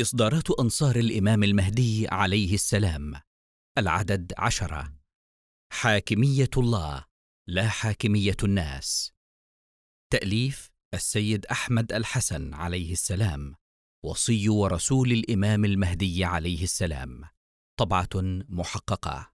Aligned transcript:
إصدارات 0.00 0.50
أنصار 0.50 0.96
الإمام 0.96 1.44
المهدي 1.44 2.08
عليه 2.08 2.54
السلام. 2.54 3.20
العدد 3.78 4.32
عشرة. 4.38 4.92
حاكمية 5.72 6.50
الله 6.56 7.04
لا 7.48 7.68
حاكمية 7.68 8.36
الناس. 8.44 9.12
تأليف 10.12 10.70
السيد 10.94 11.46
أحمد 11.46 11.92
الحسن 11.92 12.54
عليه 12.54 12.92
السلام 12.92 13.54
وصي 14.04 14.48
ورسول 14.48 15.12
الإمام 15.12 15.64
المهدي 15.64 16.24
عليه 16.24 16.62
السلام. 16.62 17.24
طبعة 17.78 18.08
محققة. 18.48 19.32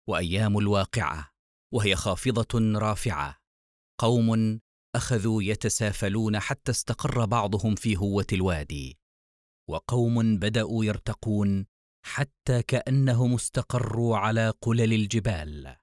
وأيام 0.09 0.59
الواقعة 0.59 1.33
وهي 1.75 1.97
خافضة 1.97 2.79
رافعة. 2.79 3.39
قوم 4.01 4.61
أخذوا 4.97 5.43
يتسافلون 5.43 6.39
حتى 6.39 6.73
استقر 6.73 7.25
بعضهم 7.25 7.75
في 7.75 7.97
هوة 7.97 8.27
الوادي 8.33 8.98
وقوم 9.70 10.39
بدأوا 10.39 10.85
يرتقون 10.85 11.67
حتى 12.05 12.63
كأنهم 12.63 13.35
استقروا 13.35 14.17
على 14.17 14.51
قلل 14.51 14.93
الجبال. 14.93 15.77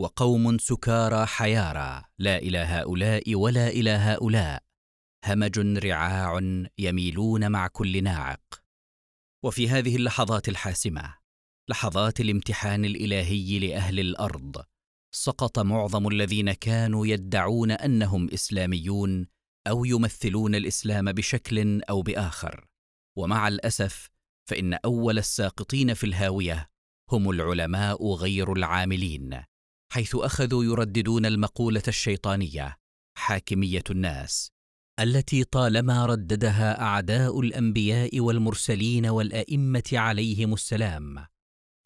وقوم 0.00 0.58
سكارى 0.58 1.26
حيارى 1.26 2.02
لا 2.18 2.38
إلى 2.38 2.58
هؤلاء 2.58 3.34
ولا 3.34 3.68
إلى 3.68 3.90
هؤلاء. 3.90 4.62
همج 5.24 5.58
رعاع 5.58 6.40
يميلون 6.78 7.50
مع 7.52 7.66
كل 7.66 8.02
ناعق. 8.04 8.62
وفي 9.44 9.68
هذه 9.68 9.96
اللحظات 9.96 10.48
الحاسمة 10.48 11.14
لحظات 11.70 12.20
الامتحان 12.20 12.84
الإلهي 12.84 13.58
لأهل 13.58 14.00
الأرض 14.00 14.64
سقط 15.14 15.58
معظم 15.58 16.08
الذين 16.08 16.52
كانوا 16.52 17.06
يدعون 17.06 17.70
أنهم 17.70 18.28
إسلاميون 18.30 19.26
أو 19.66 19.84
يمثلون 19.84 20.54
الإسلام 20.54 21.12
بشكل 21.12 21.82
أو 21.82 22.02
بآخر. 22.02 22.66
ومع 23.18 23.48
الأسف 23.48 24.10
فإن 24.48 24.74
أول 24.74 25.18
الساقطين 25.18 25.94
في 25.94 26.04
الهاوية 26.04 26.70
هم 27.12 27.30
العلماء 27.30 28.14
غير 28.14 28.52
العاملين. 28.52 29.53
حيث 29.94 30.16
أخذوا 30.16 30.64
يرددون 30.64 31.26
المقولة 31.26 31.82
الشيطانية 31.88 32.76
حاكمية 33.18 33.84
الناس 33.90 34.50
التي 35.00 35.44
طالما 35.44 36.06
رددها 36.06 36.82
أعداء 36.82 37.40
الأنبياء 37.40 38.20
والمرسلين 38.20 39.06
والأئمة 39.06 39.82
عليهم 39.92 40.54
السلام. 40.54 41.26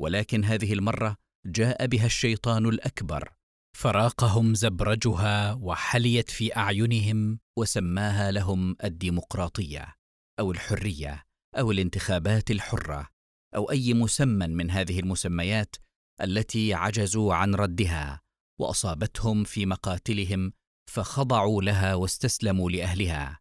ولكن 0.00 0.44
هذه 0.44 0.72
المرة 0.72 1.16
جاء 1.46 1.86
بها 1.86 2.06
الشيطان 2.06 2.66
الأكبر 2.66 3.32
فراقهم 3.76 4.54
زبرجها 4.54 5.52
وحليت 5.52 6.30
في 6.30 6.56
أعينهم 6.56 7.38
وسماها 7.58 8.30
لهم 8.30 8.76
الديمقراطية 8.84 9.94
أو 10.40 10.50
الحرية 10.52 11.24
أو 11.58 11.70
الانتخابات 11.70 12.50
الحرة 12.50 13.08
أو 13.56 13.70
أي 13.70 13.94
مسمى 13.94 14.46
من 14.46 14.70
هذه 14.70 15.00
المسميات 15.00 15.76
التي 16.22 16.74
عجزوا 16.74 17.34
عن 17.34 17.54
ردها 17.54 18.20
وأصابتهم 18.60 19.44
في 19.44 19.66
مقاتلهم 19.66 20.52
فخضعوا 20.90 21.62
لها 21.62 21.94
واستسلموا 21.94 22.70
لأهلها. 22.70 23.38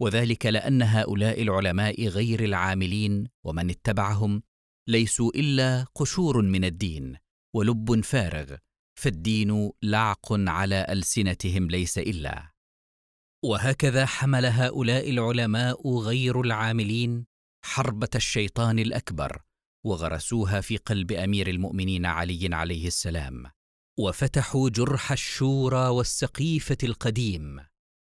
وذلك 0.00 0.46
لأن 0.46 0.82
هؤلاء 0.82 1.42
العلماء 1.42 2.08
غير 2.08 2.44
العاملين 2.44 3.28
ومن 3.44 3.70
اتبعهم 3.70 4.42
ليسوا 4.88 5.30
إلا 5.34 5.84
قشور 5.94 6.42
من 6.42 6.64
الدين 6.64 7.16
ولب 7.54 8.00
فارغ 8.04 8.56
فالدين 9.00 9.70
لعق 9.82 10.32
على 10.32 10.86
ألسنتهم 10.88 11.68
ليس 11.70 11.98
إلا. 11.98 12.50
وهكذا 13.44 14.06
حمل 14.06 14.46
هؤلاء 14.46 15.10
العلماء 15.10 15.98
غير 15.98 16.40
العاملين 16.40 17.26
حربة 17.64 18.08
الشيطان 18.14 18.78
الأكبر 18.78 19.45
وغرسوها 19.86 20.60
في 20.60 20.76
قلب 20.76 21.12
أمير 21.12 21.50
المؤمنين 21.50 22.06
علي 22.06 22.48
عليه 22.54 22.86
السلام 22.86 23.50
وفتحوا 23.98 24.68
جرح 24.68 25.12
الشورى 25.12 25.88
والسقيفة 25.88 26.76
القديم 26.82 27.60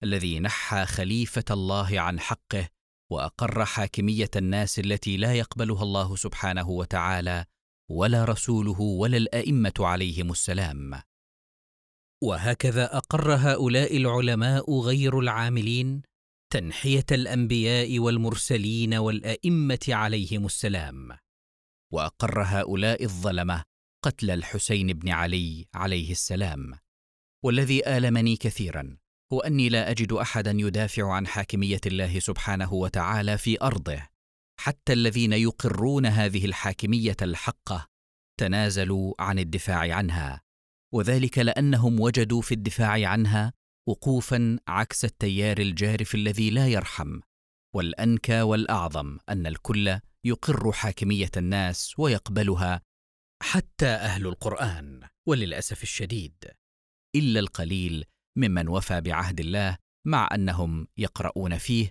الذي 0.02 0.40
نحى 0.40 0.86
خليفة 0.86 1.44
الله 1.50 2.00
عن 2.00 2.20
حقه 2.20 2.68
وأقر 3.12 3.64
حاكمية 3.64 4.30
الناس 4.36 4.78
التي 4.78 5.16
لا 5.16 5.34
يقبلها 5.34 5.82
الله 5.82 6.16
سبحانه 6.16 6.70
وتعالى 6.70 7.44
ولا 7.90 8.24
رسوله 8.24 8.80
ولا 8.80 9.16
الأئمة 9.16 9.72
عليهم 9.80 10.30
السلام. 10.30 11.02
وهكذا 12.22 12.96
أقر 12.96 13.34
هؤلاء 13.34 13.96
العلماء 13.96 14.80
غير 14.80 15.18
العاملين 15.18 16.02
تنحية 16.52 17.06
الأنبياء 17.12 17.98
والمرسلين 17.98 18.94
والأئمة 18.94 19.86
عليهم 19.88 20.46
السلام. 20.46 21.25
وأقر 21.92 22.42
هؤلاء 22.42 23.04
الظلمة 23.04 23.62
قتل 24.04 24.30
الحسين 24.30 24.92
بن 24.92 25.08
علي 25.08 25.66
عليه 25.74 26.10
السلام 26.10 26.74
والذي 27.44 27.88
آلمني 27.88 28.36
كثيرا 28.36 28.96
هو 29.32 29.40
اني 29.40 29.68
لا 29.68 29.90
أجد 29.90 30.12
احدا 30.12 30.50
يدافع 30.50 31.12
عن 31.12 31.26
حاكمية 31.26 31.80
الله 31.86 32.18
سبحانه 32.18 32.74
وتعالى 32.74 33.38
في 33.38 33.62
أرضه 33.62 34.08
حتى 34.60 34.92
الذين 34.92 35.32
يقرون 35.32 36.06
هذه 36.06 36.44
الحاكمية 36.44 37.16
الحقه 37.22 37.86
تنازلوا 38.40 39.14
عن 39.18 39.38
الدفاع 39.38 39.94
عنها 39.96 40.40
وذلك 40.94 41.38
لأنهم 41.38 42.00
وجدوا 42.00 42.42
في 42.42 42.54
الدفاع 42.54 43.08
عنها 43.08 43.52
وقوفا 43.88 44.58
عكس 44.68 45.04
التيار 45.04 45.58
الجارف 45.58 46.14
الذي 46.14 46.50
لا 46.50 46.68
يرحم 46.68 47.20
والأنكى 47.76 48.42
والأعظم 48.42 49.18
أن 49.28 49.46
الكل 49.46 49.98
يقر 50.24 50.72
حاكمية 50.72 51.30
الناس 51.36 51.94
ويقبلها 51.98 52.80
حتى 53.42 53.86
أهل 53.86 54.26
القرآن 54.26 55.08
وللأسف 55.28 55.82
الشديد 55.82 56.44
إلا 57.16 57.40
القليل 57.40 58.04
ممن 58.38 58.68
وفى 58.68 59.00
بعهد 59.00 59.40
الله 59.40 59.78
مع 60.06 60.28
أنهم 60.34 60.88
يقرؤون 60.98 61.58
فيه 61.58 61.90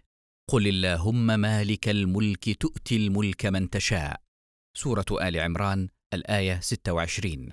قل 0.49 0.67
اللهم 0.67 1.25
مالك 1.39 1.89
الملك 1.89 2.61
تؤتي 2.61 2.95
الملك 2.95 3.45
من 3.45 3.69
تشاء. 3.69 4.21
سورة 4.77 5.05
آل 5.11 5.39
عمران 5.39 5.89
الآية 6.13 6.59
26 6.59 7.49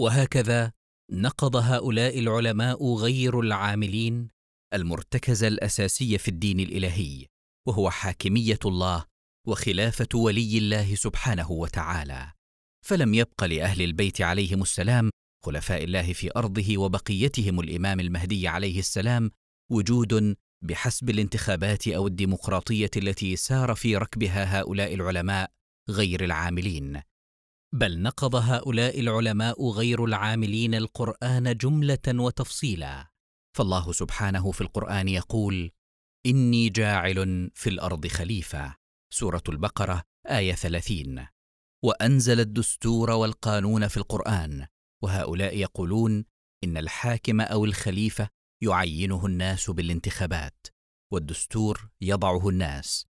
وهكذا 0.00 0.72
نقض 1.12 1.56
هؤلاء 1.56 2.18
العلماء 2.18 2.94
غير 2.94 3.40
العاملين 3.40 4.28
المرتكز 4.74 5.44
الأساسي 5.44 6.18
في 6.18 6.28
الدين 6.28 6.60
الإلهي 6.60 7.26
وهو 7.66 7.90
حاكمية 7.90 8.58
الله 8.64 9.04
وخلافة 9.46 10.08
ولي 10.14 10.58
الله 10.58 10.94
سبحانه 10.94 11.50
وتعالى. 11.50 12.32
فلم 12.86 13.14
يبق 13.14 13.44
لأهل 13.44 13.82
البيت 13.82 14.20
عليهم 14.20 14.62
السلام 14.62 15.10
خلفاء 15.44 15.84
الله 15.84 16.12
في 16.12 16.30
أرضه 16.36 16.78
وبقيتهم 16.78 17.60
الإمام 17.60 18.00
المهدي 18.00 18.48
عليه 18.48 18.78
السلام 18.78 19.30
وجود 19.70 20.36
بحسب 20.62 21.10
الانتخابات 21.10 21.88
أو 21.88 22.06
الديمقراطية 22.06 22.90
التي 22.96 23.36
سار 23.36 23.74
في 23.74 23.96
ركبها 23.96 24.60
هؤلاء 24.60 24.94
العلماء 24.94 25.50
غير 25.90 26.24
العاملين. 26.24 27.00
بل 27.74 28.02
نقض 28.02 28.34
هؤلاء 28.34 29.00
العلماء 29.00 29.70
غير 29.70 30.04
العاملين 30.04 30.74
القرآن 30.74 31.56
جملة 31.56 32.06
وتفصيلا. 32.06 33.06
فالله 33.56 33.92
سبحانه 33.92 34.52
في 34.52 34.60
القرآن 34.60 35.08
يقول 35.08 35.70
إني 36.26 36.68
جاعل 36.68 37.50
في 37.54 37.70
الأرض 37.70 38.06
خليفة. 38.06 38.76
سورة 39.12 39.42
البقرة 39.48 40.02
آية 40.26 40.52
ثلاثين. 40.52 41.26
وأنزل 41.84 42.40
الدستور 42.40 43.10
والقانون 43.10 43.88
في 43.88 43.96
القرآن. 43.96 44.66
وهؤلاء 45.02 45.56
يقولون 45.56 46.24
إن 46.64 46.76
الحاكم 46.76 47.40
أو 47.40 47.64
الخليفة 47.64 48.28
يعينه 48.62 49.26
الناس 49.26 49.70
بالانتخابات. 49.70 50.66
والدستور 51.12 51.88
يضعه 52.00 52.48
الناس. 52.48 53.06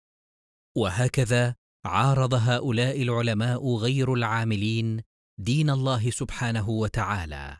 وهكذا 0.77 1.55
عارض 1.85 2.35
هؤلاء 2.35 3.03
العلماء 3.03 3.77
غير 3.77 4.15
العاملين 4.15 5.03
دين 5.41 5.71
الله 5.71 6.11
سبحانه 6.11 6.69
وتعالى. 6.69 7.59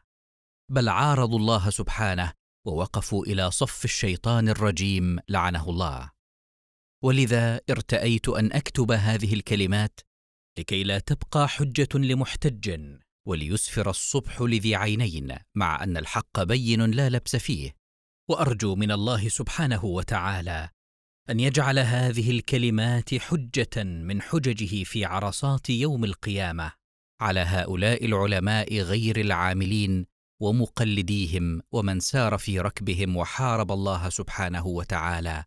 بل 0.70 0.88
عارضوا 0.88 1.38
الله 1.38 1.70
سبحانه 1.70 2.39
ووقفوا 2.67 3.27
إلى 3.27 3.51
صف 3.51 3.85
الشيطان 3.85 4.49
الرجيم 4.49 5.19
لعنه 5.29 5.71
الله. 5.71 6.11
ولذا 7.05 7.61
ارتأيت 7.71 8.29
أن 8.29 8.53
أكتب 8.53 8.93
هذه 8.93 9.35
الكلمات 9.35 10.01
لكي 10.59 10.85
لا 10.85 10.99
تبقى 10.99 11.49
حجة 11.49 11.89
لمحتج 11.95 12.97
وليسفر 13.27 13.91
الصبح 13.91 14.41
لذي 14.41 14.75
عينين 14.75 15.37
مع 15.55 15.85
أن 15.85 15.97
الحق 15.97 16.43
بين 16.43 16.91
لا 16.91 17.09
لبس 17.09 17.37
فيه. 17.37 17.77
وأرجو 18.31 18.75
من 18.75 18.93
الله 18.93 19.29
سبحانه 19.29 19.85
وتعالى 19.85 20.71
أن 21.31 21.41
يجعل 21.41 21.79
هذه 21.79 22.31
الكلمات 22.31 23.15
حجة 23.15 23.85
من 23.85 24.23
حججه 24.23 24.85
في 24.85 25.05
عرصات 25.05 25.71
يوم 25.71 26.05
القيامة 26.05 26.73
على 27.21 27.41
هؤلاء 27.41 28.05
العلماء 28.05 28.79
غير 28.79 29.21
العاملين 29.21 30.07
ومقلديهم 30.42 31.62
ومن 31.72 32.00
سار 32.00 32.38
في 32.38 32.60
ركبهم 32.60 33.16
وحارب 33.16 33.72
الله 33.72 34.08
سبحانه 34.08 34.66
وتعالى 34.66 35.44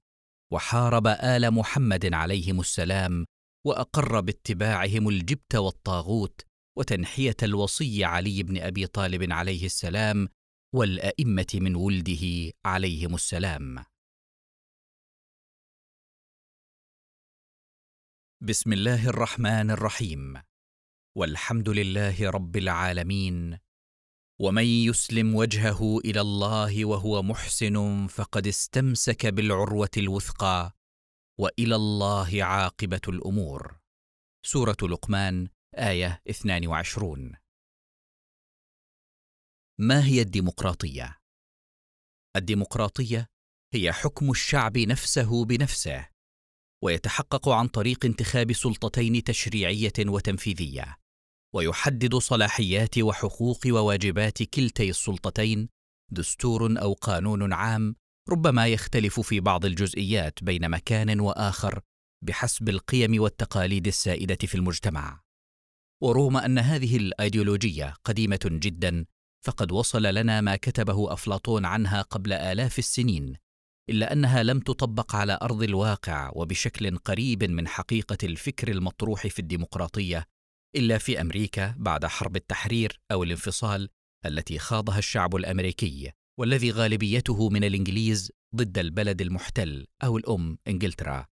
وحارب 0.53 1.07
آل 1.07 1.51
محمد 1.51 2.13
عليهم 2.13 2.59
السلام 2.59 3.25
وأقر 3.65 4.21
باتباعهم 4.21 5.09
الجبت 5.09 5.55
والطاغوت 5.55 6.41
وتنحية 6.77 7.35
الوصي 7.43 8.05
علي 8.05 8.43
بن 8.43 8.57
أبي 8.57 8.87
طالب 8.87 9.31
عليه 9.31 9.65
السلام 9.65 10.27
والأئمة 10.75 11.47
من 11.53 11.75
ولده 11.75 12.53
عليهم 12.65 13.15
السلام. 13.15 13.85
بسم 18.43 18.73
الله 18.73 19.09
الرحمن 19.09 19.71
الرحيم. 19.71 20.41
والحمد 21.17 21.69
لله 21.69 22.29
رب 22.29 22.57
العالمين 22.57 23.59
ومن 24.41 24.65
يسلم 24.65 25.35
وجهه 25.35 25.97
إلى 25.97 26.21
الله 26.21 26.85
وهو 26.85 27.24
محسن 27.24 28.07
فقد 28.07 28.47
استمسك 28.47 29.25
بالعروة 29.25 29.89
الوثقى 29.97 30.75
وإلى 31.39 31.75
الله 31.75 32.44
عاقبة 32.44 33.01
الأمور. 33.07 33.80
سورة 34.45 34.77
لقمان 34.83 35.47
آية 35.77 36.21
22 36.30 37.33
ما 39.80 40.06
هي 40.06 40.21
الديمقراطية؟ 40.21 41.18
الديمقراطية 42.36 43.27
هي 43.74 43.94
حكم 43.94 44.31
الشعب 44.31 44.77
نفسه 44.77 45.45
بنفسه 45.45 46.09
ويتحقق 46.83 47.50
عن 47.50 47.68
طريق 47.68 48.06
انتخاب 48.06 48.53
سلطتين 48.53 49.24
تشريعية 49.24 49.94
وتنفيذية. 50.00 51.02
ويحدد 51.53 52.15
صلاحيات 52.15 52.97
وحقوق 52.97 53.59
وواجبات 53.67 54.44
كلتي 54.44 54.89
السلطتين 54.89 55.69
دستور 56.11 56.81
أو 56.81 56.94
قانون 56.94 57.53
عام 57.53 57.95
ربما 58.29 58.67
يختلف 58.67 59.19
في 59.19 59.39
بعض 59.39 59.65
الجزئيات 59.65 60.44
بين 60.44 60.69
مكان 60.69 61.19
وآخر 61.19 61.79
بحسب 62.25 62.69
القيم 62.69 63.21
والتقاليد 63.21 63.88
السائدة 63.88 64.38
في 64.47 64.55
المجتمع. 64.55 65.23
ورغم 66.03 66.38
أن 66.38 66.59
هذه 66.59 66.97
الأيديولوجية 66.97 67.94
قديمة 68.03 68.39
جدا 68.45 69.05
فقد 69.45 69.71
وصل 69.71 70.03
لنا 70.03 70.41
ما 70.41 70.55
كتبه 70.55 71.13
أفلاطون 71.13 71.65
عنها 71.65 72.01
قبل 72.01 72.33
آلاف 72.33 72.79
السنين 72.79 73.35
إلا 73.89 74.13
أنها 74.13 74.44
لم 74.44 74.59
تطبق 74.59 75.15
على 75.15 75.39
أرض 75.41 75.63
الواقع 75.63 76.31
وبشكل 76.35 76.97
قريب 76.97 77.44
من 77.44 77.67
حقيقة 77.67 78.17
الفكر 78.23 78.71
المطروح 78.71 79.27
في 79.27 79.39
الديمقراطية 79.39 80.27
إلا 80.75 80.97
في 80.97 81.21
أمريكا 81.21 81.75
بعد 81.77 82.05
حرب 82.05 82.35
التحرير 82.35 82.99
أو 83.11 83.23
الانفصال 83.23 83.89
التي 84.25 84.59
خاضها 84.59 84.97
الشعب 84.97 85.35
الأمريكي 85.35 86.11
والذي 86.39 86.71
غالبيته 86.71 87.49
من 87.49 87.63
الإنجليز 87.63 88.31
ضد 88.55 88.77
البلد 88.77 89.21
المحتل 89.21 89.87
أو 90.03 90.17
الأم 90.17 90.57
إنجلترا. 90.67 91.25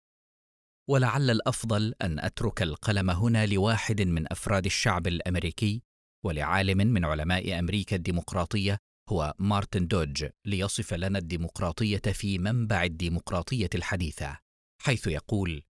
ولعل 0.90 1.30
الأفضل 1.30 1.94
أن 2.02 2.20
أترك 2.20 2.62
القلم 2.62 3.10
هنا 3.10 3.46
لواحد 3.46 4.02
من 4.02 4.32
أفراد 4.32 4.66
الشعب 4.66 5.08
الأمريكي 5.08 5.84
ولعالم 6.26 6.78
من 6.78 7.06
علماء 7.06 7.60
أمريكا 7.60 7.96
الديمقراطية 7.96 8.78
هو 9.10 9.34
مارتن 9.40 9.88
دوج 9.88 10.26
ليصف 10.46 10.94
لنا 10.94 11.20
الديمقراطية 11.20 12.02
في 12.14 12.40
منبع 12.40 12.84
الديمقراطية 12.84 13.70
الحديثة 13.76 14.38
حيث 14.82 15.08
يقول 15.08 15.64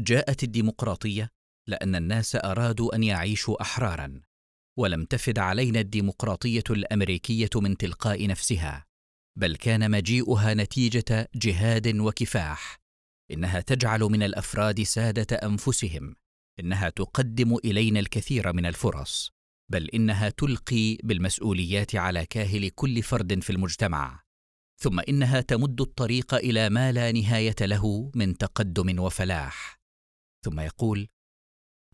جاءت 0.00 0.42
الديمقراطية 0.42 1.30
لأن 1.70 1.94
الناس 1.96 2.36
أرادوا 2.36 2.94
أن 2.94 3.02
يعيشوا 3.02 3.62
أحرارا 3.62 4.20
ولم 4.78 5.04
تفد 5.04 5.38
علينا 5.38 5.80
الديمقراطية 5.80 6.64
الأمريكية 6.70 7.50
من 7.56 7.76
تلقاء 7.76 8.26
نفسها 8.26 8.86
بل 9.36 9.56
كان 9.56 9.90
مجيئها 9.90 10.54
نتيجة 10.54 11.28
جهاد 11.34 11.96
وكفاح 11.96 12.80
إنها 13.30 13.60
تجعل 13.60 14.00
من 14.00 14.22
الأفراد 14.22 14.82
سادة 14.82 15.36
أنفسهم 15.36 16.16
إنها 16.60 16.88
تقدم 16.88 17.56
إلينا 17.64 18.00
الكثير 18.00 18.52
من 18.52 18.66
الفرص 18.66 19.30
بل 19.72 19.90
إنها 19.90 20.28
تلقي 20.28 20.96
بالمسؤوليات 21.04 21.94
على 21.94 22.26
كاهل 22.26 22.68
كل 22.68 23.02
فرد 23.02 23.42
في 23.42 23.50
المجتمع 23.50 24.22
ثم 24.82 25.00
إنها 25.00 25.40
تمد 25.40 25.80
الطريق 25.80 26.34
إلى 26.34 26.70
ما 26.70 26.92
لا 26.92 27.12
نهاية 27.12 27.56
له 27.60 28.10
من 28.14 28.36
تقدم 28.36 29.00
وفلاح. 29.00 29.80
ثم 30.44 30.60
يقول 30.60 31.08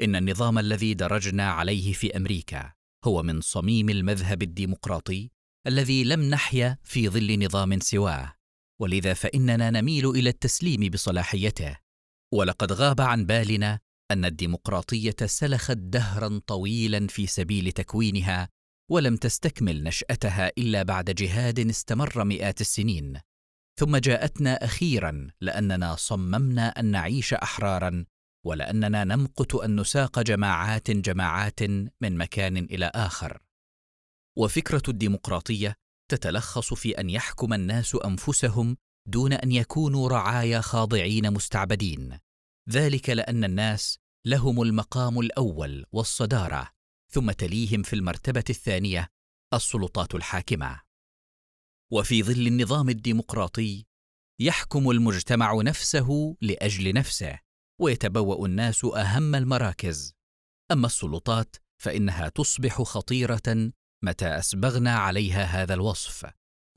إن 0.02 0.16
النظام 0.16 0.58
الذي 0.58 0.94
درجنا 0.94 1.50
عليه 1.50 1.92
في 1.92 2.16
أمريكا 2.16 2.72
هو 3.04 3.22
من 3.22 3.40
صميم 3.40 3.88
المذهب 3.88 4.42
الديمقراطي 4.42 5.30
الذي 5.66 6.04
لم 6.04 6.22
نحيا 6.22 6.78
في 6.84 7.08
ظل 7.08 7.44
نظام 7.44 7.80
سواه. 7.80 8.32
ولذا 8.80 9.14
فإننا 9.14 9.70
نميل 9.70 10.10
إلى 10.10 10.28
التسليم 10.30 10.90
بصلاحيته. 10.90 11.76
ولقد 12.34 12.72
غاب 12.72 13.00
عن 13.00 13.26
بالنا 13.26 13.78
أن 14.10 14.24
الديمقراطية 14.24 15.16
سلخت 15.24 15.76
دهرا 15.76 16.40
طويلا 16.46 17.06
في 17.06 17.26
سبيل 17.26 17.72
تكوينها 17.72 18.48
ولم 18.90 19.16
تستكمل 19.16 19.82
نشأتها 19.82 20.52
إلا 20.58 20.82
بعد 20.82 21.10
جهاد 21.10 21.58
استمر 21.58 22.24
مئات 22.24 22.60
السنين. 22.60 23.20
ثم 23.80 23.96
جاءتنا 23.96 24.64
أخيرا 24.64 25.28
لأننا 25.40 25.96
صممنا 25.96 26.68
أن 26.68 26.84
نعيش 26.84 27.34
احرارا 27.34 28.04
ولأننا 28.46 29.04
نمقت 29.04 29.54
أن 29.54 29.80
نساق 29.80 30.20
جماعات 30.20 30.90
جماعات 30.90 31.62
من 32.00 32.16
مكان 32.16 32.56
إلى 32.56 32.90
آخر. 32.94 33.42
وفكرة 34.38 34.82
الديمقراطية 34.88 35.74
تتلخص 36.10 36.74
في 36.74 37.00
أن 37.00 37.10
يحكم 37.10 37.52
الناس 37.54 37.94
أنفسهم 37.94 38.76
دون 39.08 39.32
أن 39.32 39.52
يكونوا 39.52 40.08
رعايا 40.08 40.60
خاضعين 40.60 41.32
مستعبدين. 41.32 42.18
ذلك 42.70 43.10
لأن 43.10 43.44
الناس 43.44 43.98
لهم 44.26 44.62
المقام 44.62 45.20
الأول 45.20 45.84
والصدارة 45.92 46.70
ثم 47.12 47.30
تليهم 47.30 47.82
في 47.82 47.92
المرتبة 47.92 48.44
الثانية 48.50 49.08
السلطات 49.54 50.14
الحاكمة. 50.14 50.80
وفي 51.92 52.22
ظل 52.22 52.46
النظام 52.46 52.88
الديمقراطي 52.88 53.86
يحكم 54.40 54.90
المجتمع 54.90 55.62
نفسه 55.62 56.36
لأجل 56.40 56.94
نفسه. 56.94 57.45
ويتبوأ 57.80 58.46
الناس 58.46 58.84
أهم 58.84 59.34
المراكز. 59.34 60.14
أما 60.72 60.86
السلطات 60.86 61.56
فإنها 61.82 62.28
تصبح 62.28 62.82
خطيرة 62.82 63.72
متى 64.04 64.26
أسبغنا 64.26 64.96
عليها 64.96 65.42
هذا 65.44 65.74
الوصف. 65.74 66.26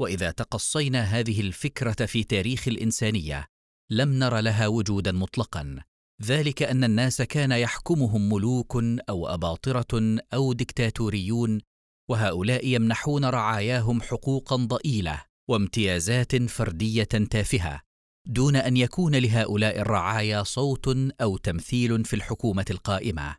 وإذا 0.02 0.32
تقصينا 0.32 1.02
هذه 1.02 1.42
الفكرة 1.42 2.06
في 2.06 2.24
تاريخ 2.24 2.68
الإنسانية 2.68 3.48
لم 3.92 4.20
نر 4.20 4.40
لها 4.40 4.68
وجودا 4.68 5.12
مطلقا. 5.12 5.84
ذلك 6.24 6.64
أن 6.64 6.84
الناس 6.84 7.22
كان 7.22 7.52
يحكمهم 7.52 8.30
ملوك 8.30 8.76
أو 9.10 9.28
أباطرة 9.28 10.18
أو 10.34 10.54
دكتاتوريون 10.54 11.62
وهؤلاء 12.10 12.68
يمنحون 12.68 13.26
رعاياهم 13.26 14.02
حقوقا 14.02 14.56
ضئيلة 14.56 15.24
وامتيازات 15.50 16.36
فردية 16.36 17.04
تافهة. 17.04 17.89
دون 18.30 18.56
أن 18.56 18.78
يكون 18.78 19.16
لهؤلاء 19.16 19.80
الرعايا 19.80 20.44
صوت 20.44 20.88
أو 21.22 21.38
تمثيل 21.38 22.06
في 22.06 22.16
الحكومة 22.16 22.66
القائمة 22.70 23.36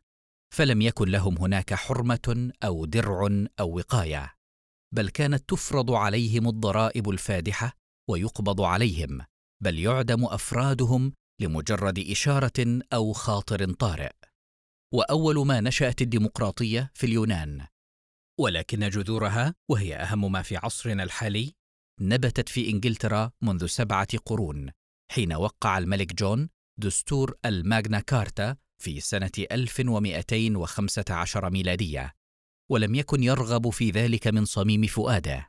فلم 0.55 0.83
يكن 0.83 1.09
لهم 1.09 1.39
هناك 1.39 1.75
حرمة 1.75 2.53
أو 2.65 2.85
درع 2.85 3.47
أو 3.61 3.77
وقاية 3.77 4.35
بل 4.95 5.09
كانت 5.09 5.49
تفرض 5.49 5.91
عليهم 5.91 6.49
الضرائب 6.49 7.11
الفادحة 7.11 7.77
ويقبض 8.11 8.61
عليهم 8.61 9.21
بل 9.63 9.79
يعدم 9.79 10.25
أفرادهم 10.25 11.13
لمجرد 11.41 11.99
إشارة 11.99 12.81
أو 12.93 13.13
خاطر 13.13 13.73
طارئ. 13.73 14.13
وأول 14.95 15.47
ما 15.47 15.61
نشأت 15.61 16.03
الديمقراطية 16.03 16.91
في 16.95 17.07
اليونان 17.07 17.67
ولكن 18.41 18.89
جذورها 18.89 19.55
وهي 19.69 19.97
أهم 19.97 20.33
ما 20.33 20.43
في 20.43 20.57
عصرنا 20.57 21.03
الحالي 21.03 21.53
نبتت 22.01 22.49
في 22.49 22.71
إنجلترا 22.71 23.31
منذ 23.43 23.67
سبعة 23.67 24.19
قرون. 24.27 24.71
حين 25.13 25.33
وقع 25.33 25.79
الملك 25.79 26.15
جون 26.15 26.49
دستور 26.81 27.39
الماغنا 27.45 28.01
كارتا 28.01 28.57
في 28.83 29.01
سنة 29.01 29.31
1215 29.53 31.51
ميلادية، 31.51 32.15
ولم 32.71 32.95
يكن 32.95 33.23
يرغب 33.23 33.71
في 33.71 33.91
ذلك 33.91 34.27
من 34.27 34.45
صميم 34.45 34.87
فؤاده، 34.87 35.49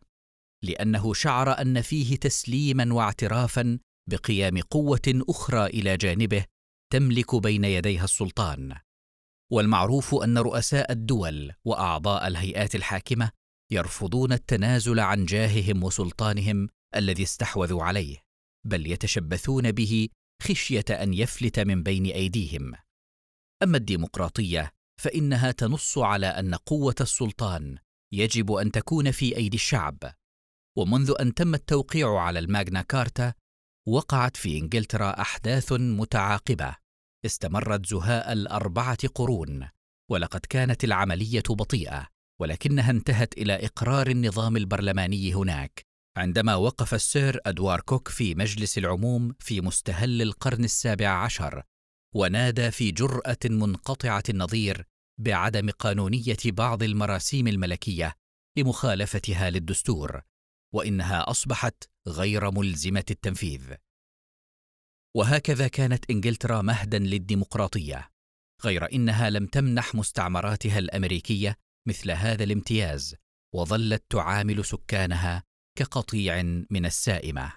لأنه 0.63 1.13
شعر 1.13 1.61
أن 1.61 1.81
فيه 1.81 2.15
تسليما 2.15 2.93
واعترافا 2.93 3.79
بقيام 4.09 4.61
قوة 4.61 5.01
أخرى 5.07 5.65
إلى 5.65 5.97
جانبه 5.97 6.45
تملك 6.93 7.35
بين 7.35 7.63
يديها 7.63 8.03
السلطان. 8.03 8.75
والمعروف 9.51 10.15
أن 10.15 10.37
رؤساء 10.37 10.91
الدول 10.91 11.51
وأعضاء 11.65 12.27
الهيئات 12.27 12.75
الحاكمة 12.75 13.31
يرفضون 13.71 14.33
التنازل 14.33 14.99
عن 14.99 15.25
جاههم 15.25 15.83
وسلطانهم 15.83 16.69
الذي 16.95 17.23
استحوذوا 17.23 17.83
عليه، 17.83 18.30
بل 18.65 18.87
يتشبثون 18.87 19.71
به 19.71 20.09
خشية 20.41 20.85
أن 20.89 21.13
يفلت 21.13 21.59
من 21.59 21.83
بين 21.83 22.05
أيديهم. 22.05 22.73
أما 23.63 23.77
الديمقراطية 23.77 24.71
فإنها 25.01 25.51
تنص 25.51 25.97
على 25.97 26.27
أن 26.27 26.55
قوة 26.55 26.95
السلطان 27.01 27.77
يجب 28.13 28.51
أن 28.51 28.71
تكون 28.71 29.11
في 29.11 29.37
أيدي 29.37 29.57
الشعب. 29.57 30.15
ومنذ 30.77 31.13
أن 31.19 31.33
تم 31.33 31.55
التوقيع 31.55 32.19
على 32.19 32.39
الماغنا 32.39 32.81
كارتا 32.81 33.33
وقعت 33.87 34.37
في 34.37 34.57
إنجلترا 34.57 35.21
أحداث 35.21 35.71
متعاقبة. 35.71 36.75
استمرت 37.25 37.85
زهاء 37.85 38.33
الأربعة 38.33 39.07
قرون 39.07 39.69
ولقد 40.11 40.39
كانت 40.39 40.83
العملية 40.83 41.43
بطيئة 41.49 42.07
ولكنها 42.41 42.91
انتهت 42.91 43.33
إلى 43.33 43.65
إقرار 43.65 44.07
النظام 44.07 44.57
البرلماني 44.57 45.33
هناك. 45.33 45.90
عندما 46.17 46.55
وقف 46.55 46.93
السير 46.93 47.39
أدوار 47.45 47.81
كوك 47.81 48.07
في 48.07 48.35
مجلس 48.35 48.77
العموم 48.77 49.35
في 49.39 49.61
مستهل 49.61 50.21
القرن 50.21 50.63
السابع 50.63 51.09
عشر 51.09 51.63
ونادى 52.15 52.71
في 52.71 52.91
جرأة 52.91 53.37
منقطعة 53.45 54.23
النظير 54.29 54.87
بعدم 55.19 55.69
قانونية 55.69 56.37
بعض 56.45 56.83
المراسيم 56.83 57.47
الملكية 57.47 58.15
لمخالفتها 58.57 59.49
للدستور 59.49 60.21
وإنها 60.73 61.29
أصبحت 61.29 61.83
غير 62.07 62.51
ملزمة 62.51 63.05
التنفيذ. 63.11 63.73
وهكذا 65.15 65.67
كانت 65.67 66.09
إنجلترا 66.09 66.61
مهدا 66.61 66.99
للديمقراطية 66.99 68.11
غير 68.63 68.93
إنها 68.93 69.29
لم 69.29 69.45
تمنح 69.45 69.95
مستعمراتها 69.95 70.79
الأمريكية 70.79 71.57
مثل 71.87 72.11
هذا 72.11 72.43
الامتياز 72.43 73.15
وظلت 73.55 74.03
تعامل 74.09 74.65
سكانها 74.65 75.43
كقطيع 75.77 76.41
من 76.69 76.85
السائمة 76.85 77.53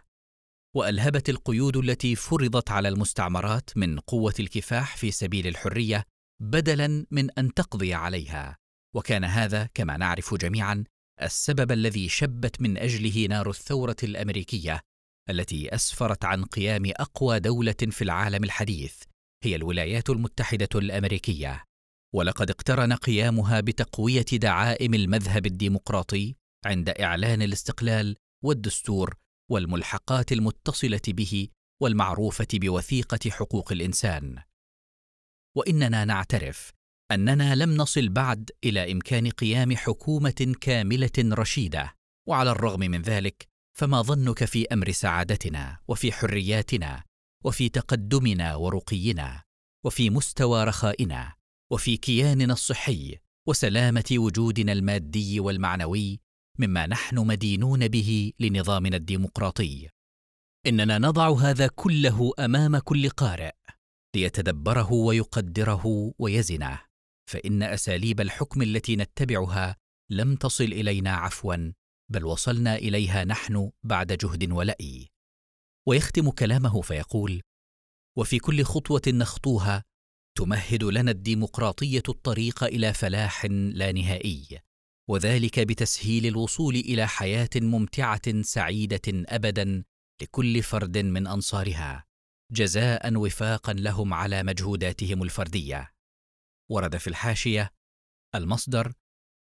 وألهبت 0.77 1.29
القيود 1.29 1.77
التي 1.77 2.17
فرضت 2.17 2.71
على 2.71 2.89
المستعمرات 2.89 3.71
من 3.77 3.99
قوة 3.99 4.35
الكفاح 4.41 4.97
في 4.97 5.11
سبيل 5.11 5.47
الحرية 5.47 6.05
بدلا 6.43 7.07
من 7.11 7.31
أن 7.31 7.55
تقضي 7.55 7.95
عليها. 7.95 8.57
وكان 8.95 9.25
هذا 9.25 9.69
كما 9.75 9.97
نعرف 9.97 10.35
جميعا 10.35 10.85
السبب 11.23 11.73
الذي 11.73 12.09
شبت 12.09 12.61
من 12.61 12.79
أجله 12.79 13.27
نار 13.27 13.51
الثورة 13.51 13.97
الأمريكية 14.03 14.81
التي 15.31 15.75
أسفرت 15.75 16.25
عن 16.25 16.45
قيام 16.45 16.83
أقوى 16.87 17.41
دولة 17.41 17.73
في 17.73 18.03
العالم 18.03 18.45
الحديث 18.45 19.03
هي 19.45 19.57
الولايات 19.57 20.11
المتحدة 20.11 20.69
الأمريكية. 20.75 21.65
ولقد 22.15 22.51
اقترن 22.51 22.93
قيامها 22.93 23.61
بتقوية 23.61 24.27
دعائم 24.33 24.95
المذهب 24.95 25.47
الديمقراطي 25.47 26.37
عند 26.67 26.89
إعلان 26.89 27.43
الاستقلال 27.43 28.17
والدستور 28.45 29.17
والملحقات 29.51 30.33
المتصلة 30.33 31.01
به 31.09 31.49
والمعروفة 31.83 32.47
بوثيقة 32.55 33.31
حقوق 33.31 33.73
الإنسان. 33.73 34.39
وإننا 35.57 36.05
نعترف 36.05 36.73
أننا 37.11 37.55
لم 37.55 37.77
نصل 37.77 38.09
بعد 38.09 38.51
إلى 38.65 38.93
إمكان 38.93 39.31
قيام 39.31 39.77
حكومة 39.77 40.55
كاملة 40.61 41.11
رشيدة 41.19 41.95
وعلى 42.29 42.51
الرغم 42.51 42.81
من 42.81 43.03
ذلك 43.03 43.49
فما 43.77 44.03
ظنك 44.03 44.45
في 44.45 44.67
أمر 44.73 44.93
سعادتنا 44.93 45.79
وفي 45.89 46.13
حرياتنا 46.13 47.05
وفي 47.45 47.69
تقدمنا 47.69 48.55
ورقينا 48.55 49.43
وفي 49.85 50.11
مستوى 50.11 50.65
رخائنا 50.65 51.35
وفي 51.73 51.97
كياننا 51.97 52.53
الصحي 52.53 53.19
وسلامة 53.49 54.05
وجودنا 54.13 54.73
المادي 54.73 55.41
والمعنوي 55.41 56.21
مما 56.59 56.87
نحن 56.87 57.19
مدينون 57.19 57.89
به 57.89 58.33
لنظامنا 58.41 58.97
الديمقراطي. 58.97 59.89
إننا 60.67 60.99
نضع 60.99 61.31
هذا 61.31 61.67
كله 61.67 62.33
أمام 62.39 62.79
كل 62.79 63.09
قارئ 63.09 63.53
ليتدبره 64.17 64.93
ويقدره 64.93 66.15
ويزنه. 66.19 66.81
فإن 67.31 67.63
أساليب 67.63 68.21
الحكم 68.21 68.63
التي 68.63 68.97
نتبعها 68.97 69.77
لم 70.11 70.37
تصل 70.37 70.65
إلينا 70.65 71.11
عفوا 71.11 71.73
بل 72.13 72.25
وصلنا 72.25 72.77
إليها 72.77 73.25
نحن 73.25 73.71
بعد 73.83 74.13
جهد 74.13 74.51
ولأي. 74.53 75.09
ويختم 75.89 76.31
كلامه 76.31 76.81
فيقول 76.81 77.43
وفي 78.19 78.39
كل 78.39 78.63
خطوة 78.63 79.03
نخطوها 79.09 79.85
تمهد 80.39 80.85
لنا 80.85 81.11
الديمقراطية 81.11 82.03
الطريق 82.09 82.65
إلى 82.65 82.93
فلاح 82.93 83.45
لا 83.51 83.93
نهائي. 83.93 84.61
وذلك 85.11 85.61
بتسهيل 85.61 86.27
الوصول 86.27 86.75
إلى 86.75 87.09
حياة 87.09 87.51
ممتعة 87.57 88.43
سعيدة 88.43 89.03
ابدا 89.09 89.85
لكل 90.23 90.63
فرد 90.63 90.99
من 90.99 91.27
أنصارها 91.27 92.05
جزاء 92.53 93.17
وفاقا 93.17 93.73
لهم 93.73 94.15
على 94.15 94.43
مجهوداتهم 94.43 95.23
الفردية. 95.23 95.91
ورد 96.71 96.97
في 96.97 97.07
الحاشية 97.07 97.71
المصدر 98.35 98.93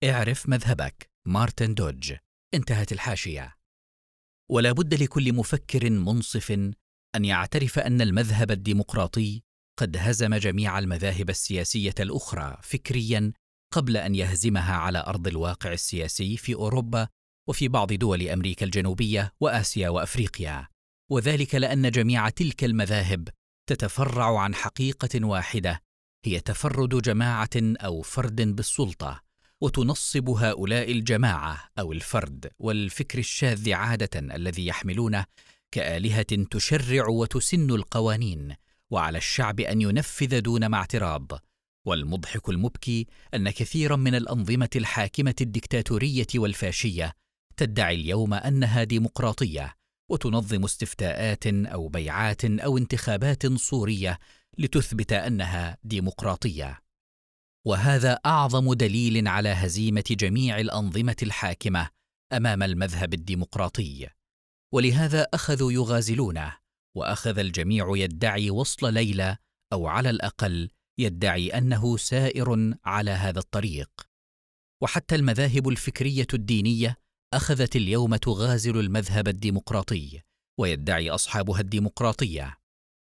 اعرف 0.04 0.48
مذهبك 0.48 1.10
مارتن 1.26 1.74
دوج. 1.74 2.14
انتهت 2.54 2.92
الحاشية. 2.92 3.56
ولا 4.50 4.72
بد 4.72 4.94
لكل 4.94 5.32
مفكر 5.32 5.90
منصف 5.90 6.52
أن 7.16 7.24
يعترف 7.24 7.78
أن 7.78 8.00
المذهب 8.00 8.50
الديمقراطي 8.50 9.42
قد 9.78 9.96
هزم 9.96 10.34
جميع 10.34 10.78
المذاهب 10.78 11.30
السياسية 11.30 11.94
الأخرى 12.00 12.58
فكريا 12.62 13.32
قبل 13.70 13.96
أن 13.96 14.14
يهزمها 14.14 14.74
على 14.74 15.04
أرض 15.06 15.26
الواقع 15.28 15.72
السياسي 15.72 16.36
في 16.36 16.54
أوروبا 16.54 17.08
وفي 17.48 17.68
بعض 17.68 17.92
دول 17.92 18.28
أمريكا 18.28 18.66
الجنوبية 18.66 19.32
وآسيا 19.40 19.88
وأفريقيا. 19.88 20.68
وذلك 21.10 21.54
لأن 21.54 21.90
جميع 21.90 22.28
تلك 22.28 22.64
المذاهب 22.64 23.28
تتفرع 23.66 24.38
عن 24.38 24.54
حقيقة 24.54 25.26
واحدة 25.26 25.82
هي 26.24 26.40
تفرد 26.40 27.02
جماعة 27.02 27.50
أو 27.56 28.02
فرد 28.02 28.40
بالسلطة 28.40 29.22
وتنصب 29.60 30.28
هؤلاء 30.28 30.92
الجماعة 30.92 31.68
أو 31.78 31.92
الفرد 31.92 32.50
والفكر 32.58 33.18
الشاذ 33.18 33.72
عادة 33.72 34.18
الذي 34.18 34.66
يحملونه 34.66 35.24
كآلهة 35.70 36.46
تشرع 36.50 37.06
وتسن 37.08 37.70
القوانين 37.70 38.54
وعلى 38.90 39.18
الشعب 39.18 39.60
أن 39.60 39.80
ينفذ 39.80 40.40
دون 40.40 40.66
ما 40.66 40.76
اعتراض. 40.76 41.32
والمضحك 41.86 42.48
المبكي 42.48 43.06
أن 43.34 43.50
كثيرا 43.50 43.96
من 43.96 44.14
الأنظمة 44.14 44.70
الحاكمة 44.76 45.34
الدكتاتورية 45.40 46.26
والفاشية 46.34 47.12
تدعي 47.56 47.94
اليوم 47.94 48.34
أنها 48.34 48.84
ديمقراطية 48.84 49.76
وتنظم 50.10 50.64
استفتاءات 50.64 51.46
أو 51.46 51.88
بيعات 51.88 52.44
أو 52.44 52.78
انتخابات 52.78 53.46
صورية 53.46 54.18
لتثبت 54.58 55.12
أنها 55.12 55.78
ديمقراطية. 55.84 56.80
وهذا 57.66 58.12
أعظم 58.26 58.74
دليل 58.74 59.28
على 59.28 59.48
هزيمة 59.48 60.04
جميع 60.10 60.60
الأنظمة 60.60 61.16
الحاكمة 61.22 61.88
أمام 62.32 62.62
المذهب 62.62 63.14
الديمقراطي. 63.14 64.08
ولهذا 64.72 65.22
اخذوا 65.34 65.72
يغازلونه 65.72 66.56
وأخذ 66.96 67.38
الجميع 67.38 67.92
يدعي 67.96 68.50
وصل 68.50 68.94
ليلى 68.94 69.36
أو 69.72 69.86
على 69.86 70.10
الأقل 70.10 70.70
يدعي 70.98 71.48
أنه 71.48 71.96
سائر 71.96 72.74
على 72.84 73.10
هذا 73.10 73.38
الطريق. 73.38 73.90
وحتى 74.82 75.14
المذاهب 75.14 75.68
الفكرية 75.68 76.26
الدينية 76.34 76.96
أخذت 77.34 77.76
اليوم 77.76 78.16
تغازل 78.16 78.80
المذهب 78.80 79.28
الديمقراطي 79.28 80.20
ويدعي 80.58 81.10
أصحابها 81.10 81.60
الديمقراطية. 81.60 82.56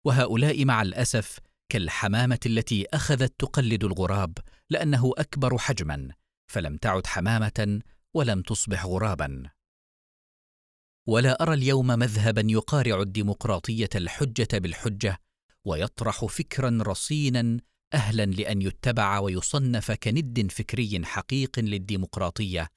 وهؤلاء 0.07 0.65
مع 0.65 0.83
الأسف 0.83 1.39
كالحمامة 1.69 2.41
التي 2.47 2.87
أخذت 2.95 3.35
تقلد 3.39 3.85
الغراب 3.85 4.39
لأنه 4.71 5.13
أكبر 5.19 5.59
حجما 5.59 6.09
فلم 6.51 6.77
تعد 6.77 7.07
حمامة 7.07 7.81
ولم 8.15 8.43
تصبح 8.43 8.87
غرابا. 8.87 9.51
ولا 11.09 11.43
أرى 11.43 11.55
اليوم 11.55 11.87
مذهبا 11.87 12.43
يقارع 12.47 13.01
الديمقراطية 13.01 13.89
الحجة 13.95 14.49
بالحجة 14.53 15.21
ويطرح 15.65 16.25
فكرا 16.25 16.79
رصينا 16.83 17.61
أهلا 17.95 18.27
لأن 18.27 18.63
يتبع 18.63 19.19
ويصنف 19.19 19.91
كند 19.91 20.53
فكري 20.53 21.05
حقيق 21.05 21.59
للديمقراطية 21.59 22.69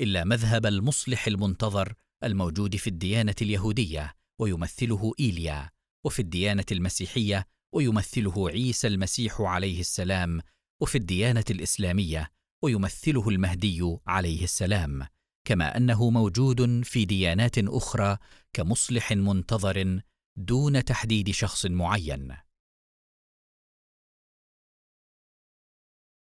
إلا 0.00 0.24
مذهب 0.24 0.66
المصلح 0.66 1.26
المنتظر 1.26 1.94
الموجود 2.24 2.76
في 2.76 2.86
الديانة 2.86 3.34
اليهودية 3.42 4.14
ويمثله 4.38 5.12
إيليا 5.20 5.70
وفي 6.04 6.22
الديانة 6.22 6.64
المسيحية 6.72 7.46
ويمثله 7.72 8.50
عيسى 8.50 8.86
المسيح 8.86 9.40
عليه 9.40 9.80
السلام 9.80 10.40
وفي 10.80 10.98
الديانة 10.98 11.44
الإسلامية 11.50 12.30
ويمثله 12.62 13.28
المهدي 13.28 13.96
عليه 14.06 14.44
السلام 14.44 15.06
كما 15.44 15.76
أنه 15.76 16.10
موجود 16.10 16.84
في 16.84 17.04
ديانات 17.04 17.58
أخرى 17.58 18.16
كمصلح 18.52 19.12
منتظر 19.12 20.00
دون 20.36 20.84
تحديد 20.84 21.30
شخص 21.30 21.66
معين. 21.66 22.36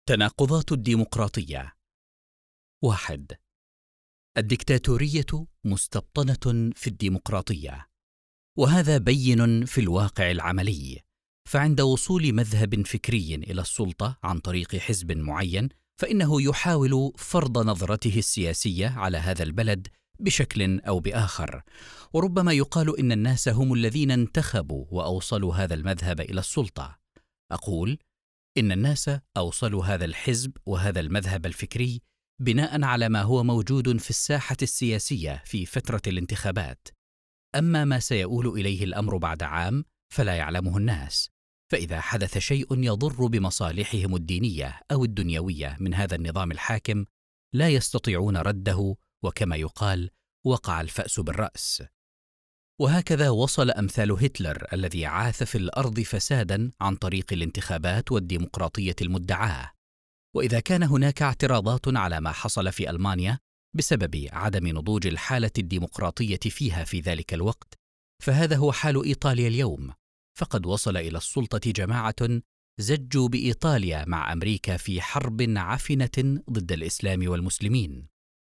تناقضات 0.10 0.72
الديمقراطية. 0.72 1.76
واحد. 2.84 3.32
الدكتاتورية 4.38 5.48
مستبطنة 5.64 6.72
في 6.76 6.88
الديمقراطية 6.88 7.90
وهذا 8.58 8.98
بين 8.98 9.66
في 9.66 9.82
الواقع 9.82 10.32
العملي. 10.32 11.00
فعند 11.50 11.82
وصول 11.82 12.34
مذهب 12.34 12.88
فكري 12.88 13.36
إلى 13.36 13.62
السلطة 13.62 14.20
عن 14.24 14.40
طريق 14.40 14.76
حزب 14.76 15.12
معين 15.12 15.70
فإنه 16.02 16.42
يحاول 16.42 17.14
فرض 17.18 17.58
نظرته 17.58 18.18
السياسية 18.18 18.88
على 18.88 19.18
هذا 19.18 19.44
البلد 19.44 19.88
بشكل 20.20 20.80
أو 20.80 21.00
بآخر. 21.00 21.64
وربما 22.14 22.54
يقال 22.54 23.00
إن 23.00 23.12
الناس 23.12 23.50
هم 23.50 23.74
الذين 23.74 24.12
انتخبوا 24.12 24.86
وأوصلوا 24.92 25.56
هذا 25.56 25.74
المذهب 25.74 26.22
إلى 26.22 26.40
السلطة. 26.40 27.00
أقول 27.52 28.00
إن 28.58 28.72
الناس 28.72 29.10
أوصلوا 29.38 29.86
هذا 29.86 30.06
الحزب 30.06 30.58
وهذا 30.66 31.00
المذهب 31.00 31.46
الفكري 31.46 32.02
بناء 32.42 32.84
على 32.84 33.10
ما 33.10 33.22
هو 33.22 33.44
موجود 33.44 33.98
في 33.98 34.10
الساحة 34.10 34.58
السياسية 34.62 35.44
في 35.46 35.66
فترة 35.66 36.02
الانتخابات. 36.08 36.88
أما 37.56 37.86
ما 37.86 38.00
سيؤول 38.00 38.48
إليه 38.48 38.84
الأمر 38.84 39.18
بعد 39.18 39.44
عام 39.44 39.86
فلا 40.14 40.36
يعلمه 40.36 40.78
الناس. 40.78 41.30
فإذا 41.72 42.02
حدث 42.02 42.38
شيء 42.38 42.84
يضر 42.84 43.28
بمصالحهم 43.28 44.16
الدينية 44.16 44.80
أو 44.92 45.04
الدنيوية 45.04 45.78
من 45.80 45.94
هذا 45.94 46.16
النظام 46.16 46.52
الحاكم 46.52 47.06
لا 47.54 47.70
يستطيعون 47.70 48.38
رده 48.38 48.96
وكما 49.24 49.56
يقال 49.56 50.10
وقع 50.46 50.82
الفأس 50.82 51.20
بالرأس. 51.20 51.84
وهكذا 52.80 53.30
وصل 53.30 53.72
أمثال 53.72 54.12
هتلر 54.12 54.68
الذي 54.74 55.06
عاث 55.06 55.44
في 55.44 55.58
الأرض 55.58 56.00
فسادا 56.00 56.72
عن 56.82 56.96
طريق 56.96 57.34
الانتخابات 57.34 58.12
والديمقراطية 58.12 58.96
المدعاة. 59.02 59.72
وإذا 60.36 60.60
كان 60.60 60.84
هناك 60.84 61.22
اعتراضات 61.22 61.82
على 61.88 62.22
ما 62.22 62.32
حصل 62.32 62.72
في 62.72 62.90
ألمانيا 62.90 63.40
بسبب 63.76 64.28
عدم 64.32 64.68
نضوج 64.68 65.08
الحالة 65.08 65.52
الديمقراطية 65.58 66.40
فيها 66.40 66.84
في 66.84 67.00
ذلك 67.00 67.34
الوقت 67.34 67.74
فهذا 68.24 68.56
هو 68.56 68.72
حال 68.72 69.06
إيطاليا 69.06 69.48
اليوم. 69.48 69.94
فقد 70.38 70.66
وصل 70.66 70.98
إلى 70.98 71.18
السلطة 71.18 71.72
جماعة 71.72 72.42
زجوا 72.80 73.28
بإيطاليا 73.28 74.06
مع 74.06 74.34
أمريكا 74.34 74.78
في 74.78 75.02
حرب 75.02 75.42
عفنة 75.58 76.42
ضد 76.50 76.72
الإسلام 76.72 77.30
والمسلمين. 77.30 78.08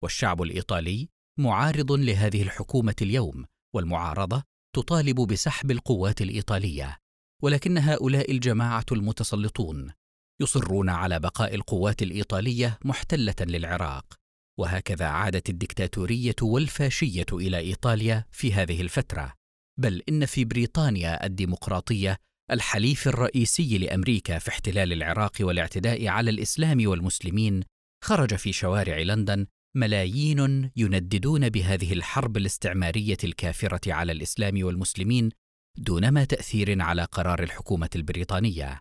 والشعب 0.02 0.42
الإيطالي 0.42 1.08
معارض 1.38 1.92
لهذه 1.92 2.42
الحكومة 2.42 2.96
اليوم 3.02 3.44
والمعارضة 3.74 4.42
تطالب 4.76 5.20
بسحب 5.20 5.70
القوات 5.70 6.22
الإيطالية 6.22 6.98
ولكن 7.42 7.78
هؤلاء 7.78 8.30
الجماعة 8.30 8.86
المتسلطون 8.92 9.92
يصرون 10.40 10.88
على 10.88 11.20
بقاء 11.20 11.54
القوات 11.54 12.02
الإيطالية 12.02 12.78
محتلة 12.84 13.34
للعراق 13.40 14.14
وهكذا 14.58 15.06
عادت 15.06 15.50
الدكتاتورية 15.50 16.34
والفاشية 16.42 17.26
إلى 17.32 17.58
إيطاليا 17.58 18.24
في 18.30 18.52
هذه 18.52 18.80
الفترة. 18.80 19.32
بل 19.80 20.02
إن 20.08 20.26
في 20.26 20.44
بريطانيا 20.44 21.26
الديمقراطية 21.26 22.18
الحليف 22.50 23.08
الرئيسي 23.08 23.78
لأمريكا 23.78 24.38
في 24.38 24.48
احتلال 24.48 24.92
العراق 24.92 25.32
والاعتداء 25.40 26.06
على 26.06 26.30
الإسلام 26.30 26.88
والمسلمين 26.88 27.62
خرج 28.04 28.34
في 28.34 28.52
شوارع 28.52 28.98
لندن 28.98 29.46
ملايين 29.76 30.70
ينددون 30.76 31.48
بهذه 31.48 31.92
الحرب 31.92 32.36
الاستعمارية 32.36 33.16
الكافرة 33.24 33.92
على 33.92 34.12
الإسلام 34.12 34.64
والمسلمين 34.64 35.30
دونما 35.78 36.24
تأثير 36.24 36.82
على 36.82 37.04
قرار 37.04 37.42
الحكومة 37.42 37.90
البريطانية. 37.96 38.80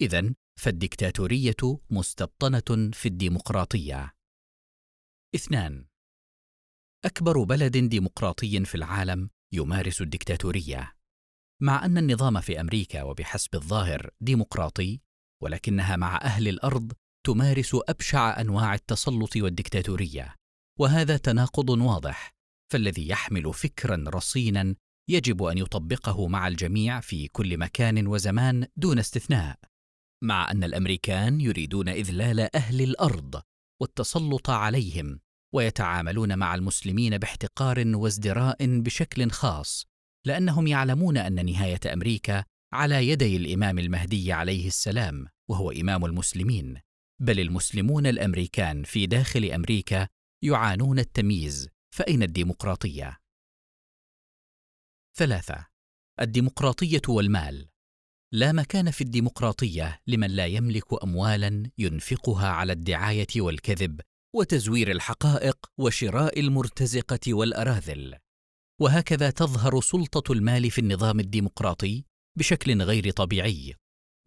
اذا 0.00 0.34
فالدكتاتورية 0.58 1.80
مستبطنة 1.90 2.90
في 2.92 3.06
الديمقراطية. 3.06 4.14
اثنان 5.34 5.86
أكبر 7.04 7.42
بلد 7.42 7.76
ديمقراطي 7.76 8.64
في 8.64 8.74
العالم 8.74 9.30
يمارس 9.52 10.00
الدكتاتورية. 10.02 10.94
مع 11.62 11.84
أن 11.84 11.98
النظام 11.98 12.40
في 12.40 12.60
أمريكا 12.60 13.02
وبحسب 13.02 13.54
الظاهر 13.54 14.10
ديمقراطي 14.20 15.00
ولكنها 15.42 15.96
مع 15.96 16.16
أهل 16.16 16.48
الأرض 16.48 16.92
تمارس 17.28 17.76
أبشع 17.88 18.40
أنواع 18.40 18.74
التسلط 18.74 19.36
والدكتاتورية 19.36 20.34
وهذا 20.80 21.16
تناقض 21.16 21.70
واضح 21.70 22.34
فالذي 22.72 23.08
يحمل 23.08 23.54
فكرا 23.54 24.04
رصينا 24.08 24.74
يجب 25.10 25.42
أن 25.42 25.58
يطبقه 25.58 26.28
مع 26.28 26.48
الجميع 26.48 27.00
في 27.00 27.28
كل 27.28 27.58
مكان 27.58 28.06
وزمان 28.06 28.66
دون 28.76 28.98
استثناء 28.98 29.58
مع 30.24 30.50
أن 30.50 30.64
الأمريكان 30.64 31.40
يريدون 31.40 31.88
إذلال 31.88 32.56
أهل 32.56 32.82
الأرض 32.82 33.42
والتسلط 33.80 34.50
عليهم 34.50 35.20
ويتعاملون 35.54 36.38
مع 36.38 36.54
المسلمين 36.54 37.18
باحتقار 37.18 37.82
وازدراء 37.86 38.80
بشكل 38.80 39.30
خاص 39.30 39.86
لأنهم 40.26 40.66
يعلمون 40.66 41.16
أن 41.16 41.46
نهاية 41.46 41.80
أمريكا 41.92 42.44
على 42.72 43.08
يدي 43.08 43.36
الإمام 43.36 43.78
المهدي 43.78 44.32
عليه 44.32 44.66
السلام 44.66 45.26
وهو 45.50 45.70
إمام 45.70 46.04
المسلمين. 46.04 46.87
بل 47.20 47.40
المسلمون 47.40 48.06
الأمريكان 48.06 48.84
في 48.84 49.06
داخل 49.06 49.44
أمريكا 49.44 50.08
يعانون 50.44 50.98
التمييز 50.98 51.68
فأين 51.94 52.22
الديمقراطية؟ 52.22 53.18
ثلاثة 55.16 55.66
الديمقراطية 56.20 57.02
والمال. 57.08 57.68
لا 58.32 58.52
مكان 58.52 58.90
في 58.90 59.00
الديمقراطية 59.00 60.00
لمن 60.06 60.30
لا 60.30 60.46
يملك 60.46 61.02
اموالا 61.02 61.70
ينفقها 61.78 62.48
على 62.48 62.72
الدعاية 62.72 63.26
والكذب 63.36 64.00
وتزوير 64.34 64.90
الحقائق 64.90 65.66
وشراء 65.78 66.40
المرتزقة 66.40 67.34
والأراذل. 67.34 68.18
وهكذا 68.80 69.30
تظهر 69.30 69.80
سلطة 69.80 70.32
المال 70.32 70.70
في 70.70 70.80
النظام 70.80 71.20
الديمقراطي 71.20 72.04
بشكل 72.38 72.82
غير 72.82 73.10
طبيعي. 73.10 73.74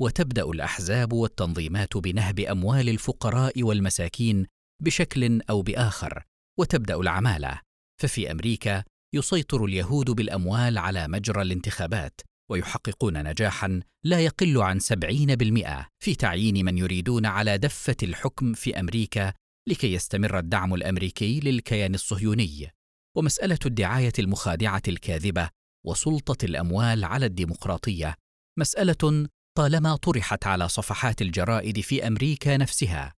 وتبدأ 0.01 0.43
الأحزاب 0.43 1.13
والتنظيمات 1.13 1.97
بنهب 1.97 2.39
أموال 2.39 2.89
الفقراء 2.89 3.63
والمساكين 3.63 4.47
بشكل 4.83 5.41
أو 5.49 5.61
بآخر 5.61 6.23
وتبدأ 6.59 6.95
العمالة. 6.95 7.59
ففي 8.01 8.31
أمريكا 8.31 8.83
يسيطر 9.13 9.65
اليهود 9.65 10.11
بالأموال 10.11 10.77
على 10.77 11.07
مجرى 11.07 11.41
الانتخابات 11.41 12.21
ويحققون 12.51 13.23
نجاحا 13.23 13.81
لا 14.05 14.19
يقل 14.19 14.61
عن 14.61 14.79
سبعين 14.79 15.35
بالمئة. 15.35 15.87
في 16.03 16.15
تعيين 16.15 16.65
من 16.65 16.77
يريدون 16.77 17.25
على 17.25 17.57
دفة 17.57 17.97
الحكم 18.03 18.53
في 18.53 18.79
أمريكا 18.79 19.33
لكي 19.69 19.93
يستمر 19.93 20.39
الدعم 20.39 20.73
الأمريكي 20.73 21.39
للكيان 21.39 21.93
الصهيوني. 21.93 22.71
ومسألة 23.17 23.59
الدعاية 23.65 24.13
المخادعة 24.19 24.83
الكاذبة 24.87 25.49
وسلطة 25.85 26.45
الأموال 26.45 27.03
على 27.03 27.25
الديمقراطية 27.25 28.15
مسألة 28.59 29.27
طالما 29.57 29.95
طرحت 29.95 30.47
على 30.47 30.69
صفحات 30.69 31.21
الجرائد 31.21 31.79
في 31.79 32.07
أمريكا 32.07 32.57
نفسها. 32.57 33.13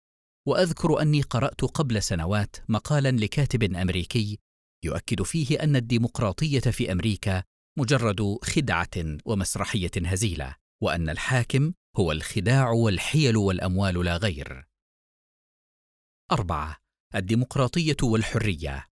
وأذكر 0.47 1.01
أني 1.01 1.21
قرأت 1.21 1.61
قبل 1.61 2.03
سنوات 2.03 2.55
مقالا 2.69 3.11
لكاتب 3.11 3.63
أمريكي 3.63 4.39
يؤكد 4.83 5.21
فيه 5.21 5.63
أن 5.63 5.75
الديمقراطية 5.75 6.59
في 6.59 6.91
أمريكا 6.91 7.43
مجرد 7.77 8.37
خدعة 8.43 9.17
ومسرحية 9.25 9.91
هزيلة 9.97 10.55
وأن 10.81 11.09
الحاكم 11.09 11.73
هو 11.97 12.11
الخداع 12.11 12.69
والحيل 12.69 13.37
والأموال 13.37 14.05
لا 14.05 14.17
غير. 14.17 14.67
أربعة. 16.31 16.77
الديمقراطية 17.15 17.97
والحرية. 18.03 18.87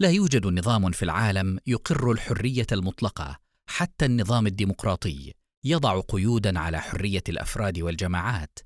لا 0.00 0.10
يوجد 0.10 0.46
نظام 0.46 0.90
في 0.90 1.02
العالم 1.02 1.58
يقر 1.66 2.12
الحرية 2.12 2.66
المطلقة 2.72 3.38
حتى 3.66 4.04
النظام 4.04 4.46
الديمقراطي. 4.46 5.41
يضع 5.64 6.00
قيودا 6.00 6.58
على 6.58 6.80
حرية 6.80 7.22
الأفراد 7.28 7.78
والجماعات 7.78 8.58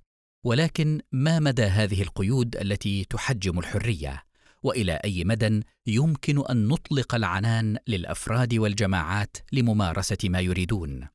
ولكن 0.44 1.00
ما 1.12 1.38
مدى 1.38 1.62
هذه 1.62 2.02
القيود 2.02 2.56
التي 2.56 3.04
تحجم 3.04 3.58
الحرية؟ 3.58 4.22
وإلى 4.62 4.92
أي 5.04 5.24
مدى 5.24 5.62
يمكن 5.86 6.46
أن 6.46 6.68
نطلق 6.68 7.14
العنان 7.14 7.78
للأفراد 7.86 8.54
والجماعات 8.54 9.36
لممارسة 9.52 10.18
ما 10.24 10.40
يريدون؟ 10.40 11.08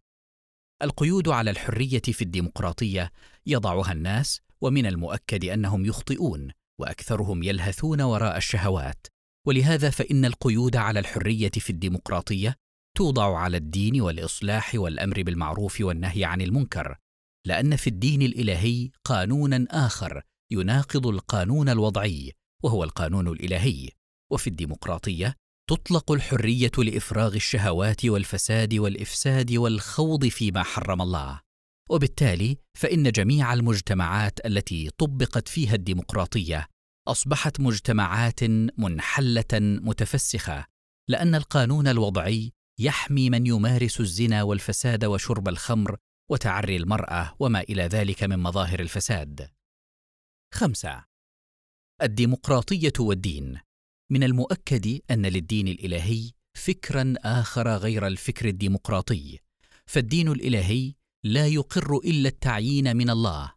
القيود 0.81 1.29
على 1.29 1.51
الحرية 1.51 2.01
في 2.01 2.21
الديمقراطية 2.21 3.11
يضعها 3.45 3.91
الناس 3.91 4.41
ومن 4.61 4.85
المؤكد 4.85 5.45
أنهم 5.45 5.85
يخطئون 5.85 6.51
وأكثرهم 6.79 7.43
يلهثون 7.43 8.01
وراء 8.01 8.37
الشهوات. 8.37 9.07
ولهذا 9.47 9.89
فإن 9.89 10.25
القيود 10.25 10.75
على 10.75 10.99
الحرية 10.99 11.51
في 11.51 11.69
الديمقراطية 11.69 12.55
توضع 12.97 13.37
على 13.37 13.57
الدين 13.57 14.01
والإصلاح 14.01 14.75
والأمر 14.75 15.23
بالمعروف 15.23 15.81
والنهي 15.81 16.25
عن 16.25 16.41
المنكر 16.41 16.97
لأن 17.47 17.75
في 17.75 17.87
الدين 17.87 18.21
الإلهي 18.21 18.89
قانونا 19.03 19.65
آخر 19.69 20.21
يناقض 20.51 21.07
القانون 21.07 21.69
الوضعي 21.69 22.31
وهو 22.63 22.83
القانون 22.83 23.27
الإلهي. 23.27 23.89
وفي 24.31 24.47
الديمقراطية 24.47 25.35
تطلق 25.69 26.11
الحرية 26.11 26.71
لإفراغ 26.77 27.35
الشهوات 27.35 28.05
والفساد 28.05 28.73
والإفساد 28.73 29.51
والخوض 29.51 30.25
فيما 30.25 30.63
حرم 30.63 31.01
الله. 31.01 31.39
وبالتالي 31.89 32.57
فإن 32.77 33.11
جميع 33.11 33.53
المجتمعات 33.53 34.45
التي 34.45 34.89
طبقت 34.97 35.47
فيها 35.47 35.75
الديمقراطية 35.75 36.67
أصبحت 37.07 37.59
مجتمعات 37.59 38.43
منحلة 38.77 39.53
متفسخة 39.59 40.65
لأن 41.09 41.35
القانون 41.35 41.87
الوضعي 41.87 42.53
يحمي 42.81 43.29
من 43.29 43.47
يمارس 43.47 43.99
الزنا 43.99 44.43
والفساد 44.43 45.05
وشرب 45.05 45.47
الخمر 45.47 45.97
وتعري 46.31 46.77
المرأة 46.77 47.35
وما 47.39 47.61
إلى 47.61 47.83
ذلك 47.83 48.23
من 48.23 48.39
مظاهر 48.39 48.79
الفساد. 48.79 49.49
خمسة. 50.53 51.05
الديمقراطية 52.01 52.93
والدين. 52.99 53.59
من 54.11 54.23
المؤكد 54.23 54.99
أن 55.11 55.25
للدين 55.25 55.67
الإلهي 55.67 56.31
فكرا 56.57 57.13
آخر 57.17 57.77
غير 57.77 58.07
الفكر 58.07 58.47
الديمقراطي 58.47 59.39
فالدين 59.85 60.27
الإلهي 60.27 60.93
لا 61.23 61.47
يقر 61.47 61.97
إلا 61.97 62.29
التعيين 62.29 62.97
من 62.97 63.09
الله. 63.09 63.53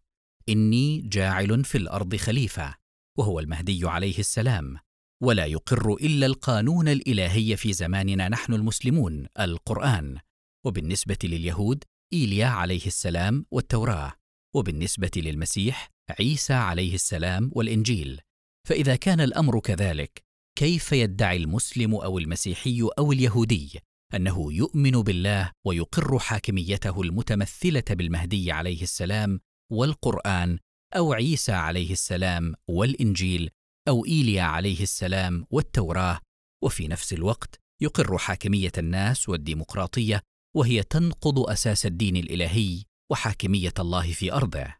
إني 0.48 1.00
جاعل 1.00 1.64
في 1.64 1.78
الأرض 1.78 2.16
خليفة 2.16 2.74
وهو 3.18 3.40
المهدي 3.40 3.88
عليه 3.88 4.18
السلام. 4.18 4.78
ولا 5.24 5.44
يقر 5.44 5.94
إلا 5.94 6.26
القانون 6.26 6.88
الإلهي 6.88 7.56
في 7.56 7.72
زماننا 7.72 8.28
نحن 8.28 8.54
المسلمون 8.54 9.26
القرآن. 9.40 10.18
وبالنسبة 10.66 11.18
لليهود 11.24 11.84
إيليا 12.12 12.46
عليه 12.46 12.86
السلام 12.86 13.46
والتوراة. 13.50 14.12
وبالنسبة 14.54 15.10
للمسيح 15.16 15.90
عيسى 16.20 16.52
عليه 16.52 16.94
السلام 16.94 17.50
والإنجيل. 17.54 18.20
فإذا 18.68 18.96
كان 18.96 19.20
الأمر 19.20 19.60
كذلك 19.60 20.24
كيف 20.58 20.92
يدعي 20.92 21.36
المسلم 21.36 21.94
أو 21.94 22.18
المسيحي 22.18 22.88
أو 22.98 23.12
اليهودي 23.12 23.80
أنه 24.14 24.52
يؤمن 24.52 24.90
بالله 24.90 25.52
ويقر 25.66 26.18
حاكميته 26.18 27.02
المتمثلة 27.02 27.84
بالمهدي 27.90 28.52
عليه 28.52 28.82
السلام 28.82 29.40
والقرآن 29.72 30.58
أو 30.96 31.12
عيسى 31.12 31.52
عليه 31.52 31.92
السلام 31.92 32.54
والإنجيل 32.68 33.50
أو 33.88 34.04
إيليا 34.04 34.42
عليه 34.42 34.82
السلام 34.82 35.46
والتوراة 35.50 36.20
وفي 36.64 36.88
نفس 36.88 37.12
الوقت 37.12 37.60
يقر 37.82 38.18
حاكمية 38.18 38.72
الناس 38.78 39.28
والديمقراطية 39.28 40.20
وهي 40.56 40.82
تنقض 40.82 41.38
أساس 41.38 41.86
الدين 41.86 42.16
الإلهي 42.16 42.82
وحاكمية 43.10 43.74
الله 43.78 44.12
في 44.12 44.32
أرضه. 44.32 44.74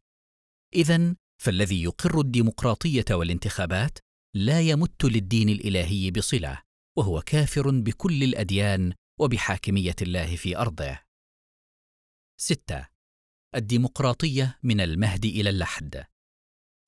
اذا 0.75 1.17
فالذي 1.43 1.83
يقر 1.83 2.21
الديمقراطية 2.21 3.05
والانتخابات 3.11 3.99
لا 4.35 4.61
يمت 4.61 5.05
للدين 5.05 5.49
الإلهي 5.49 6.11
بصلة 6.11 6.62
وهو 6.99 7.21
كافر 7.21 7.71
بكل 7.71 8.23
الأديان 8.23 8.93
وبحاكمية 9.21 9.97
الله 10.03 10.37
في 10.37 10.57
أرضه. 10.57 10.99
ستة. 12.40 12.88
الديمقراطية 13.55 14.59
من 14.62 14.81
المهد 14.81 15.25
إلى 15.25 15.51
اللحد. 15.51 16.05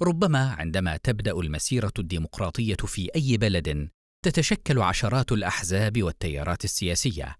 ربما 0.02 0.50
عندما 0.50 0.96
تبدأ 0.96 1.32
المسيرة 1.32 1.92
الديمقراطية 1.98 2.76
في 2.76 3.09
أي 3.16 3.37
بلد 3.37 3.88
تتشكل 4.24 4.78
عشرات 4.78 5.32
الأحزاب 5.32 6.02
والتيارات 6.02 6.64
السياسية. 6.64 7.37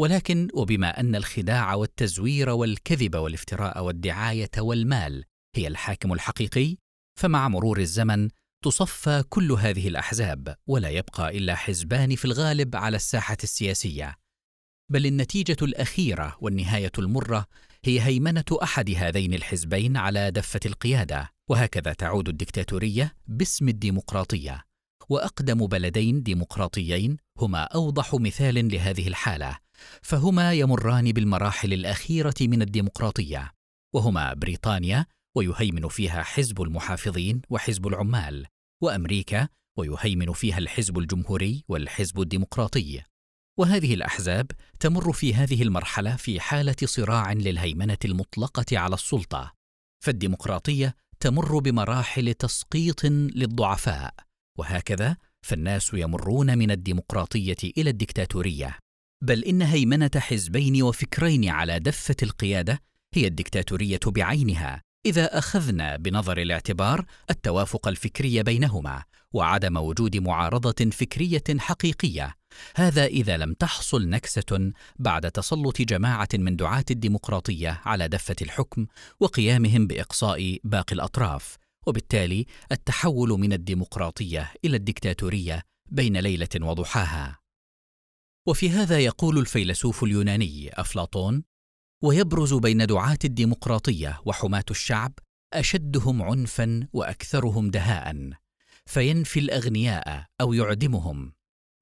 ولكن 0.00 0.48
وبما 0.54 1.00
أن 1.00 1.14
الخداع 1.16 1.74
والتزوير 1.74 2.50
والكذب 2.50 3.16
والافتراء 3.16 3.84
والدعاية 3.84 4.50
والمال 4.58 5.24
هي 5.56 5.66
الحاكم 5.66 6.12
الحقيقي 6.12 6.76
فمع 7.20 7.48
مرور 7.48 7.80
الزمن 7.80 8.28
تصفى 8.64 9.24
كل 9.28 9.52
هذه 9.52 9.88
الأحزاب 9.88 10.56
ولا 10.66 10.88
يبقى 10.88 11.38
إلا 11.38 11.54
حزبان 11.54 12.16
في 12.16 12.24
الغالب 12.24 12.76
على 12.76 12.96
الساحة 12.96 13.36
السياسية. 13.42 14.16
بل 14.92 15.06
النتيجة 15.06 15.56
الأخيرة 15.62 16.36
والنهاية 16.40 16.92
المرة 16.98 17.46
هي 17.84 18.00
هيمنة 18.00 18.44
أحد 18.62 18.90
هذين 18.90 19.34
الحزبين 19.34 19.96
على 19.96 20.30
دفة 20.30 20.60
القيادة. 20.66 21.35
وهكذا 21.50 21.92
تعود 21.92 22.28
الدكتاتورية 22.28 23.14
باسم 23.26 23.68
الديمقراطية 23.68 24.64
وأقدم 25.08 25.66
بلدين 25.66 26.22
ديمقراطيين 26.22 27.16
هما 27.38 27.62
أوضح 27.62 28.14
مثال 28.14 28.68
لهذه 28.68 29.08
الحالة 29.08 29.58
فهما 30.02 30.52
يمران 30.52 31.12
بالمراحل 31.12 31.72
الأخيرة 31.72 32.34
من 32.40 32.62
الديمقراطية 32.62 33.52
وهما 33.94 34.34
بريطانيا 34.34 35.06
ويهيمن 35.36 35.88
فيها 35.88 36.22
حزب 36.22 36.62
المحافظين 36.62 37.42
وحزب 37.50 37.86
العمال 37.86 38.46
وأمريكا 38.82 39.48
ويهيمن 39.78 40.32
فيها 40.32 40.58
الحزب 40.58 40.98
الجمهوري 40.98 41.64
والحزب 41.68 42.20
الديمقراطي. 42.20 43.02
وهذه 43.58 43.94
الأحزاب 43.94 44.50
تمر 44.80 45.12
في 45.12 45.34
هذه 45.34 45.62
المرحلة 45.62 46.16
في 46.16 46.40
حالة 46.40 46.76
صراع 46.84 47.32
للهيمنة 47.32 47.98
المطلقة 48.04 48.78
على 48.78 48.94
السلطة 48.94 49.52
فالديمقراطية 50.04 50.96
تمر 51.20 51.58
بمراحل 51.58 52.34
تسقيط 52.34 53.04
للضعفاء 53.04 54.14
وهكذا 54.58 55.16
فالناس 55.42 55.90
يمرون 55.94 56.58
من 56.58 56.70
الديمقراطية 56.70 57.56
إلى 57.78 57.90
الدكتاتورية. 57.90 58.78
بل 59.22 59.44
إن 59.44 59.62
هيمنة 59.62 60.10
حزبين 60.16 60.82
وفكرين 60.82 61.48
على 61.48 61.78
دفة 61.78 62.16
القيادة 62.22 62.82
هي 63.14 63.26
الدكتاتورية 63.26 64.00
بعينها 64.06 64.82
إذا 65.06 65.38
أخذنا 65.38 65.96
بنظر 65.96 66.38
الاعتبار 66.38 67.04
التوافق 67.30 67.88
الفكري 67.88 68.42
بينهما 68.42 69.02
وعدم 69.32 69.76
وجود 69.76 70.16
معارضة 70.16 70.90
فكرية 70.90 71.44
حقيقية 71.58 72.34
هذا 72.76 73.04
إذا 73.04 73.36
لم 73.36 73.52
تحصل 73.52 74.08
نكسة 74.08 74.72
بعد 74.98 75.30
تسلط 75.30 75.82
جماعة 75.82 76.28
من 76.34 76.56
دعاة 76.56 76.84
الديمقراطية 76.90 77.80
على 77.84 78.08
دفة 78.08 78.36
الحكم 78.42 78.86
وقيامهم 79.20 79.86
بإقصاء 79.86 80.58
باقي 80.64 80.94
الأطراف 80.94 81.56
وبالتالي 81.86 82.46
التحول 82.72 83.28
من 83.28 83.52
الديمقراطية 83.52 84.52
إلى 84.64 84.76
الدكتاتورية 84.76 85.62
بين 85.90 86.16
ليلة 86.16 86.48
وضحاها. 86.60 87.38
وفي 88.46 88.70
هذا 88.70 88.98
يقول 88.98 89.38
الفيلسوف 89.38 90.04
اليوناني 90.04 90.80
أفلاطون 90.80 91.42
ويبرز 92.02 92.54
بين 92.54 92.86
دعاة 92.86 93.18
الديمقراطية 93.24 94.20
وحماة 94.24 94.64
الشعب 94.70 95.12
أشدهم 95.54 96.22
عنفا 96.22 96.88
وأكثرهم 96.92 97.70
دهاء 97.70 98.30
فينفي 98.86 99.40
الأغنياء 99.40 100.26
أو 100.40 100.52
يعدمهم 100.52 101.32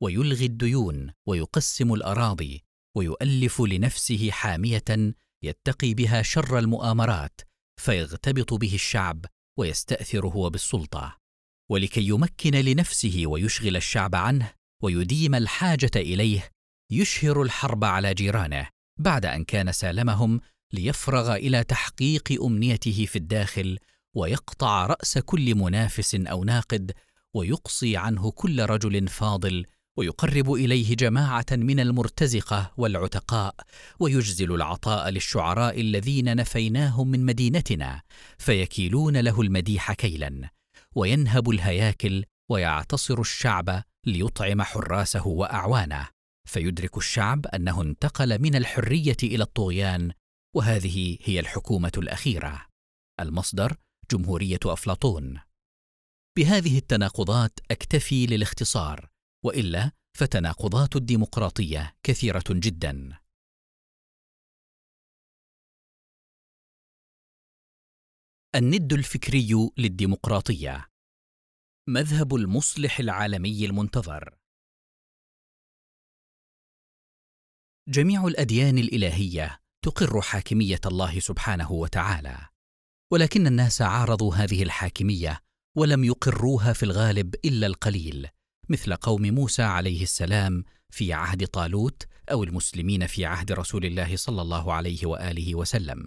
ويلغي 0.04 0.46
الديون 0.46 1.10
ويقسم 1.26 1.94
الأراضي 1.94 2.64
ويؤلف 2.96 3.60
لنفسه 3.60 4.30
حامية 4.30 5.14
يتقي 5.42 5.94
بها 5.94 6.22
شر 6.22 6.58
المؤامرات 6.58 7.40
فيغتبط 7.80 8.54
به 8.54 8.74
الشعب 8.74 9.26
ويستأثر 9.58 10.26
هو 10.26 10.50
بالسلطة. 10.50 11.18
ولكي 11.70 12.08
يمكن 12.08 12.54
لنفسه 12.54 13.22
ويشغل 13.26 13.76
الشعب 13.76 14.14
عنه 14.14 14.52
ويديم 14.82 15.34
الحاجة 15.34 15.90
إليه 15.96 16.50
يشهر 16.90 17.42
الحرب 17.42 17.84
على 17.84 18.14
جيرانه 18.14 18.68
بعد 18.98 19.26
أن 19.26 19.44
كان 19.44 19.72
سالمهم 19.72 20.40
ليفرغ 20.72 21.34
إلى 21.34 21.64
تحقيق 21.64 22.42
أمنيته 22.42 23.06
في 23.06 23.16
الداخل 23.16 23.78
ويقطع 24.14 24.86
رأس 24.86 25.18
كل 25.18 25.54
منافس 25.54 26.14
أو 26.14 26.44
ناقد 26.44 26.92
ويقصي 27.34 27.96
عنه 27.96 28.30
كل 28.30 28.62
رجل 28.62 29.08
فاضل 29.08 29.66
ويقرب 29.98 30.52
إليه 30.52 30.96
جماعة 30.96 31.46
من 31.52 31.80
المرتزقة 31.80 32.72
والعتقاء 32.76 33.54
ويجزل 34.00 34.54
العطاء 34.54 35.10
للشعراء 35.10 35.80
الذين 35.80 36.36
نفيناهم 36.36 37.08
من 37.08 37.24
مدينتنا 37.24 38.02
فيكيلون 38.38 39.16
له 39.16 39.40
المديح 39.40 39.92
كيلا 39.92 40.50
وينهب 40.94 41.50
الهياكل 41.50 42.24
ويعتصر 42.50 43.20
الشعب 43.20 43.82
ليطعم 44.06 44.62
حراسه 44.62 45.26
وأعوانه 45.26 46.08
فيدرك 46.48 46.96
الشعب 46.96 47.46
أنه 47.46 47.82
انتقل 47.82 48.42
من 48.42 48.54
الحرية 48.54 49.16
إلى 49.22 49.42
الطغيان 49.42 50.12
وهذه 50.56 51.18
هي 51.22 51.40
الحكومة 51.40 51.92
الأخيرة. 51.96 52.66
المصدر 53.20 53.76
جمهورية 54.10 54.58
أفلاطون. 54.64 55.40
بهذه 56.36 56.78
التناقضات 56.78 57.58
أكتفي 57.70 58.26
للاختصار 58.26 59.13
وإلا 59.44 59.92
فتناقضات 60.16 60.96
الديمقراطية 60.96 61.96
كثيرة 62.02 62.44
جدا. 62.50 63.18
الند 68.54 68.92
الفكري 68.92 69.70
للديمقراطية. 69.78 70.88
مذهب 71.88 72.34
المصلح 72.34 72.98
العالمي 72.98 73.64
المنتظر. 73.66 74.38
جميع 77.88 78.26
الأديان 78.26 78.78
الإلهية 78.78 79.60
تقر 79.84 80.20
حاكمية 80.20 80.80
الله 80.86 81.20
سبحانه 81.20 81.72
وتعالى 81.72 82.48
ولكن 83.12 83.46
الناس 83.46 83.82
عارضوا 83.82 84.34
هذه 84.34 84.62
الحاكمية 84.62 85.40
ولم 85.76 86.04
يقروها 86.04 86.72
في 86.72 86.82
الغالب 86.82 87.34
إلا 87.44 87.66
القليل 87.66 88.28
مثل 88.68 88.94
قوم 88.94 89.22
موسى 89.22 89.62
عليه 89.62 90.02
السلام 90.02 90.64
في 90.90 91.12
عهد 91.12 91.46
طالوت 91.46 92.06
أو 92.32 92.44
المسلمين 92.44 93.06
في 93.06 93.26
عهد 93.26 93.52
رسول 93.52 93.84
الله 93.84 94.16
صلى 94.16 94.42
الله 94.42 94.72
عليه 94.72 95.06
وآله 95.06 95.54
وسلم. 95.54 96.06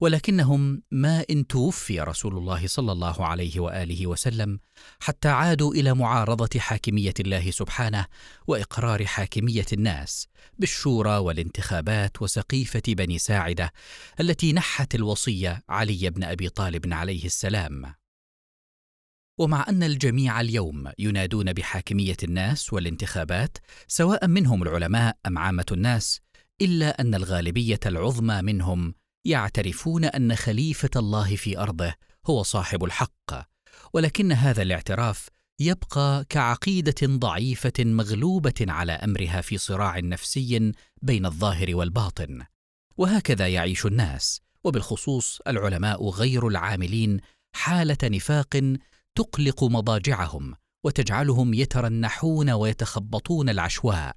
ولكنهم 0.00 0.82
ما 0.90 1.24
إن 1.30 1.46
توفي 1.46 2.00
رسول 2.00 2.36
الله 2.36 2.66
صلى 2.66 2.92
الله 2.92 3.26
عليه 3.26 3.60
وآله 3.60 4.06
وسلم 4.06 4.60
حتى 5.00 5.28
عادوا 5.28 5.74
إلى 5.74 5.94
معارضة 5.94 6.60
حاكمية 6.60 7.14
الله 7.20 7.50
سبحانه 7.50 8.06
وإقرار 8.46 9.06
حاكمية 9.06 9.66
الناس 9.72 10.28
بالشورى 10.58 11.16
والانتخابات 11.18 12.22
وسقيفة 12.22 12.82
بني 12.88 13.18
ساعدة 13.18 13.72
التي 14.20 14.52
نحت 14.52 14.94
الوصية 14.94 15.62
علي 15.68 16.10
بن 16.10 16.24
أبي 16.24 16.48
طالب 16.48 16.92
عليه 16.92 17.24
السلام. 17.24 17.97
ومع 19.38 19.66
أن 19.68 19.82
الجميع 19.82 20.40
اليوم 20.40 20.92
ينادون 20.98 21.52
بحاكمية 21.52 22.16
الناس 22.22 22.72
والانتخابات 22.72 23.58
سواء 23.88 24.26
منهم 24.26 24.62
العلماء 24.62 25.16
أم 25.26 25.38
عامة 25.38 25.66
الناس 25.72 26.20
إلا 26.62 27.00
أن 27.00 27.14
الغالبية 27.14 27.80
العظمى 27.86 28.42
منهم 28.42 28.94
يعترفون 29.24 30.04
أن 30.04 30.34
خليفة 30.34 30.90
الله 30.96 31.36
في 31.36 31.58
أرضه 31.58 31.94
هو 32.26 32.42
صاحب 32.42 32.84
الحق. 32.84 33.48
ولكن 33.92 34.32
هذا 34.32 34.62
الاعتراف 34.62 35.28
يبقى 35.60 36.24
كعقيدة 36.28 36.94
ضعيفة 37.04 37.72
مغلوبة 37.78 38.54
على 38.60 38.92
أمرها 38.92 39.40
في 39.40 39.58
صراع 39.58 39.98
نفسي 39.98 40.72
بين 41.02 41.26
الظاهر 41.26 41.76
والباطن. 41.76 42.42
وهكذا 42.96 43.48
يعيش 43.48 43.86
الناس 43.86 44.40
وبالخصوص 44.64 45.40
العلماء 45.46 46.08
غير 46.08 46.48
العاملين 46.48 47.20
حالة 47.52 47.98
نفاق 48.04 48.76
تقلق 49.14 49.64
مضاجعهم 49.64 50.54
وتجعلهم 50.84 51.54
يترنحون 51.54 52.50
ويتخبطون 52.50 53.48
العشواء 53.48 54.16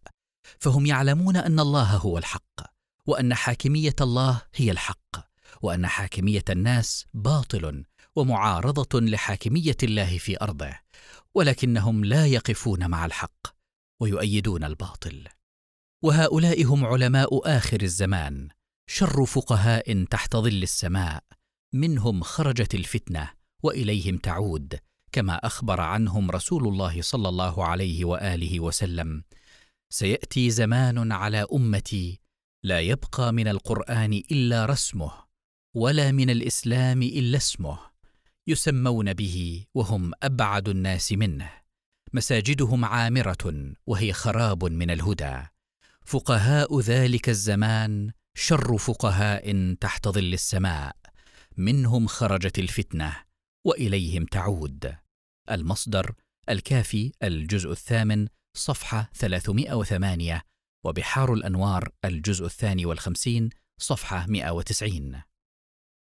فهم 0.59 0.85
يعلمون 0.85 1.37
أن 1.37 1.59
الله 1.59 1.97
هو 1.97 2.17
الحق 2.17 2.61
وأن 3.05 3.33
حاكمية 3.33 3.95
الله 4.01 4.41
هي 4.55 4.71
الحق 4.71 5.31
وأن 5.61 5.87
حاكمية 5.87 6.43
الناس 6.49 7.05
باطل 7.13 7.83
ومعارضة 8.15 8.99
لحاكمية 9.01 9.77
الله 9.83 10.17
في 10.17 10.41
أرضه 10.41 10.79
ولكنهم 11.35 12.05
لا 12.05 12.25
يقفون 12.25 12.89
مع 12.89 13.05
الحق 13.05 13.47
ويؤيدون 13.99 14.63
الباطل. 14.63 15.27
وهؤلاء 16.03 16.63
هم 16.65 16.85
علماء 16.85 17.57
آخر 17.57 17.81
الزمان 17.81 18.49
شر 18.87 19.25
فقهاء 19.25 20.03
تحت 20.03 20.35
ظل 20.35 20.63
السماء 20.63 21.23
منهم 21.73 22.23
خرجت 22.23 22.75
الفتنة 22.75 23.29
وإليهم 23.63 24.17
تعود 24.17 24.79
كما 25.11 25.35
أخبر 25.35 25.81
عنهم 25.81 26.31
رسول 26.31 26.67
الله 26.67 27.01
صلى 27.01 27.29
الله 27.29 27.65
عليه 27.65 28.05
وآله 28.05 28.59
وسلم. 28.59 29.23
سيأتي 29.89 30.49
زمان 30.49 31.11
على 31.11 31.47
أمتي 31.53 32.19
لا 32.63 32.79
يبقى 32.79 33.33
من 33.33 33.47
القرآن 33.47 34.13
إلا 34.13 34.65
رسمه 34.65 35.11
ولا 35.75 36.11
من 36.11 36.29
الإسلام 36.29 37.01
إلا 37.03 37.37
اسمه 37.37 37.79
يسمون 38.47 39.13
به 39.13 39.65
وهم 39.75 40.11
أبعد 40.23 40.69
الناس 40.69 41.11
منه. 41.11 41.51
مساجدهم 42.13 42.85
عامرة 42.85 43.73
وهي 43.87 44.13
خراب 44.13 44.65
من 44.65 44.91
الهدى. 44.91 45.41
فقهاء 46.05 46.79
ذلك 46.79 47.29
الزمان 47.29 48.11
شر 48.33 48.77
فقهاء 48.77 49.73
تحت 49.73 50.07
ظل 50.07 50.33
السماء 50.33 50.95
منهم 51.57 52.07
خرجت 52.07 52.59
الفتنة. 52.59 53.30
وإليهم 53.65 54.25
تعود. 54.25 54.95
المصدر 55.51 56.13
الكافي 56.49 57.11
الجزء 57.23 57.71
الثامن 57.71 58.27
صفحة 58.57 59.09
308 59.13 60.41
وبحار 60.85 61.33
الأنوار 61.33 61.89
الجزء 62.05 62.45
الثاني 62.45 62.85
والخمسين 62.85 63.49
صفحة 63.77 64.25
190 64.27 65.21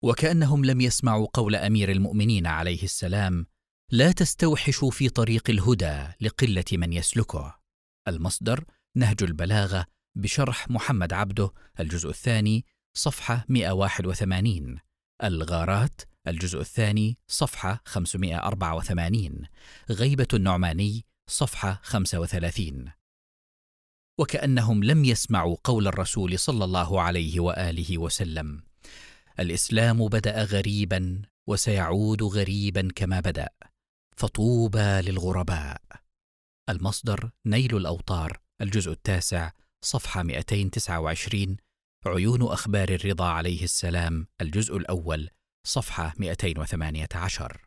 وكأنهم 0.04 0.66
لم 0.66 0.82
يسمعوا 0.82 1.28
قول 1.34 1.56
أمير 1.56 1.92
المؤمنين 1.92 2.48
عليه 2.48 2.84
السلام 2.84 3.46
لا 3.92 4.12
تستوحشوا 4.12 4.92
في 4.92 5.10
طريق 5.10 5.50
الهدى 5.50 6.08
لقلة 6.22 6.66
من 6.72 6.94
يسلكه. 6.94 7.60
المصدر 8.08 8.66
نهج 8.96 9.24
البلاغة 9.24 9.86
بشرح 10.16 10.70
محمد 10.70 11.14
عبده 11.14 11.52
الجزء 11.80 12.10
الثاني 12.10 12.66
صفحة 12.94 13.46
181 13.50 14.80
الغارات 15.24 16.02
الجزء 16.28 16.60
الثاني 16.60 17.18
صفحة 17.28 17.82
584 17.86 19.48
غيبة 19.90 20.28
النعماني 20.34 21.06
صفحة 21.30 21.80
35 21.84 22.92
وكأنهم 24.20 24.84
لم 24.84 25.06
يسمعوا 25.06 25.58
قول 25.64 25.88
الرسول 25.88 26.40
صلى 26.40 26.66
الله 26.66 27.02
عليه 27.02 27.40
وآله 27.40 27.98
وسلم. 27.98 28.64
الإسلام 29.40 30.08
بدأ 30.08 30.44
غريبا 30.44 31.22
وسيعود 31.48 32.24
غريبا 32.24 32.90
كما 32.96 33.20
بدأ. 33.20 33.50
فطوبى 34.18 35.02
للغرباء. 35.02 35.82
المصدر 36.70 37.32
نيل 37.46 37.78
الاوطار 37.78 38.40
الجزء 38.62 38.92
التاسع 38.92 39.52
صفحة 39.86 40.24
229 40.24 41.58
عيون 42.08 42.42
أخبار 42.42 42.90
الرضا 42.90 43.26
عليه 43.26 43.64
السلام 43.64 44.28
الجزء 44.42 44.78
الأول 44.78 45.30
صفحة 45.68 46.14
218 46.18 47.62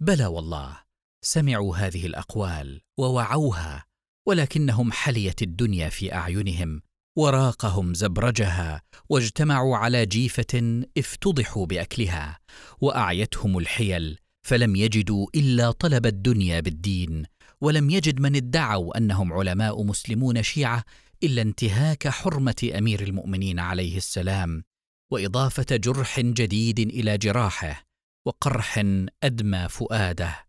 بلى 0.00 0.26
والله 0.26 0.80
سمعوا 1.24 1.76
هذه 1.76 2.06
الأقوال 2.06 2.80
ووعوها 2.98 3.84
ولكنهم 4.28 4.92
حليت 4.92 5.42
الدنيا 5.42 5.88
في 5.88 6.14
أعينهم 6.14 6.82
وراقهم 7.18 7.94
زبرجها 7.94 8.82
واجتمعوا 9.08 9.76
على 9.76 10.06
جيفة 10.06 10.84
افتضحوا 10.98 11.66
بأكلها 11.66 12.38
وأعيتهم 12.80 13.58
الحيل 13.58 14.18
فلم 14.46 14.76
يجدوا 14.76 15.26
إلا 15.34 15.70
طلب 15.70 16.06
الدنيا 16.06 16.60
بالدين 16.60 17.24
ولم 17.60 17.90
يجد 17.90 18.20
من 18.20 18.36
ادعوا 18.36 18.98
أنهم 18.98 19.32
علماء 19.32 19.82
مسلمون 19.82 20.42
شيعة 20.42 20.84
إلا 21.22 21.42
انتهاك 21.42 22.08
حرمة 22.08 22.70
أمير 22.78 23.02
المؤمنين 23.02 23.58
عليه 23.58 23.96
السلام 23.96 24.64
وإضافة 25.12 25.76
جرح 25.76 26.20
جديد 26.20 26.78
إلى 26.78 27.18
جراحه 27.18 27.86
وقرح 28.26 28.78
أدمى 29.22 29.68
فؤاده. 29.70 30.48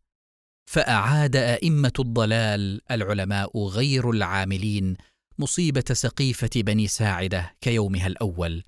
فأعاد 0.66 1.36
أئمة 1.36 1.94
الضلال 2.00 2.92
العلماء 2.92 3.68
غير 3.68 4.10
العاملين 4.10 4.98
مصيبة 5.40 5.84
سقيفة 5.92 6.50
بني 6.56 6.88
ساعدة 6.88 7.56
كيومها 7.62 8.08
الأول 8.08 8.64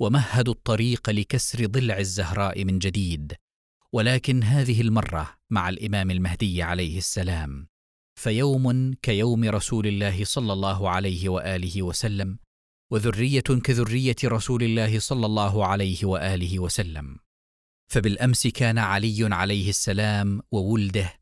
ومهدوا 0.00 0.54
الطريق 0.54 1.10
لكسر 1.10 1.66
ضلع 1.66 1.98
الزهراء 1.98 2.64
من 2.64 2.78
جديد. 2.78 3.34
ولكن 3.92 4.42
هذه 4.42 4.80
المرة 4.80 5.36
مع 5.50 5.68
الإمام 5.68 6.10
المهدي 6.10 6.62
عليه 6.62 6.98
السلام. 6.98 7.69
فيوم 8.20 8.94
كيوم 9.02 9.44
رسول 9.44 9.86
الله 9.86 10.24
صلى 10.24 10.52
الله 10.52 10.90
عليه 10.90 11.28
وآله 11.28 11.82
وسلم 11.82 12.38
وذرية 12.90 13.40
كذرية 13.40 14.16
رسول 14.24 14.62
الله 14.62 14.98
صلى 14.98 15.26
الله 15.26 15.66
عليه 15.66 16.04
وآله 16.04 16.58
وسلم. 16.58 17.16
فبالأمس 17.88 18.46
كان 18.46 18.78
علي 18.78 19.34
عليه 19.34 19.68
السلام 19.68 20.42
وولده 20.52 21.14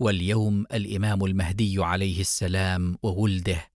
واليوم 0.00 0.64
الإمام 0.72 1.24
المهدي 1.24 1.84
عليه 1.84 2.20
السلام 2.20 2.98
وولده. 3.02 3.70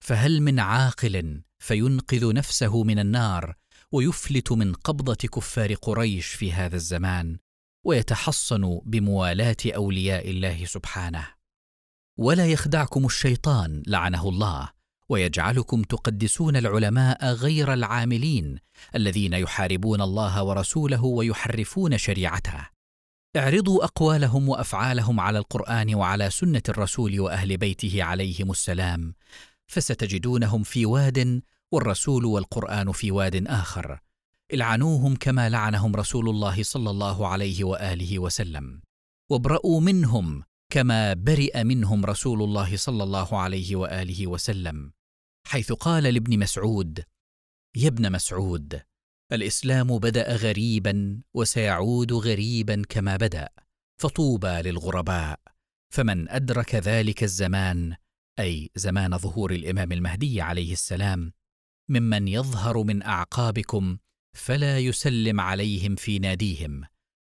فهل 0.00 0.40
من 0.40 0.60
عاقل 0.60 1.42
فينقذ 1.58 2.34
نفسه 2.34 2.82
من 2.82 2.98
النار 2.98 3.54
ويفلت 3.92 4.52
من 4.52 4.72
قبضة 4.72 5.28
كفار 5.28 5.74
قريش 5.74 6.26
في 6.26 6.52
هذا 6.52 6.76
الزمان 6.76 7.38
ويتحصن 7.84 8.80
بموالاة 8.84 9.56
أولياء 9.66 10.30
الله 10.30 10.64
سبحانه. 10.64 11.35
ولا 12.18 12.46
يخدعكم 12.46 13.06
الشيطان 13.06 13.82
لعنه 13.86 14.28
الله. 14.28 14.76
ويجعلكم 15.08 15.82
تقدسون 15.82 16.56
العلماء 16.56 17.32
غير 17.32 17.72
العاملين 17.72 18.58
الذين 18.94 19.32
يحاربون 19.32 20.02
الله 20.02 20.42
ورسوله 20.42 21.04
ويحرفون 21.04 21.98
شريعته. 21.98 22.68
اعرضوا 23.36 23.84
أقوالهم 23.84 24.48
وأفعالهم 24.48 25.20
على 25.20 25.38
القرآن 25.38 25.94
وعلى 25.94 26.30
سنة 26.30 26.62
الرسول 26.68 27.20
وأهل 27.20 27.56
بيته 27.56 28.02
عليهم 28.02 28.50
السلام 28.50 29.14
فستجدونهم 29.66 30.62
في 30.62 30.86
واد 30.86 31.42
والرسول 31.72 32.24
والقرآن 32.24 32.92
في 32.92 33.10
واد 33.10 33.46
آخر. 33.46 34.00
العنوهم 34.52 35.16
كما 35.16 35.48
لعنهم 35.48 35.96
رسول 35.96 36.28
الله 36.28 36.62
صلى 36.62 36.90
الله 36.90 37.28
عليه 37.28 37.64
وآله 37.64 38.18
وسلم. 38.18 38.80
وابرأوا 39.30 39.80
منهم 39.80 40.42
كما 40.72 41.14
برئ 41.14 41.64
منهم 41.64 42.04
رسول 42.04 42.42
الله 42.42 42.76
صلى 42.76 43.02
الله 43.02 43.38
عليه 43.38 43.76
وآله 43.76 44.26
وسلم 44.26 44.92
حيث 45.46 45.72
قال 45.72 46.02
لابن 46.02 46.38
مسعود 46.38 47.04
يا 47.76 47.88
ابن 47.88 48.12
مسعود 48.12 48.82
الإسلام 49.32 49.98
بدأ 49.98 50.36
غريبا 50.36 51.22
وسيعود 51.34 52.12
غريبا 52.12 52.82
كما 52.88 53.16
بدأ 53.16 53.48
فطوبى 54.00 54.62
للغرباء 54.62 55.40
فمن 55.94 56.28
أدرك 56.28 56.74
ذلك 56.74 57.22
الزمان 57.22 57.96
أي 58.38 58.70
زمان 58.74 59.18
ظهور 59.18 59.50
الإمام 59.52 59.92
المهدي 59.92 60.40
عليه 60.40 60.72
السلام 60.72 61.32
ممن 61.88 62.28
يظهر 62.28 62.82
من 62.82 63.02
أعقابكم 63.02 63.98
فلا 64.36 64.78
يسلم 64.78 65.40
عليهم 65.40 65.94
في 65.94 66.18
ناديهم 66.18 66.84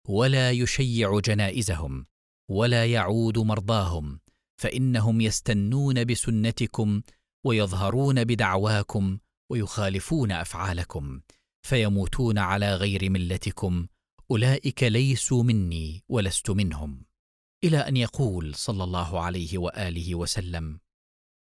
ولا 0.08 0.52
يشيع 0.52 1.19
جنائزهم. 1.19 2.06
ولا 2.49 2.85
يعود 2.85 3.38
مرضاهم 3.38 4.19
فإنهم 4.62 5.21
يستنون 5.21 6.05
بسنتكم 6.05 7.01
ويظهرون 7.45 8.23
بدعواكم 8.23 9.17
ويخالفون 9.51 10.31
أفعالكم 10.31 11.21
فيموتون 11.62 12.38
على 12.38 12.75
غير 12.75 13.09
ملتكم 13.09 13.88
أولئك 14.31 14.83
ليسوا 14.83 15.43
مني 15.43 16.03
ولست 16.09 16.49
منهم. 16.49 17.05
إلى 17.63 17.77
أن 17.77 17.97
يقول 17.97 18.55
صلى 18.55 18.83
الله 18.83 19.19
عليه 19.19 19.57
وآله 19.57 20.15
وسلم 20.15 20.79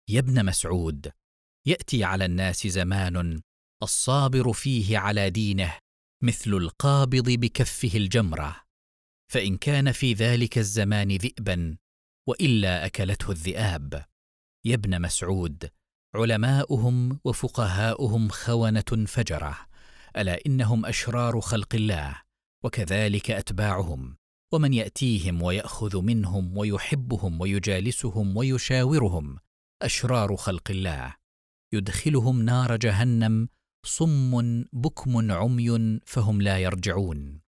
يا 0.08 0.18
ابن 0.18 0.44
مسعود 0.44 1.12
يأتي 1.66 2.04
على 2.04 2.24
الناس 2.24 2.66
زمان 2.66 3.40
الصابر 3.82 4.52
فيه 4.52 4.98
على 4.98 5.30
دينه 5.30 5.78
مثل 6.22 6.50
القابض 6.50 7.30
بكفه 7.30 7.90
الجمرة. 7.94 8.67
فإن 9.28 9.56
كان 9.56 9.92
في 9.92 10.12
ذلك 10.12 10.58
الزمان 10.58 11.08
ذئبا 11.08 11.76
وإلا 12.28 12.86
أكلته 12.86 13.30
الذئاب. 13.30 14.04
يا 14.64 14.74
ابن 14.74 15.02
مسعود 15.02 15.70
علماؤهم 16.14 17.20
وفقهاؤهم 17.24 18.28
خونة 18.28 19.06
فجرة 19.06 19.58
ألا 20.16 20.40
إنهم 20.46 20.86
أشرار 20.86 21.40
خلق 21.40 21.74
الله 21.74 22.22
وكذلك 22.64 23.30
أتباعهم 23.30 24.16
ومن 24.52 24.74
يأتيهم 24.74 25.42
ويأخذ 25.42 26.02
منهم 26.02 26.56
ويحبهم 26.56 27.40
ويجالسهم 27.40 28.36
ويشاورهم 28.36 29.38
أشرار 29.82 30.36
خلق 30.36 30.70
الله. 30.70 31.14
يدخلهم 31.72 32.42
نار 32.42 32.76
جهنم 32.76 33.48
صم 33.86 34.64
بكم 34.72 35.32
عمي 35.32 36.00
فهم 36.06 36.42
لا 36.42 36.58
يرجعون. 36.58 37.47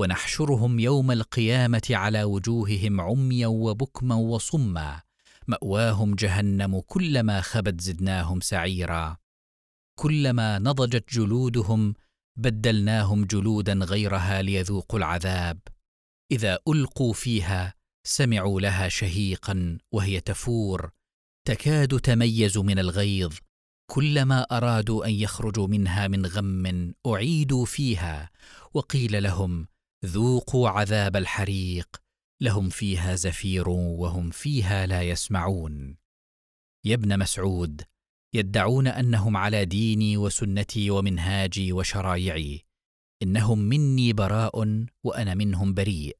ونحشرهم 0.00 0.78
يوم 0.78 1.10
القيامة 1.10 1.82
على 1.90 2.24
وجوههم 2.24 3.00
عميا 3.00 3.46
وبكما 3.46 4.14
وصما. 4.14 5.02
مأواهم 5.48 6.14
جهنم 6.14 6.80
كلما 6.80 7.40
خبت 7.40 7.80
زدناهم 7.80 8.40
سعيرا. 8.40 9.16
كلما 9.98 10.58
نضجت 10.58 11.14
جلودهم 11.14 11.94
بدلناهم 12.36 13.24
جلودا 13.24 13.72
غيرها 13.72 14.42
ليذوقوا 14.42 14.98
العذاب. 14.98 15.58
إذا 16.32 16.58
ألقوا 16.68 17.12
فيها 17.12 17.74
سمعوا 18.06 18.60
لها 18.60 18.88
شهيقا 18.88 19.78
وهي 19.92 20.20
تفور. 20.20 20.90
تكاد 21.44 22.00
تميز 22.00 22.58
من 22.58 22.78
الغيظ. 22.78 23.34
كلما 23.90 24.42
أرادوا 24.42 25.06
أن 25.06 25.10
يخرجوا 25.10 25.66
منها 25.66 26.08
من 26.08 26.26
غم 26.26 26.94
أعيدوا 27.06 27.64
فيها. 27.64 28.30
وقيل 28.74 29.22
لهم 29.22 29.66
ذوقوا 30.04 30.68
عذاب 30.68 31.16
الحريق 31.16 32.02
لهم 32.42 32.68
فيها 32.68 33.14
زفير 33.14 33.68
وهم 33.68 34.30
فيها 34.30 34.86
لا 34.86 35.02
يسمعون. 35.02 35.96
يا 36.84 36.94
ابن 36.94 37.18
مسعود 37.18 37.82
يدعون 38.34 38.86
أنهم 38.86 39.36
على 39.36 39.64
ديني 39.64 40.16
وسنتي 40.16 40.90
ومنهاجي 40.90 41.72
وشرايعي 41.72 42.66
إنهم 43.22 43.58
مني 43.58 44.12
براء 44.12 44.86
وأنا 45.04 45.34
منهم 45.34 45.74
بريء. 45.74 46.18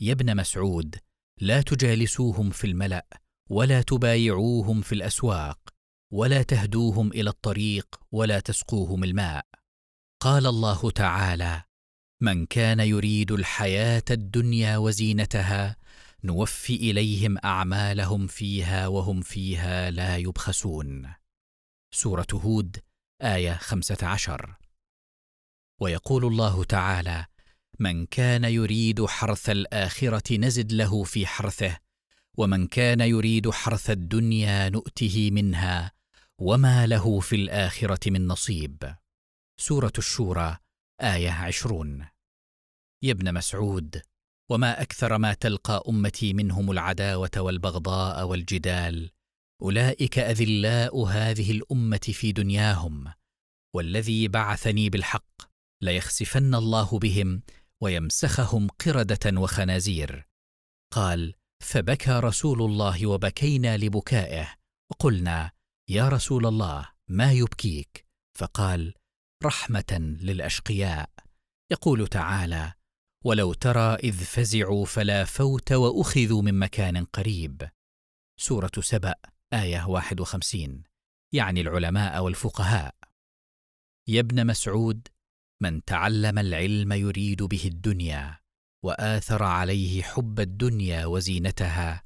يا 0.00 0.12
ابن 0.12 0.36
مسعود 0.36 0.96
لا 1.40 1.62
تجالسوهم 1.62 2.50
في 2.50 2.66
الملأ 2.66 3.06
ولا 3.50 3.82
تبايعوهم 3.82 4.82
في 4.82 4.94
الأسواق 4.94 5.74
ولا 6.12 6.42
تهدوهم 6.42 7.12
إلى 7.12 7.30
الطريق 7.30 8.00
ولا 8.12 8.40
تسقوهم 8.40 9.04
الماء. 9.04 9.46
قال 10.22 10.46
الله 10.46 10.90
تعالى 10.90 11.62
من 12.20 12.46
كان 12.46 12.80
يريد 12.80 13.32
الحياة 13.32 14.02
الدنيا 14.10 14.76
وزينتها 14.76 15.76
نوفي 16.24 16.76
إليهم 16.76 17.38
أعمالهم 17.44 18.26
فيها 18.26 18.86
وهم 18.86 19.20
فيها 19.20 19.90
لا 19.90 20.16
يبخسون. 20.16 21.12
سورة 21.94 22.26
هود 22.32 22.76
آية 23.22 23.52
خمسة 23.52 24.06
عشر. 24.06 24.54
ويقول 25.80 26.24
الله 26.24 26.64
تعالى 26.64 27.26
من 27.78 28.06
كان 28.06 28.44
يريد 28.44 29.06
حرث 29.06 29.50
الآخرة 29.50 30.36
نزد 30.36 30.72
له 30.72 31.04
في 31.04 31.26
حرثه 31.26 31.78
ومن 32.36 32.66
كان 32.66 33.00
يريد 33.00 33.50
حرث 33.50 33.90
الدنيا 33.90 34.68
نؤته 34.68 35.30
منها 35.32 35.92
وما 36.38 36.86
له 36.86 37.20
في 37.20 37.36
الآخرة 37.36 38.10
من 38.10 38.26
نصيب. 38.26 38.94
سورة 39.60 39.92
الشورى 39.98 40.58
آية 41.00 41.30
عشرون. 41.30 42.06
يا 43.02 43.12
ابن 43.12 43.34
مسعود 43.34 44.02
وما 44.50 44.82
أكثر 44.82 45.18
ما 45.18 45.34
تلقى 45.34 45.84
أمتي 45.88 46.32
منهم 46.32 46.70
العداوة 46.70 47.30
والبغضاء 47.36 48.26
والجدال 48.26 49.10
أولئك 49.62 50.18
أذلاء 50.18 51.04
هذه 51.04 51.50
الأمة 51.50 52.00
في 52.12 52.32
دنياهم 52.32 53.12
والذي 53.74 54.28
بعثني 54.28 54.90
بالحق 54.90 55.42
ليخسفن 55.82 56.54
الله 56.54 56.98
بهم 56.98 57.42
ويمسخهم 57.82 58.68
قردة 58.68 59.40
وخنازير. 59.40 60.28
قال 60.92 61.34
فبكى 61.62 62.10
رسول 62.10 62.62
الله 62.62 63.06
وبكينا 63.06 63.76
لبكائه 63.76 64.54
وقلنا 64.90 65.50
يا 65.88 66.08
رسول 66.08 66.46
الله 66.46 66.88
ما 67.08 67.32
يبكيك؟ 67.32 68.06
فقال 68.38 68.94
رحمة 69.44 70.16
للأشقياء. 70.20 71.10
يقول 71.72 72.08
تعالى 72.08 72.72
ولو 73.24 73.52
ترى 73.52 73.94
إذ 73.94 74.12
فزعوا 74.12 74.86
فلا 74.86 75.24
فوت 75.24 75.72
وأخذوا 75.72 76.42
من 76.42 76.58
مكان 76.58 77.04
قريب. 77.04 77.68
سورة 78.40 78.70
سبأ 78.80 79.14
آية 79.52 79.84
51 79.88 80.82
يعني 81.32 81.60
العلماء 81.60 82.22
والفقهاء. 82.22 82.94
يا 84.08 84.20
ابن 84.20 84.46
مسعود 84.46 85.08
من 85.62 85.84
تعلم 85.84 86.38
العلم 86.38 86.92
يريد 86.92 87.42
به 87.42 87.62
الدنيا 87.64 88.38
وآثر 88.84 89.42
عليه 89.42 90.02
حب 90.02 90.40
الدنيا 90.40 91.06
وزينتها 91.06 92.02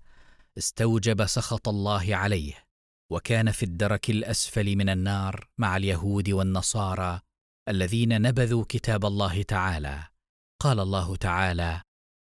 استوجب 0.59 1.27
سخط 1.27 1.69
الله 1.69 2.17
عليه 2.17 2.70
وكان 3.11 3.51
في 3.51 3.63
الدرك 3.63 4.11
الأسفل 4.11 4.77
من 4.77 4.89
النار 4.89 5.49
مع 5.59 5.77
اليهود 5.77 6.31
والنصارى 6.31 7.21
الذين 7.69 8.23
نبذوا 8.23 8.65
كتاب 8.69 9.07
الله 9.07 9.43
تعالى. 9.43 10.05
قال 10.63 10.81
الله 10.81 11.17
تعالى 11.17 11.83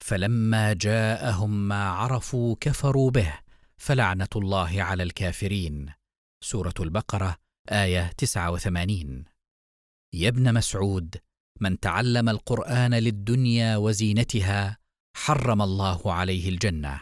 فلما 0.04 0.72
جاءهم 0.72 1.68
ما 1.68 1.90
عرفوا 1.90 2.56
كفروا 2.60 3.10
به 3.10 3.38
فلعنة 3.76 4.28
الله 4.36 4.82
على 4.82 5.02
الكافرين. 5.02 5.92
سورة 6.44 6.74
البقرة 6.80 7.36
آية 7.70 8.12
89 8.16 9.24
يا 10.14 10.28
ابن 10.28 10.54
مسعود 10.54 11.16
من 11.60 11.80
تعلم 11.80 12.28
القرآن 12.28 12.94
للدنيا 12.94 13.76
وزينتها 13.76 14.78
حرم 15.16 15.62
الله 15.62 16.12
عليه 16.12 16.48
الجنة. 16.48 17.00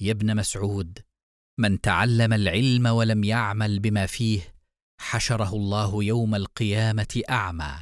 يا 0.00 0.12
ابن 0.12 0.36
مسعود 0.36 1.05
من 1.58 1.80
تعلم 1.80 2.32
العلم 2.32 2.86
ولم 2.86 3.24
يعمل 3.24 3.78
بما 3.78 4.06
فيه 4.06 4.54
حشره 5.00 5.54
الله 5.54 6.04
يوم 6.04 6.34
القيامة 6.34 7.22
أعمى. 7.30 7.74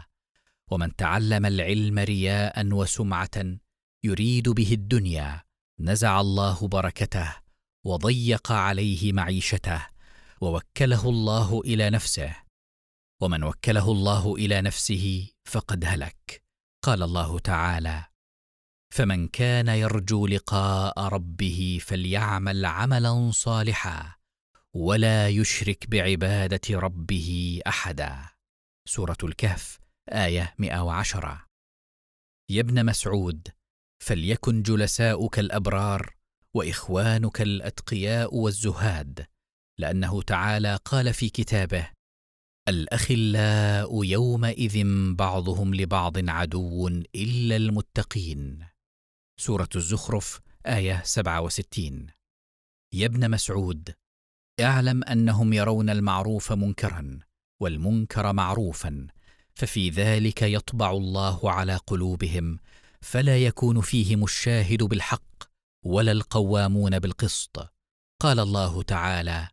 ومن 0.71 0.97
تعلم 0.97 1.47
العلم 1.47 1.99
رياء 1.99 2.67
وسمعة 2.73 3.59
يريد 4.05 4.49
به 4.49 4.73
الدنيا 4.73 5.43
نزع 5.81 6.21
الله 6.21 6.69
بركته 6.69 7.37
وضيق 7.85 8.53
عليه 8.53 9.13
معيشته 9.13 9.87
ووكله 10.41 11.09
الله 11.09 11.61
إلى 11.61 11.91
نفسه. 11.91 12.37
ومن 13.21 13.45
وكله 13.45 13.93
الله 13.93 14.35
إلى 14.35 14.63
نفسه 14.63 15.29
فقد 15.45 15.85
هلك. 15.85 16.43
قال 16.83 17.03
الله 17.03 17.39
تعالى 17.39 18.05
فمن 18.95 19.29
كان 19.29 19.69
يرجو 19.69 20.27
لقاء 20.27 21.01
ربه 21.01 21.79
فليعمل 21.83 22.65
عملا 22.65 23.31
صالحا 23.31 24.15
ولا 24.75 25.29
يشرك 25.29 25.87
بعبادة 25.91 26.79
ربه 26.79 27.61
أحدا. 27.67 28.29
سورة 28.89 29.17
الكهف 29.25 29.79
آية 30.09 30.55
110 30.59 31.47
يا 32.51 32.61
ابن 32.61 32.87
مسعود 32.87 33.49
فليكن 34.03 34.63
جلساؤك 34.63 35.39
الأبرار 35.39 36.15
وإخوانك 36.55 37.41
الأتقياء 37.41 38.35
والزهاد 38.35 39.27
لأنه 39.79 40.23
تعالى 40.23 40.79
قال 40.85 41.15
في 41.15 41.29
كتابه 41.29 41.91
الأخلاء 42.69 44.05
يومئذ 44.05 44.85
بعضهم 45.15 45.75
لبعض 45.75 46.31
عدو 46.31 46.89
إلا 47.15 47.57
المتقين. 47.57 48.74
سورة 49.37 49.69
الزخرف 49.77 50.41
آية 50.67 51.03
67 51.05 52.07
يا 52.93 53.07
ابن 53.07 53.31
مسعود 53.31 53.95
اعلم 54.61 55.05
أنهم 55.05 55.53
يرون 55.53 55.91
المعروف 55.91 56.53
منكرا 56.53 57.19
والمنكر 57.61 58.33
معروفا 58.33 59.07
ففي 59.55 59.91
ذلك 59.91 60.43
يطبع 60.43 60.91
الله 60.91 61.51
على 61.51 61.77
قلوبهم 61.77 62.59
فلا 63.01 63.39
يكون 63.39 63.81
فيهم 63.81 64.25
الشاهد 64.25 64.83
بالحق 64.83 65.45
ولا 65.85 66.13
القوامون 66.13 66.99
بالقسط. 66.99 67.75
قال 68.23 68.41
الله 68.41 68.83
تعالى 68.83 69.49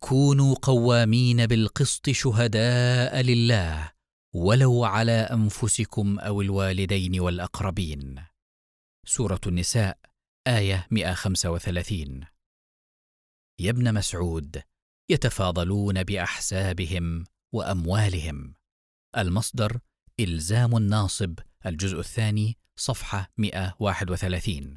كونوا 0.00 0.54
قوامين 0.62 1.46
بالقسط 1.46 2.10
شهداء 2.10 3.20
لله 3.20 3.92
ولو 4.34 4.84
على 4.84 5.12
أنفسكم 5.12 6.18
أو 6.18 6.40
الوالدين 6.40 7.20
والأقربين 7.20 8.29
سورة 9.10 9.40
النساء 9.46 9.98
آية 10.46 10.86
135 10.90 12.24
يا 13.60 13.70
ابن 13.70 13.94
مسعود 13.94 14.62
يتفاضلون 15.10 16.02
بأحسابهم 16.02 17.24
وأموالهم. 17.54 18.54
المصدر 19.16 19.80
إلزام 20.20 20.76
الناصب 20.76 21.38
الجزء 21.66 21.98
الثاني 21.98 22.58
صفحة 22.76 23.32
131 23.38 24.76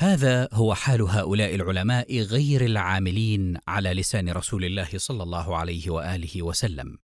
هذا 0.00 0.48
هو 0.52 0.74
حال 0.74 1.02
هؤلاء 1.02 1.54
العلماء 1.54 2.20
غير 2.20 2.64
العاملين 2.64 3.58
على 3.66 3.92
لسان 3.92 4.30
رسول 4.30 4.64
الله 4.64 4.88
صلى 4.96 5.22
الله 5.22 5.56
عليه 5.56 5.90
وآله 5.90 6.42
وسلم 6.42 6.98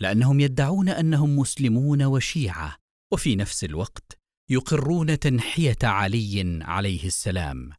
لأنهم 0.00 0.40
يدعون 0.40 0.88
أنهم 0.88 1.38
مسلمون 1.38 2.02
وشيعة 2.02 2.76
وفي 3.12 3.36
نفس 3.36 3.64
الوقت 3.64 4.18
يقرون 4.50 5.18
تنحية 5.18 5.76
علي 5.82 6.58
عليه 6.62 7.06
السلام 7.06 7.70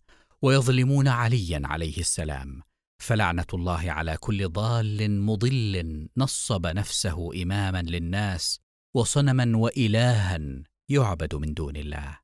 ويظلمون 0.42 1.08
عليا 1.08 1.62
عليه 1.66 1.98
السلام 1.98 2.62
فلعنة 3.02 3.46
الله 3.54 3.92
على 3.92 4.18
كل 4.18 4.50
ضال 4.50 5.22
مضل 5.22 6.08
نصب 6.18 6.68
نفسه 6.68 7.44
إماما 7.44 7.82
للناس 7.82 8.60
وصنما 8.96 9.58
وإلها 9.58 10.40
يعبد 10.90 11.36
من 11.36 11.54
دون 11.54 11.76
الله. 11.76 12.20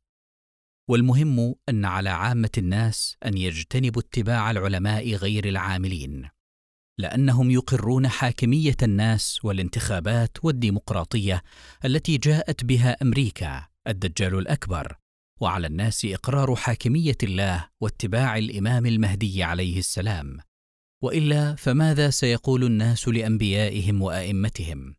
والمهم 0.90 1.56
أن 1.70 1.86
على 1.86 2.10
عامة 2.10 2.50
الناس 2.58 3.18
أن 3.26 3.38
يجتنبوا 3.38 4.02
اتباع 4.02 4.52
العلماء 4.52 5.14
غير 5.14 5.50
العاملين 5.50 6.30
لأنهم 6.98 7.52
يقرون 7.52 8.08
حاكمية 8.08 8.78
الناس 8.84 9.40
والانتخابات 9.46 10.38
والديمقراطية 10.44 11.44
التي 11.86 12.18
جاءت 12.18 12.66
بها 12.66 12.98
أمريكا 13.02 13.75
الدجال 13.88 14.38
الأكبر 14.38 14.98
وعلى 15.42 15.68
الناس 15.68 16.06
إقرار 16.06 16.56
حاكمية 16.56 17.18
الله 17.24 17.70
واتباع 17.82 18.38
الإمام 18.38 18.86
المهدي 18.86 19.44
عليه 19.44 19.80
السلام. 19.80 20.38
وإلا 21.04 21.56
فماذا 21.56 22.10
سيقول 22.10 22.64
الناس 22.64 23.08
لأنبيائهم 23.08 24.02
وأئمتهم؟ 24.02 24.96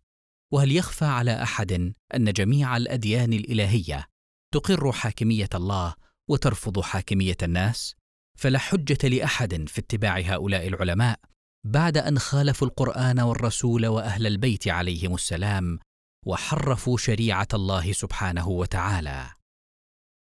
وهل 0.52 0.72
يخفى 0.72 1.04
على 1.04 1.42
أحد 1.42 1.92
أن 2.14 2.32
جميع 2.32 2.76
الأديان 2.76 3.32
الإلهية 3.32 4.06
تقر 4.54 4.92
حاكمية 4.92 5.48
الله 5.54 5.94
وترفض 6.28 6.80
حاكمية 6.80 7.36
الناس؟ 7.42 7.94
فلا 8.38 8.58
حجة 8.58 9.08
لأحد 9.08 9.68
في 9.68 9.80
اتباع 9.80 10.20
هؤلاء 10.20 10.68
العلماء 10.68 11.20
بعد 11.66 11.98
أن 11.98 12.18
خالفوا 12.18 12.68
القرآن 12.68 13.20
والرسول 13.20 13.86
وأهل 13.86 14.26
البيت 14.26 14.68
عليهم 14.68 15.14
السلام 15.14 15.78
وحرفوا 16.26 16.98
شريعة 16.98 17.48
الله 17.54 17.92
سبحانه 17.92 18.48
وتعالى. 18.48 19.30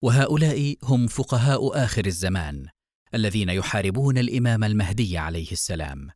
وهؤلاء 0.03 0.76
هم 0.82 1.07
فقهاء 1.07 1.84
آخر 1.84 2.07
الزمان 2.07 2.66
الذين 3.14 3.49
يحاربون 3.49 4.18
الإمام 4.18 4.64
المهدي 4.64 5.18
عليه 5.18 5.53
السلام. 5.53 6.11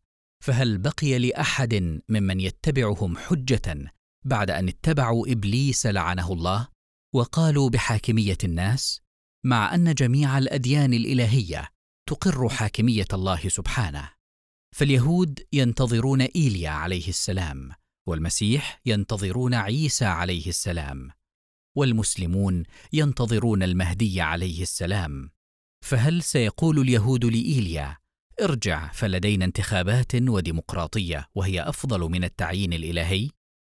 فهل 0.45 0.79
بقي 0.79 1.19
لأحد 1.19 2.01
ممن 2.09 2.41
يتبعهم 2.41 3.17
حجة 3.17 3.93
بعد 4.25 4.51
أن 4.51 4.69
اتبعوا 4.69 5.33
إبليس 5.33 5.87
لعنه 5.87 6.33
الله؟ 6.33 6.69
وقالوا 7.15 7.71
بحاكمية 7.71 8.39
الناس 8.45 9.01
مع 9.45 9.75
أن 9.75 9.95
جميع 9.95 10.39
الأديان 10.39 10.95
الإلهية 10.95 11.69
تقر 12.09 12.49
حاكمية 12.49 13.07
الله 13.13 13.49
سبحانه. 13.49 14.11
فاليهود 14.77 15.41
ينتظرون 15.53 16.21
إيليا 16.21 16.71
عليه 16.71 17.09
السلام. 17.09 17.80
والمسيح 18.11 18.81
ينتظرون 18.87 19.55
عيسى 19.55 20.05
عليه 20.05 20.47
السلام 20.47 21.11
والمسلمون 21.77 22.63
ينتظرون 22.93 23.63
المهدي 23.63 24.21
عليه 24.21 24.63
السلام. 24.63 25.31
فهل 25.85 26.23
سيقول 26.23 26.79
اليهود 26.79 27.25
لإيليا 27.25 27.97
ارجع 28.41 28.93
فلدينا 28.93 29.45
انتخابات 29.45 30.15
وديمقراطية 30.15 31.29
وهي 31.35 31.63
أفضل 31.63 32.01
من 32.01 32.25
التعيين 32.25 32.73
الإلهي 32.73 33.31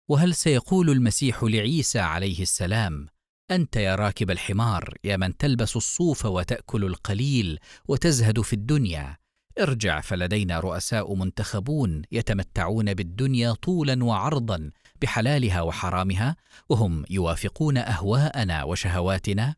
وهل 0.09 0.35
سيقول 0.35 0.91
المسيح 0.91 1.45
لعيسى 1.45 1.99
عليه 1.99 2.43
السلام 2.43 3.09
أنت 3.51 3.77
يا 3.77 3.95
راكب 3.95 4.31
الحمار 4.31 4.95
يا 5.05 5.17
من 5.17 5.37
تلبس 5.37 5.77
الصوف 5.77 6.27
وتأكل 6.27 6.85
القليل 6.85 7.59
وتزهد 7.89 8.41
في 8.41 8.53
الدنيا 8.53 9.17
ارجع 9.61 10.01
فلدينا 10.01 10.61
رؤساء 10.61 11.15
منتخبون 11.15 12.03
يتمتعون 12.13 12.95
بالدنيا 12.95 13.53
طولا 13.53 14.05
وعرضا 14.05 14.71
بحلالها 15.03 15.63
وحرامها 15.63 16.37
وهم 16.69 17.05
يوافقون 17.11 17.77
أهواءنا 17.77 18.65
وشهواتنا. 18.65 19.55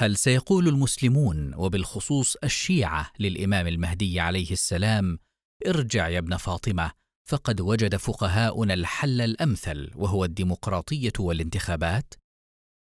هل 0.00 0.16
سيقول 0.16 0.68
المسلمون 0.68 1.54
وبالخصوص 1.54 2.36
الشيعة 2.44 3.12
للإمام 3.18 3.66
المهدي 3.66 4.20
عليه 4.20 4.50
السلام 4.52 5.18
ارجع 5.66 6.08
يا 6.08 6.18
ابن 6.18 6.36
فاطمة 6.36 6.90
فقد 7.28 7.60
وجد 7.60 7.96
فقهاؤنا 7.96 8.74
الحل 8.74 9.20
الأمثل 9.20 9.90
وهو 9.94 10.24
الديمقراطية 10.24 11.12
والانتخابات 11.18 12.14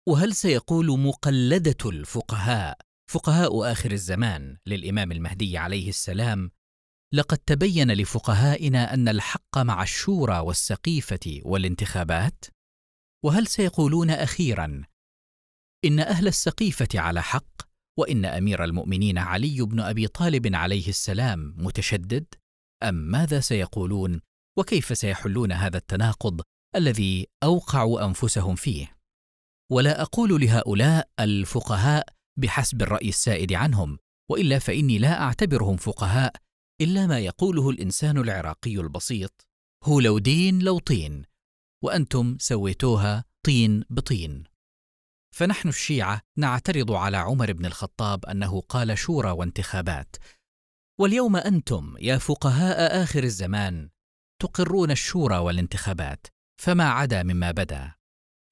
وهل 0.08 0.34
سيقول 0.34 1.00
مقلدة 1.00 1.76
الفقهاء 1.90 2.78
فقهاء 3.12 3.72
آخر 3.72 3.90
الزمان 3.92 4.56
للإمام 4.66 5.12
المهدي 5.12 5.58
عليه 5.58 5.88
السلام 5.88 6.50
لقد 7.14 7.38
تبين 7.38 7.92
لفقهائنا 7.92 8.94
أن 8.94 9.08
الحق 9.08 9.58
مع 9.58 9.82
الشورى 9.82 10.38
والسقيفة 10.38 11.40
والانتخابات؟ 11.44 12.44
وهل 13.24 13.46
سيقولون 13.46 14.10
أخيرا 14.10 14.82
إن 15.84 16.00
أهل 16.00 16.26
السقيفة 16.26 16.88
على 16.94 17.22
حق 17.22 17.62
وإن 17.98 18.24
أمير 18.24 18.64
المؤمنين 18.64 19.18
علي 19.18 19.62
بن 19.62 19.80
أبي 19.80 20.08
طالب 20.08 20.54
عليه 20.54 20.88
السلام 20.88 21.54
متشدد؟ 21.58 22.34
أم 22.82 22.94
ماذا 22.94 23.40
سيقولون 23.40 24.20
وكيف 24.58 24.98
سيحلون 24.98 25.52
هذا 25.52 25.76
التناقض 25.76 26.40
الذي 26.76 27.26
أوقعوا 27.42 28.04
أنفسهم 28.04 28.54
فيه؟ 28.54 28.96
ولا 29.72 30.02
أقول 30.02 30.40
لهؤلاء 30.40 31.08
الفقهاء 31.20 32.21
بحسب 32.36 32.82
الرأي 32.82 33.08
السائد 33.08 33.52
عنهم 33.52 33.98
وإلا 34.30 34.58
فإني 34.58 34.98
لا 34.98 35.22
أعتبرهم 35.22 35.76
فقهاء 35.76 36.32
إلا 36.80 37.06
ما 37.06 37.18
يقوله 37.18 37.70
الإنسان 37.70 38.18
العراقي 38.18 38.76
البسيط 38.76 39.46
هو 39.84 40.00
لو 40.00 40.18
دين 40.18 40.58
لو 40.58 40.78
طين 40.78 41.24
وأنتم 41.84 42.36
سويتوها 42.40 43.24
طين 43.42 43.84
بطين. 43.90 44.44
فنحن 45.34 45.68
الشيعة 45.68 46.20
نعترض 46.36 46.92
على 46.92 47.16
عمر 47.16 47.52
بن 47.52 47.66
الخطاب 47.66 48.26
أنه 48.26 48.60
قال 48.60 48.98
شورى 48.98 49.30
وانتخابات. 49.30 50.16
واليوم 51.00 51.36
أنتم 51.36 51.94
يا 52.00 52.18
فقهاء 52.18 53.02
آخر 53.02 53.24
الزمان 53.24 53.90
تقرون 54.42 54.90
الشورى 54.90 55.38
والانتخابات 55.38 56.26
فما 56.60 56.90
عدا 56.90 57.22
مما 57.22 57.50
بدا. 57.50 57.94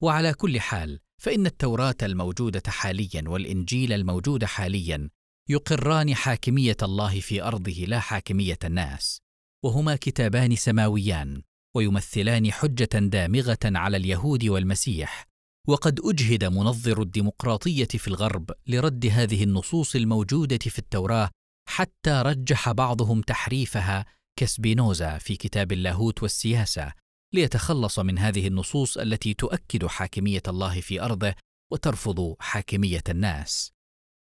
وعلى 0.03 0.33
كل 0.33 0.59
حال 0.59 0.99
فإن 1.21 1.45
التوراة 1.45 1.95
الموجودة 2.03 2.63
حاليا 2.67 3.23
والإنجيل 3.27 3.93
الموجود 3.93 4.45
حاليا 4.45 5.09
يقران 5.49 6.15
حاكمية 6.15 6.77
الله 6.83 7.19
في 7.19 7.43
أرضه 7.43 7.71
لا 7.71 7.99
حاكمية 7.99 8.59
الناس 8.63 9.21
وهما 9.63 9.95
كتابان 9.95 10.55
سماويان 10.55 11.41
ويمثلان 11.75 12.51
حجة 12.51 12.89
دامغة 12.93 13.59
على 13.65 13.97
اليهود 13.97 14.45
والمسيح 14.45 15.27
وقد 15.67 15.99
أجهد 16.03 16.43
منظر 16.43 17.01
الديمقراطية 17.01 17.85
في 17.85 18.07
الغرب 18.07 18.51
لرد 18.67 19.05
هذه 19.05 19.43
النصوص 19.43 19.95
الموجودة 19.95 20.57
في 20.57 20.79
التوراة 20.79 21.29
حتى 21.69 22.21
رجح 22.25 22.71
بعضهم 22.71 23.21
تحريفها 23.21 24.05
كسبينوزا 24.39 25.17
في 25.17 25.35
كتاب 25.35 25.71
اللاهوت 25.71 26.23
والسياسة 26.23 26.93
ليتخلص 27.33 27.99
من 27.99 28.19
هذه 28.19 28.47
النصوص 28.47 28.97
التي 28.97 29.33
تؤكد 29.33 29.85
حاكمية 29.85 30.41
الله 30.47 30.81
في 30.81 31.01
أرضه 31.01 31.33
وترفض 31.71 32.35
حاكمية 32.39 33.03
الناس. 33.09 33.71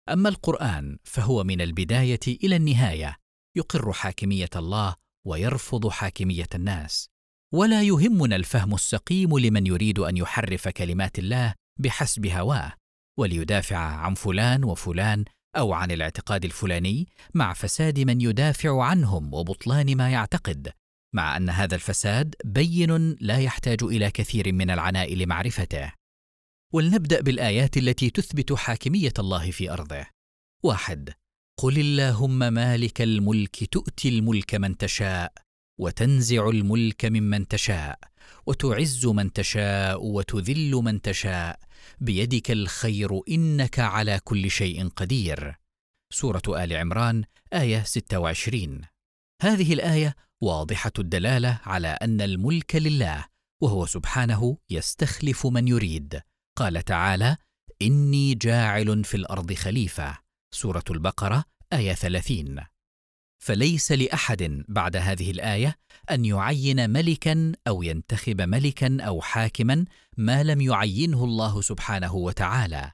أما 0.08 0.28
القرآن 0.28 0.98
فهو 1.04 1.44
من 1.44 1.60
البداية 1.60 2.20
إلى 2.26 2.56
النهاية 2.56 3.16
يقر 3.56 3.92
حاكمية 3.92 4.50
الله 4.56 4.94
ويرفض 5.26 5.88
حاكمية 5.88 6.48
الناس. 6.54 7.08
ولا 7.54 7.82
يهمنا 7.82 8.36
الفهم 8.36 8.74
السقيم 8.74 9.38
لمن 9.38 9.66
يريد 9.66 9.98
أن 9.98 10.16
يحرف 10.16 10.68
كلمات 10.68 11.18
الله 11.18 11.54
بحسب 11.78 12.26
هواه 12.26 12.72
وليدافع 13.18 13.76
عن 13.76 14.14
فلان 14.14 14.64
وفلان 14.64 15.24
أو 15.56 15.72
عن 15.72 15.90
الاعتقاد 15.90 16.44
الفلاني 16.44 17.08
مع 17.34 17.52
فساد 17.52 18.00
من 18.00 18.20
يدافع 18.20 18.84
عنهم 18.84 19.34
وبطلان 19.34 19.96
ما 19.96 20.10
يعتقد. 20.10 20.72
مع 21.12 21.36
أن 21.36 21.50
هذا 21.50 21.74
الفساد 21.74 22.34
بين 22.44 23.16
لا 23.20 23.38
يحتاج 23.38 23.82
إلى 23.82 24.10
كثير 24.10 24.52
من 24.52 24.70
العناء 24.70 25.14
لمعرفته. 25.14 25.92
ولنبدأ 26.72 27.20
بالآيات 27.20 27.76
التي 27.76 28.10
تثبت 28.10 28.52
حاكمية 28.52 29.12
الله 29.18 29.50
في 29.50 29.70
أرضه. 29.70 30.06
واحد 30.62 31.10
قل 31.58 31.78
اللهم 31.78 32.38
مالك 32.38 33.02
الملك 33.02 33.64
تؤتي 33.64 34.08
الملك 34.08 34.54
من 34.54 34.76
تشاء 34.76 35.32
وتنزع 35.80 36.48
الملك 36.48 37.04
ممن 37.04 37.48
تشاء 37.48 37.98
وتعز 38.46 39.06
من 39.06 39.32
تشاء 39.32 40.06
وتذل 40.06 40.70
من 40.70 41.00
تشاء. 41.02 41.58
بيدك 42.00 42.50
الخير 42.50 43.20
إنك 43.28 43.78
على 43.78 44.20
كل 44.24 44.50
شيء 44.50 44.88
قدير. 44.88 45.56
سورة 46.12 46.42
آل 46.64 46.72
عمران 46.72 47.24
آية 47.52 47.82
26 47.82 48.91
هذه 49.42 49.72
الآية 49.72 50.16
واضحة 50.40 50.92
الدلالة 50.98 51.60
على 51.64 51.88
أن 51.88 52.20
الملك 52.20 52.76
لله 52.76 53.24
وهو 53.62 53.86
سبحانه 53.86 54.56
يستخلف 54.70 55.46
من 55.46 55.68
يريد. 55.68 56.20
قال 56.58 56.82
تعالى 56.84 57.36
إني 57.82 58.34
جاعل 58.34 59.04
في 59.04 59.16
الأرض 59.16 59.52
خليفة. 59.52 60.18
سورة 60.54 60.84
البقرة 60.90 61.44
آية 61.72 61.92
30 61.92 62.60
فليس 63.42 63.92
لأحد 63.92 64.64
بعد 64.68 64.96
هذه 64.96 65.30
الآية 65.30 65.76
أن 66.10 66.24
يعين 66.24 66.90
ملكا 66.90 67.52
أو 67.68 67.82
ينتخب 67.82 68.40
ملكا 68.40 68.96
أو 69.00 69.20
حاكما 69.20 69.84
ما 70.16 70.42
لم 70.42 70.60
يعينه 70.60 71.24
الله 71.24 71.60
سبحانه 71.60 72.14
وتعالى. 72.14 72.92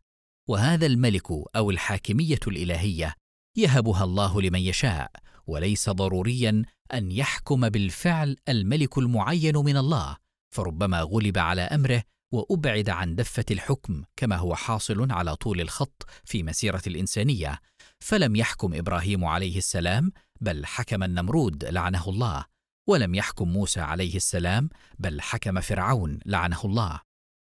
وهذا 0.48 0.86
الملك 0.86 1.30
أو 1.30 1.70
الحاكمية 1.70 2.40
الإلهية 2.46 3.14
يهبها 3.56 4.04
الله 4.04 4.42
لمن 4.42 4.60
يشاء. 4.60 5.10
وليس 5.48 5.90
ضروريا 5.90 6.62
أن 6.94 7.12
يحكم 7.12 7.68
بالفعل 7.68 8.36
الملك 8.48 8.98
المعين 8.98 9.56
من 9.56 9.76
الله 9.76 10.16
فربما 10.54 11.00
غلب 11.00 11.38
على 11.38 11.62
أمره 11.62 12.02
وأبعد 12.32 12.90
عن 12.90 13.14
دفة 13.14 13.44
الحكم 13.50 14.04
كما 14.16 14.36
هو 14.36 14.54
حاصل 14.54 15.12
على 15.12 15.36
طول 15.36 15.60
الخط 15.60 16.06
في 16.24 16.42
مسيرة 16.42 16.82
الإنسانية. 16.86 17.60
فلم 18.00 18.36
يحكم 18.36 18.74
إبراهيم 18.74 19.24
عليه 19.24 19.58
السلام 19.58 20.12
بل 20.40 20.66
حكم 20.66 21.02
النمرود 21.02 21.64
لعنه 21.64 22.08
الله. 22.08 22.44
ولم 22.88 23.14
يحكم 23.14 23.48
موسى 23.48 23.80
عليه 23.80 24.16
السلام 24.16 24.70
بل 24.98 25.20
حكم 25.20 25.60
فرعون 25.60 26.18
لعنه 26.26 26.60
الله. 26.64 27.00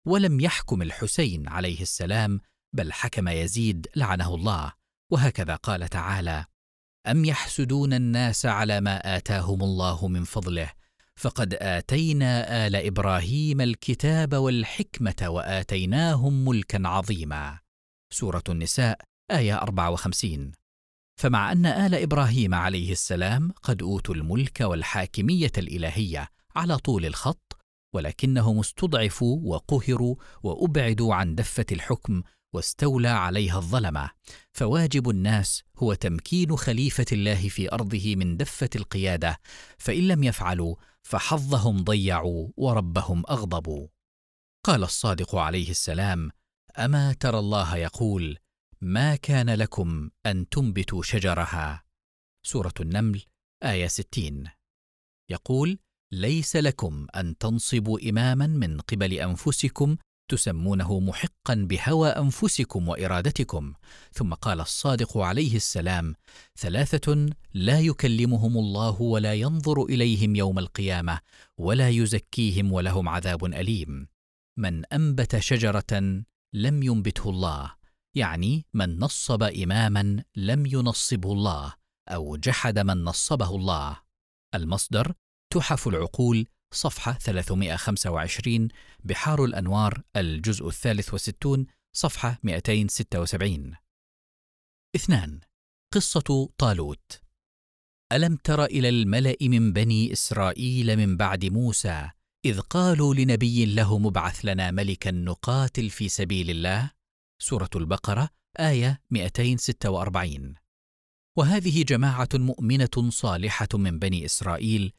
ولم 0.07 0.41
يحكم 0.41 0.83
الحسين 0.83 1.49
عليه 1.49 1.81
السلام 1.81 2.41
بل 2.73 2.93
حكم 2.93 3.29
يزيد 3.29 3.87
لعنه 3.97 4.35
الله. 4.35 4.73
وهكذا 5.13 5.57
قال 5.57 5.89
تعالى 5.89 6.45
أم 7.07 7.25
يحسدون 7.25 7.93
الناس 7.93 8.47
على 8.47 8.81
ما 8.81 9.17
آتاهم 9.17 9.63
الله 9.63 10.09
من 10.09 10.25
فضله؟ 10.25 10.71
فقد 11.17 11.55
آتينا 11.55 12.67
آل 12.67 12.77
إبراهيم 12.77 13.61
الكتاب 13.61 14.35
والحكمة 14.35 15.29
وآتيناهم 15.29 16.45
ملكا 16.45 16.89
عظيما. 16.89 17.59
سورة 18.13 18.43
النساء 18.49 19.01
آية 19.31 19.57
54 19.57 20.53
فمع 21.21 21.53
أن 21.53 21.67
آل 21.67 21.95
إبراهيم 21.95 22.55
عليه 22.55 22.93
السلام 22.93 23.53
قد 23.63 23.83
أوتوا 23.83 24.15
الملك 24.15 24.61
والحاكمية 24.61 25.53
الإلهية 25.59 26.29
على 26.57 26.77
طول 26.77 27.07
الخط 27.07 27.57
ولكنهم 27.95 28.59
استضعفوا 28.59 29.41
وقهروا 29.45 30.17
وأبعدوا 30.43 31.15
عن 31.15 31.35
دفة 31.35 31.67
الحكم 31.73 32.23
واستولى 32.55 33.09
عليها 33.09 33.59
الظلمة. 33.59 34.11
فواجب 34.53 35.11
الناس 35.11 35.63
هو 35.77 35.95
تمكين 35.95 36.57
خليفة 36.57 37.07
الله 37.13 37.49
في 37.49 37.73
أرضه 37.73 38.17
من 38.17 38.37
دفة 38.37 38.71
القيادة. 38.77 39.41
فإن 39.79 40.09
لم 40.09 40.25
يفعلوا 40.25 40.77
فحظهم 41.03 41.85
ضيعوا 41.85 42.49
وربهم 42.57 43.23
أغضبوا. 43.31 43.89
قال 44.65 44.83
الصادق 44.83 45.35
عليه 45.35 45.71
السلام 45.71 46.31
أما 46.79 47.13
ترى 47.13 47.39
الله 47.39 47.77
يقول 47.77 48.39
ما 48.81 49.17
كان 49.17 49.51
لكم 49.51 50.11
أن 50.27 50.49
تنبتوا 50.49 51.03
شجرها؟ 51.03 51.85
سورة 52.47 52.75
النمل 52.81 53.23
آية 53.63 53.87
60 53.87 54.45
يقول 55.31 55.79
ليس 56.13 56.57
لكم 56.57 57.07
أن 57.17 57.39
تنصبوا 57.39 58.11
إماما 58.11 58.47
من 58.47 58.81
قبل 58.81 59.13
أنفسكم 59.13 59.97
تسمونه 60.29 61.01
محقا 61.01 61.55
بهوى 61.55 62.09
أنفسكم 62.09 62.89
وإرادتكم. 62.89 63.75
ثم 64.13 64.35
قال 64.35 64.61
الصادق 64.61 65.19
عليه 65.19 65.57
السلام 65.57 66.15
ثلاثة 66.59 67.27
لا 67.55 67.81
يكلمهم 67.81 68.59
الله 68.59 69.03
ولا 69.03 69.35
ينظر 69.35 69.85
إليهم 69.85 70.37
يوم 70.37 70.59
القيامة 70.59 71.21
ولا 71.59 71.89
يزكيهم 71.89 72.73
ولهم 72.73 73.09
عذاب 73.09 73.45
أليم. 73.45 74.09
من 74.59 74.85
أنبت 74.85 75.39
شجرة 75.39 76.23
لم 76.53 76.83
ينبته 76.83 77.31
الله 77.31 77.75
يعني 78.15 78.67
من 78.75 78.99
نصب 78.99 79.43
إماما 79.43 80.25
لم 80.37 80.67
ينصبه 80.67 81.33
الله 81.33 81.75
أو 82.09 82.37
جحد 82.37 82.79
من 82.79 83.05
نصبه 83.05 83.57
الله. 83.57 84.01
المصدر 84.55 85.13
تحف 85.51 85.89
العقول 85.89 86.47
صفحة 86.75 87.13
325 87.13 88.69
بحار 89.05 89.45
الأنوار 89.45 90.03
الجزء 90.17 90.69
الثالث 90.69 91.13
والستون 91.13 91.67
صفحة 91.93 92.39
276 92.43 93.75
اثنان 94.97 95.41
قصة 95.95 96.49
طالوت. 96.59 97.21
ألم 98.13 98.37
تر 98.37 98.65
إلى 98.65 98.89
الملأ 98.89 99.37
من 99.43 99.73
بني 99.73 100.13
إسرائيل 100.13 100.97
من 100.97 101.17
بعد 101.17 101.45
موسى 101.45 102.11
إذ 102.45 102.61
قالوا 102.61 103.15
لنبي 103.15 103.67
له 103.67 103.99
مبعث 103.99 104.45
لنا 104.45 104.71
ملكا 104.71 105.11
نقاتل 105.11 105.91
في 105.91 106.09
سبيل 106.09 106.51
الله؟ 106.51 106.91
سورة 107.39 107.71
البقرة 107.77 108.29
آية 108.61 109.01
246 109.11 110.55
وهذه 111.37 111.83
جماعة 111.83 112.29
مؤمنة 112.35 113.09
صالحة 113.09 113.69
من 113.75 113.99
بني 113.99 114.25
إسرائيل 114.25 114.93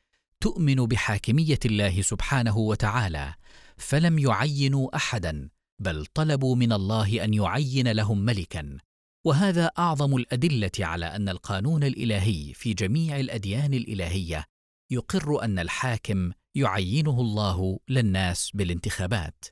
تؤمن 0.45 0.75
بحاكمية 0.75 1.59
الله 1.65 2.01
سبحانه 2.01 2.57
وتعالى 2.57 3.33
فلم 3.77 4.19
يعينوا 4.19 4.95
احدا 4.95 5.49
بل 5.81 6.05
طلبوا 6.05 6.55
من 6.55 6.73
الله 6.73 7.23
أن 7.23 7.33
يعين 7.33 7.91
لهم 7.91 8.19
ملكا. 8.19 8.77
وهذا 9.25 9.65
أعظم 9.65 10.15
الأدلة 10.15 10.71
على 10.79 11.05
أن 11.05 11.29
القانون 11.29 11.83
الإلهي 11.83 12.53
في 12.53 12.73
جميع 12.73 13.19
الأديان 13.19 13.73
الإلهية 13.73 14.45
يقر 14.91 15.43
أن 15.43 15.59
الحاكم 15.59 16.31
يعينه 16.55 17.21
الله 17.21 17.79
للناس 17.89 18.51
بالانتخابات. 18.53 19.45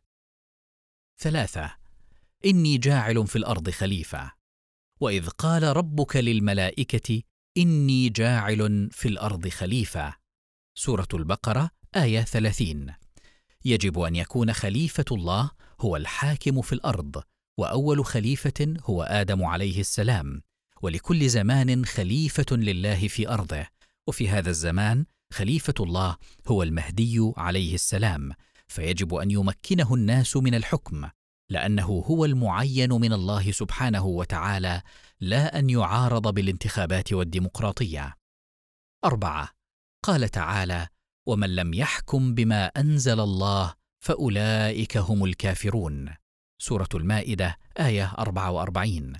ثلاثة 1.21 1.75
إني 2.45 2.77
جاعل 2.77 3.27
في 3.27 3.35
الأرض 3.35 3.69
خليفة. 3.69 4.31
وإذ 5.01 5.29
قال 5.29 5.63
ربك 5.63 6.15
للملائكة 6.15 7.21
إني 7.57 8.09
جاعل 8.09 8.89
في 8.91 9.07
الأرض 9.07 9.47
خليفة. 9.47 10.22
سورة 10.75 11.07
البقرة 11.13 11.69
آية 11.95 12.21
30 12.21 12.93
يجب 13.65 13.99
أن 13.99 14.15
يكون 14.15 14.53
خليفة 14.53 15.05
الله 15.11 15.51
هو 15.81 15.95
الحاكم 15.95 16.61
في 16.61 16.73
الأرض 16.73 17.23
وأول 17.57 18.05
خليفة 18.05 18.73
هو 18.83 19.03
آدم 19.03 19.43
عليه 19.43 19.79
السلام. 19.79 20.41
ولكل 20.81 21.29
زمان 21.29 21.85
خليفة 21.85 22.55
لله 22.55 23.07
في 23.07 23.29
أرضه. 23.29 23.67
وفي 24.07 24.29
هذا 24.29 24.49
الزمان 24.49 25.05
خليفة 25.33 25.73
الله 25.79 26.17
هو 26.47 26.63
المهدي 26.63 27.31
عليه 27.37 27.73
السلام. 27.73 28.31
فيجب 28.67 29.13
أن 29.15 29.31
يمكنه 29.31 29.93
الناس 29.93 30.37
من 30.37 30.55
الحكم 30.55 31.09
لأنه 31.49 31.85
هو 31.85 32.25
المعين 32.25 32.93
من 32.93 33.13
الله 33.13 33.51
سبحانه 33.51 34.05
وتعالى 34.05 34.81
لا 35.19 35.59
أن 35.59 35.69
يعارض 35.69 36.33
بالانتخابات 36.33 37.13
والديمقراطية. 37.13 38.15
أربعة. 39.05 39.49
قال 40.03 40.29
تعالى 40.29 40.87
ومن 41.27 41.55
لم 41.55 41.73
يحكم 41.73 42.33
بما 42.35 42.65
أنزل 42.65 43.19
الله 43.19 43.73
فأولئك 44.03 44.97
هم 44.97 45.23
الكافرون. 45.23 46.13
سورة 46.61 46.89
المائدة 46.95 47.57
آية 47.79 48.13
44 48.19 49.13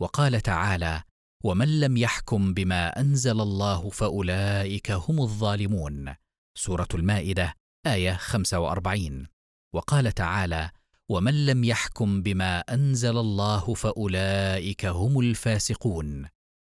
وقال 0.00 0.40
تعالى 0.40 1.02
ومن 1.44 1.80
لم 1.80 1.96
يحكم 1.96 2.54
بما 2.54 3.00
أنزل 3.00 3.40
الله 3.40 3.90
فأولئك 3.90 4.90
هم 4.90 5.20
الظالمون. 5.20 6.14
سورة 6.58 6.88
المائدة 6.94 7.54
آية 7.86 8.12
45 8.12 9.26
وقال 9.74 10.12
تعالى 10.12 10.70
ومن 11.08 11.46
لم 11.46 11.64
يحكم 11.64 12.22
بما 12.22 12.58
أنزل 12.60 13.18
الله 13.18 13.74
فأولئك 13.74 14.86
هم 14.86 15.20
الفاسقون. 15.20 16.28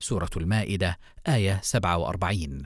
سورة 0.02 0.30
المائدة 0.36 0.98
آية 1.28 1.60
47 1.62 2.62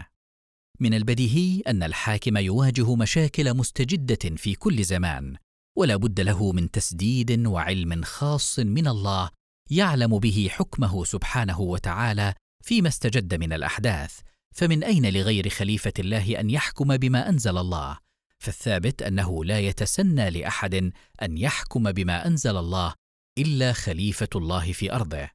من 0.81 0.95
البديهي 0.95 1.63
أن 1.67 1.83
الحاكم 1.83 2.37
يواجه 2.37 2.95
مشاكل 2.95 3.55
مستجدة 3.55 4.37
في 4.37 4.55
كل 4.55 4.85
زمان 4.85 5.37
ولا 5.77 5.97
بد 5.97 6.21
له 6.21 6.53
من 6.53 6.71
تسديد 6.71 7.47
وعلم 7.47 8.05
خاص 8.05 8.59
من 8.59 8.89
الله 8.89 9.31
يعلم 9.71 10.19
به 10.19 10.49
حكمه 10.51 11.05
سبحانه 11.05 11.61
وتعالى 11.61 12.35
فيما 12.65 12.89
استجد 12.89 13.35
من 13.35 13.53
الأحداث. 13.53 14.21
فمن 14.55 14.85
أين 14.85 15.13
لغير 15.13 15.49
خليفة 15.49 15.93
الله 15.99 16.41
أن 16.41 16.51
يحكم 16.51 16.97
بما 16.97 17.29
أنزل 17.29 17.59
الله؟ 17.59 17.99
فالثابت 18.39 19.03
أنه 19.03 19.45
لا 19.45 19.61
يتسنى 19.61 20.31
لأحد 20.31 20.75
أن 21.23 21.39
يحكم 21.39 21.93
بما 21.93 22.27
أنزل 22.27 22.57
الله 22.57 22.95
إلا 23.39 23.73
خليفة 23.73 24.29
الله 24.37 24.73
في 24.73 24.93
أرضه. 24.93 25.29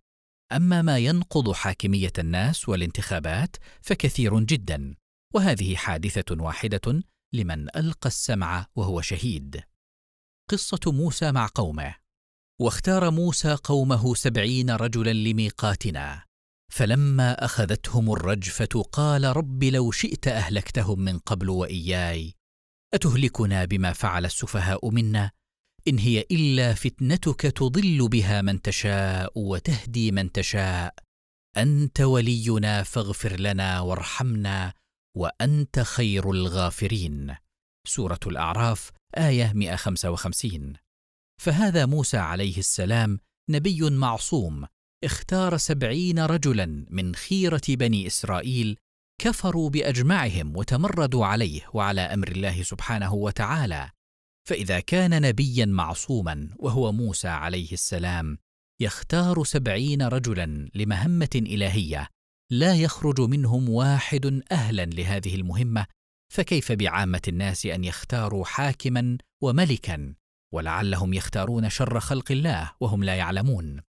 أما 0.51 0.81
ما 0.81 0.97
ينقض 0.97 1.51
حاكمية 1.51 2.13
الناس 2.19 2.69
والانتخابات 2.69 3.55
فكثير 3.81 4.39
جدا. 4.39 4.95
وهذه 5.35 5.75
حادثة 5.75 6.43
واحدة 6.43 7.03
لمن 7.33 7.67
ألقى 7.75 8.07
السمع 8.07 8.65
وهو 8.75 9.01
شهيد. 9.01 9.63
قصة 10.49 10.79
موسى 10.91 11.31
مع 11.31 11.49
قومه. 11.55 11.95
واختار 12.61 13.11
موسى 13.11 13.57
قومه 13.63 14.15
سبعين 14.15 14.69
رجلا 14.69 15.13
لميقاتنا. 15.13 16.23
فلما 16.71 17.45
أخذتهم 17.45 18.11
الرجفة 18.11 18.83
قال 18.91 19.37
رب 19.37 19.63
لو 19.63 19.91
شئت 19.91 20.27
أهلكتهم 20.27 20.99
من 20.99 21.19
قبل 21.19 21.49
وإياي. 21.49 22.33
أتهلكنا 22.93 23.65
بما 23.65 23.93
فعل 23.93 24.25
السفهاء 24.25 24.89
منا؟ 24.89 25.31
إن 25.87 25.97
هي 25.99 26.25
إلا 26.31 26.73
فتنتك 26.73 27.41
تضل 27.41 28.07
بها 28.09 28.41
من 28.41 28.61
تشاء 28.61 29.31
وتهدي 29.35 30.11
من 30.11 30.31
تشاء. 30.31 30.95
أنت 31.57 32.01
ولينا 32.01 32.83
فاغفر 32.83 33.39
لنا 33.39 33.79
وارحمنا 33.79 34.73
وأنت 35.17 35.79
خير 35.79 36.31
الغافرين. 36.31 37.35
سورة 37.87 38.19
الأعراف 38.27 38.91
آية 39.17 39.53
155 39.53 40.73
فهذا 41.41 41.85
موسى 41.85 42.17
عليه 42.17 42.57
السلام 42.57 43.19
نبي 43.49 43.89
معصوم 43.89 44.65
اختار 45.03 45.57
سبعين 45.57 46.19
رجلا 46.19 46.85
من 46.89 47.15
خيرة 47.15 47.61
بني 47.69 48.07
إسرائيل 48.07 48.77
كفروا 49.21 49.69
بأجمعهم 49.69 50.57
وتمردوا 50.57 51.25
عليه 51.25 51.61
وعلى 51.73 52.01
أمر 52.01 52.27
الله 52.27 52.63
سبحانه 52.63 53.13
وتعالى. 53.13 53.89
فإذا 54.47 54.79
كان 54.79 55.21
نبيا 55.21 55.65
معصوما 55.65 56.49
وهو 56.59 56.91
موسى 56.91 57.27
عليه 57.27 57.71
السلام 57.71 58.37
يختار 58.81 59.43
سبعين 59.43 60.01
رجلا 60.01 60.69
لمهمة 60.75 61.29
إلهية 61.35 62.07
لا 62.53 62.75
يخرج 62.75 63.21
منهم 63.21 63.69
واحد 63.69 64.41
أهلا 64.51 64.85
لهذه 64.85 65.35
المهمة 65.35 65.85
فكيف 66.33 66.71
بعامة 66.71 67.21
الناس 67.27 67.65
أن 67.65 67.83
يختاروا 67.83 68.45
حاكما 68.45 69.17
وملكا 69.43 70.15
ولعلهم 70.53 71.13
يختارون 71.13 71.69
شر 71.69 71.99
خلق 71.99 72.31
الله 72.31 72.71
وهم 72.79 73.03
لا 73.03 73.15
يعلمون؟ 73.15 73.81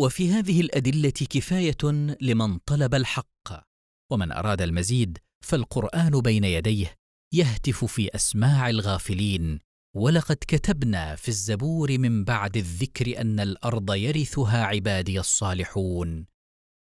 وفي 0.00 0.30
هذه 0.30 0.60
الأدلة 0.60 1.10
كفاية 1.10 1.76
لمن 2.20 2.58
طلب 2.58 2.94
الحق 2.94 3.66
ومن 4.12 4.32
أراد 4.32 4.62
المزيد 4.62 5.18
فالقرآن 5.44 6.20
بين 6.20 6.44
يديه 6.44 6.94
يهتف 7.34 7.84
في 7.84 8.14
أسماع 8.14 8.70
الغافلين 8.70 9.58
ولقد 9.96 10.36
كتبنا 10.48 11.16
في 11.16 11.28
الزبور 11.28 11.98
من 11.98 12.24
بعد 12.24 12.56
الذكر 12.56 13.20
أن 13.20 13.40
الأرض 13.40 13.94
يرثها 13.94 14.64
عبادي 14.64 15.20
الصالحون. 15.20 16.35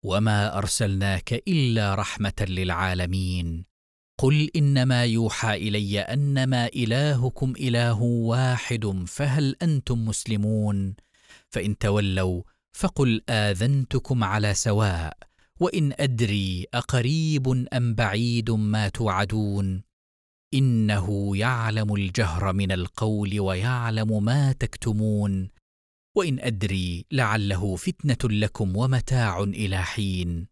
وما 0.05 0.59
ارسلناك 0.59 1.33
الا 1.49 1.95
رحمه 1.95 2.47
للعالمين. 2.49 3.65
قل 4.19 4.51
انما 4.57 5.05
يوحى 5.05 5.57
الي 5.57 6.01
انما 6.01 6.67
الهكم 6.67 7.53
اله 7.61 8.03
واحد 8.03 9.05
فهل 9.07 9.57
أنتم 9.63 10.05
مسلمون؟ 10.05 10.95
فان 11.49 11.79
تولوا 11.79 12.43
فقل 12.73 13.23
اذنتكم 13.29 14.25
على 14.25 14.55
سواء 14.55 15.17
وان 15.61 15.93
ادري 15.99 16.67
اقريب 16.75 17.67
ام 17.73 17.95
بعيد 17.95 18.51
ما 18.51 18.89
توعدون. 18.89 19.83
انه 20.55 21.37
يعلم 21.37 21.95
الجهر 21.95 22.53
من 22.53 22.73
القول 22.73 23.41
ويعلم 23.41 24.25
ما 24.25 24.53
تكتمون. 24.53 25.49
وإن 26.17 26.41
أدري 26.41 27.07
لعله 27.11 27.77
فتنة 27.77 28.31
لكم 28.31 28.77
ومتاع 28.77 29.41
إلى 29.41 29.83
حين. 29.83 30.49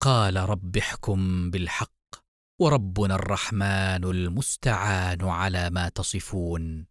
قال 0.00 0.36
رب 0.36 0.76
احكم 0.76 1.50
بالحق 1.50 1.94
وربنا 2.60 3.14
الرحمن 3.14 4.04
المستعان 4.04 5.24
على 5.24 5.70
ما 5.70 5.88
تصفون. 5.88 6.86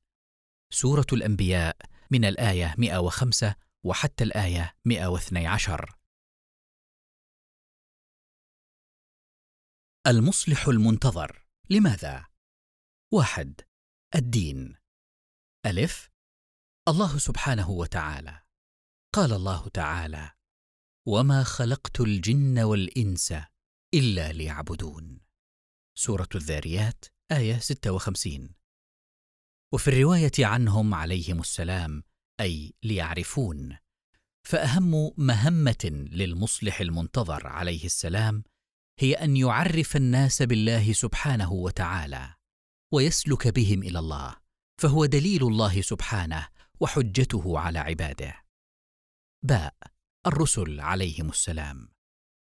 سورة 0.73 1.05
الأنبياء 1.13 1.77
من 2.11 2.25
الآية 2.25 2.75
105 2.77 3.55
وحتى 3.83 4.23
الآية 4.23 4.75
112 4.85 5.95
المصلح 10.07 10.67
المنتظر. 10.67 11.45
لماذا؟ 11.69 12.25
واحد 13.13 13.61
الدين. 14.15 14.75
ألف 15.65 16.12
الله 16.87 17.17
سبحانه 17.17 17.69
وتعالى. 17.69 18.39
قال 19.15 19.33
الله 19.33 19.67
تعالى 19.67 20.31
وما 21.07 21.43
خلقت 21.43 22.01
الجن 22.01 22.59
والإنس 22.59 23.33
إلا 23.93 24.31
ليعبدون. 24.31 25.19
سورة 25.97 26.29
الذاريات 26.35 27.05
آية 27.31 27.57
56 27.59 28.49
وفي 29.73 29.87
الرواية 29.87 30.31
عنهم 30.39 30.93
عليهم 30.93 31.39
السلام 31.39 32.03
أي 32.39 32.73
ليعرفون 32.83 33.77
فأهم 34.47 35.11
مهمة 35.17 36.07
للمصلح 36.11 36.81
المنتظر 36.81 37.47
عليه 37.47 37.85
السلام 37.85 38.43
هي 38.99 39.13
أن 39.13 39.37
يعرف 39.37 39.95
الناس 39.95 40.41
بالله 40.41 40.93
سبحانه 40.93 41.51
وتعالى 41.51 42.33
ويسلك 42.93 43.47
بهم 43.47 43.83
إلى 43.83 43.99
الله 43.99 44.35
فهو 44.81 45.05
دليل 45.05 45.43
الله 45.43 45.81
سبحانه 45.81 46.52
وحجته 46.83 47.59
على 47.59 47.79
عباده. 47.79 48.43
باء 49.43 49.75
الرسل 50.27 50.79
عليهم 50.79 51.29
السلام. 51.29 51.89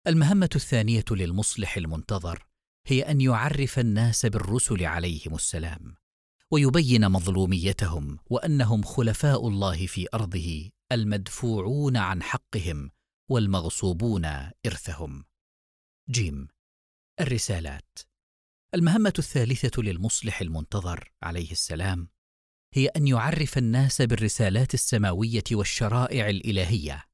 المهمة 0.06 0.50
الثانية 0.54 1.04
للمصلح 1.10 1.76
المنتظر 1.76 2.46
هي 2.86 3.02
أن 3.02 3.20
يعرف 3.20 3.78
الناس 3.78 4.26
بالرسل 4.26 4.84
عليهم 4.84 5.34
السلام 5.34 5.96
ويبين 6.50 7.08
مظلوميتهم 7.08 8.18
وأنهم 8.30 8.82
خلفاء 8.82 9.48
الله 9.48 9.86
في 9.86 10.06
أرضه 10.14 10.70
المدفوعون 10.92 11.96
عن 11.96 12.22
حقهم 12.22 12.90
والمغصوبون 13.30 14.24
إرثهم. 14.66 15.24
جيم 16.10 16.48
الرسالات. 17.20 17.98
المهمة 18.74 19.14
الثالثة 19.18 19.82
للمصلح 19.82 20.40
المنتظر 20.40 21.12
عليه 21.22 21.50
السلام 21.50 22.15
هي 22.76 22.86
أن 22.86 23.06
يعرف 23.06 23.58
الناس 23.58 24.02
بالرسالات 24.02 24.74
السماوية 24.74 25.44
والشرائع 25.52 26.28
الإلهية 26.28 27.04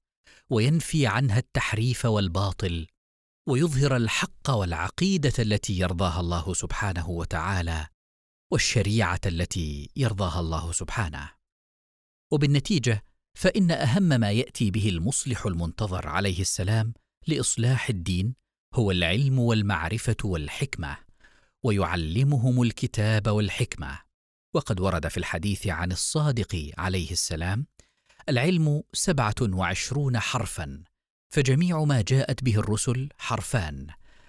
وينفي 0.50 1.06
عنها 1.06 1.38
التحريف 1.38 2.04
والباطل 2.04 2.86
ويظهر 3.48 3.96
الحق 3.96 4.50
والعقيدة 4.50 5.32
التي 5.38 5.78
يرضاها 5.78 6.20
الله 6.20 6.54
سبحانه 6.54 7.10
وتعالى 7.10 7.86
والشريعة 8.52 9.20
التي 9.26 9.90
يرضاها 9.96 10.40
الله 10.40 10.72
سبحانه. 10.72 11.30
وبالنتيجة 12.32 13.04
فإن 13.38 13.70
أهم 13.70 14.02
ما 14.02 14.30
يأتي 14.32 14.70
به 14.70 14.88
المصلح 14.88 15.46
المنتظر 15.46 16.08
عليه 16.08 16.40
السلام 16.40 16.94
لإصلاح 17.26 17.88
الدين 17.88 18.34
هو 18.74 18.90
العلم 18.90 19.38
والمعرفة 19.38 20.16
والحكمة 20.24 20.98
ويعلمهم 21.62 22.62
الكتاب 22.62 23.28
والحكمة. 23.28 24.11
وقد 24.54 24.80
ورد 24.80 25.08
في 25.08 25.16
الحديث 25.16 25.66
عن 25.66 25.92
الصادق 25.92 26.70
عليه 26.78 27.10
السلام 27.10 27.66
العلم 28.28 28.82
سبعة 28.92 29.34
وعشرون 29.40 30.18
حرفا 30.18 30.84
فجميع 31.32 31.84
ما 31.84 32.00
جاءت 32.02 32.44
به 32.44 32.56
الرسل 32.56 33.08
حرفان 33.18 33.86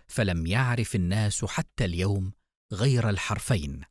فلم 0.08 0.48
يعرف 0.48 0.96
الناس 0.96 1.46
حتى 1.46 1.86
اليوم 1.86 2.32
غير 2.74 3.10
الحرفين. 3.10 3.82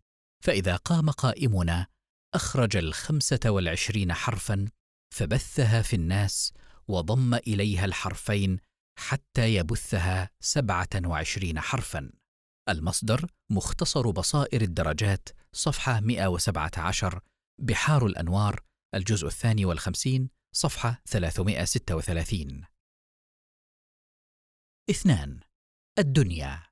فإذا 0.44 0.76
قام 0.76 1.10
قائمنا 1.10 1.86
أخرج 2.34 2.76
الخمسة 2.76 3.40
والعشرين 3.46 4.12
حرفا 4.12 4.68
فبثها 5.14 5.82
في 5.82 5.96
الناس 5.96 6.52
وضم 6.88 7.34
إليها 7.34 7.84
الحرفين 7.84 8.58
حتى 8.98 9.54
يبثها 9.54 10.30
سبعة 10.40 10.88
وعشرين 11.04 11.60
حرفا. 11.60 12.10
المصدر 12.68 13.30
مختصر 13.50 14.10
بصائر 14.10 14.62
الدرجات 14.62 15.28
صفحة 15.54 16.00
117 16.00 17.20
بحار 17.58 18.06
الأنوار 18.06 18.60
الجزء 18.94 19.26
الثاني 19.26 19.64
والخمسين 19.64 20.28
صفحة 20.54 21.02
336 21.06 22.64
اثنان 24.90 25.40
الدنيا. 25.98 26.62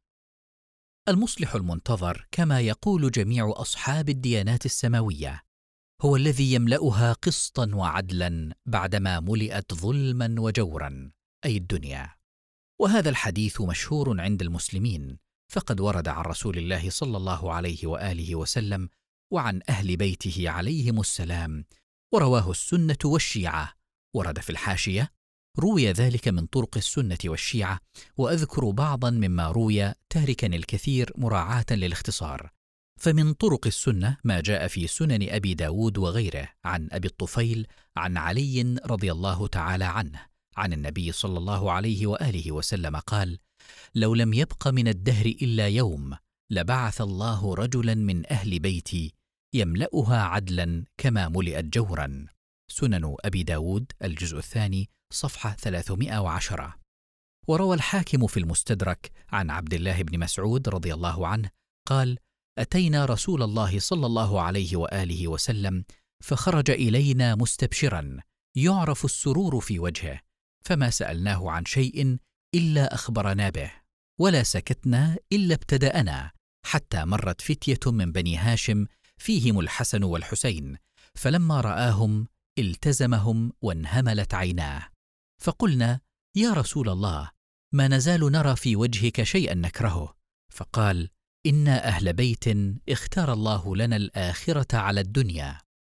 المصلح 1.08 1.54
المنتظر 1.54 2.26
كما 2.32 2.60
يقول 2.60 3.10
جميع 3.10 3.52
أصحاب 3.56 4.08
الديانات 4.08 4.66
السماوية 4.66 5.42
هو 6.02 6.16
الذي 6.16 6.52
يملأها 6.52 7.12
قسطا 7.12 7.70
وعدلا 7.74 8.54
بعدما 8.66 9.20
ملئت 9.20 9.74
ظلما 9.74 10.34
وجورا 10.38 11.12
أي 11.44 11.56
الدنيا. 11.56 12.14
وهذا 12.80 13.10
الحديث 13.10 13.60
مشهور 13.60 14.20
عند 14.20 14.42
المسلمين 14.42 15.18
فقد 15.50 15.80
ورد 15.80 16.08
عن 16.08 16.24
رسول 16.24 16.58
الله 16.58 16.90
صلى 16.90 17.16
الله 17.16 17.52
عليه 17.52 17.86
وآله 17.86 18.34
وسلم 18.34 18.88
وعن 19.32 19.60
أهل 19.68 19.96
بيته 19.96 20.50
عليهم 20.50 21.00
السلام 21.00 21.64
ورواه 22.12 22.50
السنة 22.50 22.98
والشيعة. 23.04 23.72
ورد 24.14 24.38
في 24.38 24.50
الحاشية 24.50 25.12
روي 25.58 25.92
ذلك 25.92 26.28
من 26.28 26.46
طرق 26.46 26.76
السنة 26.76 27.18
والشيعة 27.24 27.80
وأذكر 28.16 28.70
بعضا 28.70 29.10
مما 29.10 29.50
روي 29.50 29.94
تاركا 30.10 30.46
الكثير 30.46 31.12
مراعاة 31.16 31.66
للاختصار. 31.70 32.50
فمن 32.98 33.32
طرق 33.32 33.66
السنة 33.66 34.16
ما 34.24 34.40
جاء 34.40 34.68
في 34.68 34.86
سنن 34.86 35.28
أبي 35.30 35.54
داود 35.54 35.98
وغيره 35.98 36.48
عن 36.64 36.88
أبي 36.92 37.08
الطفيل 37.08 37.66
عن 37.96 38.16
علي 38.16 38.76
رضي 38.86 39.12
الله 39.12 39.46
تعالى 39.46 39.84
عنه 39.84 40.26
عن 40.56 40.72
النبي 40.72 41.12
صلى 41.12 41.38
الله 41.38 41.72
عليه 41.72 42.06
وآله 42.06 42.52
وسلم 42.52 42.96
قال 42.96 43.38
لو 43.94 44.14
لم 44.14 44.32
يبق 44.32 44.68
من 44.68 44.88
الدهر 44.88 45.26
إلا 45.26 45.68
يوم 45.68 46.16
لبعث 46.50 47.00
الله 47.00 47.54
رجلا 47.54 47.94
من 47.94 48.32
أهل 48.32 48.58
بيتي 48.58 49.14
يملأها 49.54 50.22
عدلا 50.22 50.84
كما 50.98 51.28
ملئت 51.28 51.64
جورا. 51.64 52.26
سنن 52.70 53.16
أبي 53.24 53.42
داود 53.42 53.92
الجزء 54.04 54.38
الثاني 54.38 54.88
صفحة 55.12 55.52
310 55.52 56.76
وروى 57.48 57.76
الحاكم 57.76 58.26
في 58.26 58.40
المستدرك 58.40 59.10
عن 59.28 59.50
عبد 59.50 59.74
الله 59.74 60.02
بن 60.02 60.18
مسعود 60.18 60.68
رضي 60.68 60.94
الله 60.94 61.26
عنه 61.26 61.50
قال 61.86 62.18
أتينا 62.58 63.04
رسول 63.04 63.42
الله 63.42 63.78
صلى 63.78 64.06
الله 64.06 64.40
عليه 64.40 64.76
وآله 64.76 65.28
وسلم 65.28 65.84
فخرج 66.22 66.70
إلينا 66.70 67.34
مستبشرا 67.34 68.18
يعرف 68.56 69.04
السرور 69.04 69.60
في 69.60 69.78
وجهه 69.78 70.20
فما 70.64 70.90
سألناه 70.90 71.50
عن 71.50 71.64
شيء 71.64 72.18
إلا 72.54 72.94
أخبرنا 72.94 73.50
به 73.50 73.72
ولا 74.20 74.42
سكتنا 74.42 75.16
إلا 75.32 75.54
ابتدانا 75.54 76.30
حتى 76.66 77.04
مرت 77.04 77.40
فتية 77.40 77.80
من 77.86 78.12
بني 78.12 78.36
هاشم 78.36 78.86
فيهم 79.18 79.60
الحسن 79.60 80.02
والحسين 80.02 80.76
فلما 81.14 81.60
رآهم 81.60 82.26
التزمهم 82.58 83.52
وانهملت 83.62 84.34
عيناه. 84.34 84.88
فقلنا 85.42 86.00
يا 86.36 86.52
رسول 86.52 86.88
الله 86.88 87.30
ما 87.74 87.88
نزال 87.88 88.20
نرى 88.20 88.56
في 88.56 88.76
وجهك 88.76 89.22
شيئا 89.22 89.54
نكرهه. 89.54 90.14
فقال 90.52 91.08
إنا 91.46 91.88
أهل 91.88 92.12
بيت 92.12 92.44
اختار 92.88 93.32
الله 93.32 93.76
لنا 93.76 93.96
الآخرة 93.96 94.76
على 94.76 95.00
الدنيا 95.00 95.58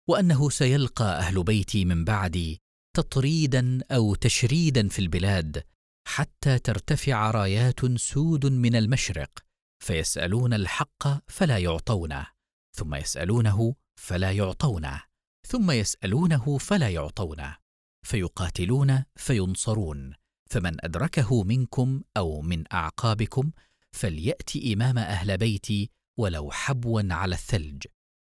وأنه 0.10 0.49
سيلقى 0.49 1.20
أهل 1.20 1.43
بيتي 1.43 1.86
من 1.86 2.06
بعدي 2.06 2.62
تطريدا 2.95 3.80
أو 3.91 4.16
تشريدا 4.16 4.88
في 4.88 4.99
البلاد 4.99 5.64
حتى 6.12 6.59
ترتفع 6.59 7.32
رايات 7.32 7.86
سود 7.95 8.45
من 8.45 8.76
المشرق 8.76 9.39
فيسألون 9.84 10.53
الحق 10.53 11.30
فلا 11.32 11.57
يعطونه 11.57 12.28
ثم 12.74 12.95
يسألونه 12.95 13.76
فلا 13.95 14.32
يعطونه 14.32 15.03
ثم 15.47 15.72
يسألونه 15.72 16.57
فلا 16.57 16.89
يعطونه 16.89 17.57
فيقاتلون 18.05 19.03
فينصرون 19.16 20.14
فمن 20.49 20.86
أدركه 20.86 21.43
منكم 21.43 22.01
أو 22.18 22.41
من 22.41 22.64
أعقابكم 22.74 23.51
فليأت 23.91 24.55
إمام 24.74 24.97
أهل 24.97 25.38
بيتي 25.38 25.89
ولو 26.20 26.51
حبوا 26.51 27.01
على 27.14 27.36
الثلج 27.36 27.84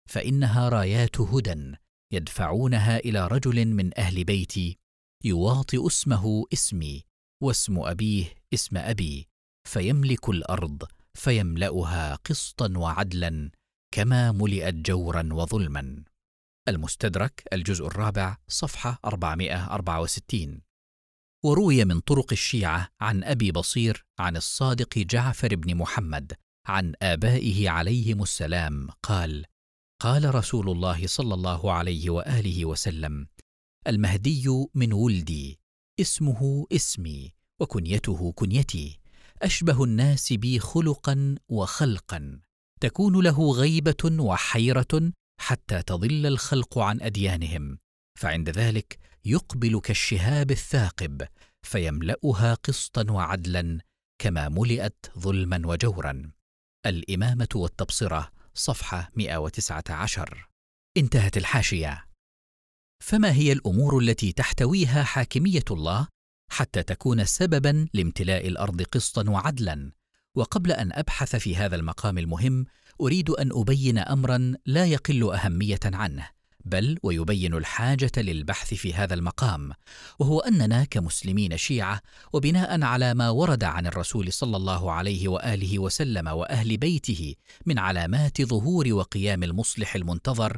فإنها 0.09 0.69
رايات 0.69 1.21
هدى 1.21 1.75
يدفعونها 2.11 2.97
إلى 2.97 3.27
رجل 3.27 3.67
من 3.67 3.99
أهل 3.99 4.23
بيتي 4.23 4.77
يواطئ 5.23 5.87
اسمه 5.87 6.45
اسمي 6.53 7.08
واسم 7.41 7.79
أبيه 7.79 8.25
اسم 8.53 8.77
أبي 8.77 9.27
فيملك 9.67 10.29
الأرض 10.29 10.83
فيملأها 11.13 12.15
قسطا 12.15 12.77
وعدلا 12.77 13.51
كما 13.93 14.31
ملئت 14.31 14.73
جورا 14.73 15.29
وظلما. 15.31 16.03
المستدرك 16.67 17.43
الجزء 17.53 17.87
الرابع 17.87 18.37
صفحة 18.47 18.99
464 19.05 20.61
وروي 21.45 21.85
من 21.85 21.99
طرق 21.99 22.31
الشيعة 22.31 22.89
عن 23.01 23.23
أبي 23.23 23.51
بصير 23.51 24.05
عن 24.19 24.37
الصادق 24.37 24.97
جعفر 24.97 25.55
بن 25.55 25.75
محمد 25.75 26.33
عن 26.67 26.93
آبائه 27.01 27.69
عليهم 27.69 28.21
السلام 28.21 28.87
قال 29.03 29.45
قال 30.01 30.35
رسول 30.35 30.69
الله 30.69 31.07
صلى 31.07 31.33
الله 31.33 31.71
عليه 31.71 32.09
وآله 32.09 32.65
وسلم 32.65 33.27
المهدي 33.87 34.67
من 34.75 34.93
ولدي 34.93 35.58
اسمه 35.99 36.65
اسمي 36.71 37.33
وكنيته 37.59 38.31
كنيتي. 38.31 38.99
أشبه 39.41 39.83
الناس 39.83 40.33
بي 40.33 40.59
خلقا 40.59 41.35
وخلقا. 41.49 42.39
تكون 42.81 43.23
له 43.23 43.51
غيبة 43.51 44.21
وحيرة 44.23 45.11
حتى 45.41 45.81
تضل 45.81 46.25
الخلق 46.25 46.79
عن 46.79 47.01
أديانهم. 47.01 47.77
فعند 48.19 48.49
ذلك 48.49 48.99
يقبل 49.25 49.79
كالشهاب 49.79 50.51
الثاقب 50.51 51.27
فيملأها 51.63 52.53
قسطا 52.53 53.11
وعدلا 53.11 53.79
كما 54.21 54.49
ملئت 54.49 55.05
ظلما 55.19 55.61
وجورا. 55.65 56.31
الإمامة 56.85 57.49
والتبصرة 57.55 58.31
صفحة 58.53 59.09
119 59.15 60.49
انتهت 60.97 61.37
الحاشية. 61.37 62.08
فما 62.99 63.31
هي 63.31 63.51
الأمور 63.51 63.99
التي 63.99 64.31
تحتويها 64.31 65.03
حاكمية 65.03 65.63
الله 65.71 66.07
حتى 66.51 66.83
تكون 66.83 67.25
سببا 67.25 67.87
لامتلاء 67.93 68.47
الأرض 68.47 68.81
قسطا 68.81 69.29
وعدلا؟ 69.29 69.91
وقبل 70.35 70.71
أن 70.71 70.91
أبحث 70.93 71.35
في 71.35 71.55
هذا 71.55 71.75
المقام 71.75 72.17
المهم 72.17 72.65
أريد 73.01 73.29
أن 73.29 73.49
أبين 73.53 73.97
امرا 73.97 74.53
لا 74.65 74.85
يقل 74.85 75.33
أهمية 75.33 75.79
عنه 75.85 76.29
بل 76.65 76.97
ويبين 77.03 77.53
الحاجة 77.53 78.11
للبحث 78.17 78.73
في 78.73 78.93
هذا 78.93 79.13
المقام 79.13 79.71
وهو 80.19 80.39
أننا 80.39 80.83
كمسلمين 80.83 81.57
شيعة 81.57 82.01
وبناء 82.33 82.81
على 82.83 83.13
ما 83.13 83.29
ورد 83.29 83.63
عن 83.63 83.87
الرسول 83.87 84.33
صلى 84.33 84.57
الله 84.57 84.91
عليه 84.91 85.27
وآله 85.27 85.79
وسلم 85.79 86.27
وأهل 86.27 86.77
بيته 86.77 87.35
من 87.65 87.79
علامات 87.79 88.41
ظهور 88.41 88.93
وقيام 88.93 89.43
المصلح 89.43 89.95
المنتظر 89.95 90.57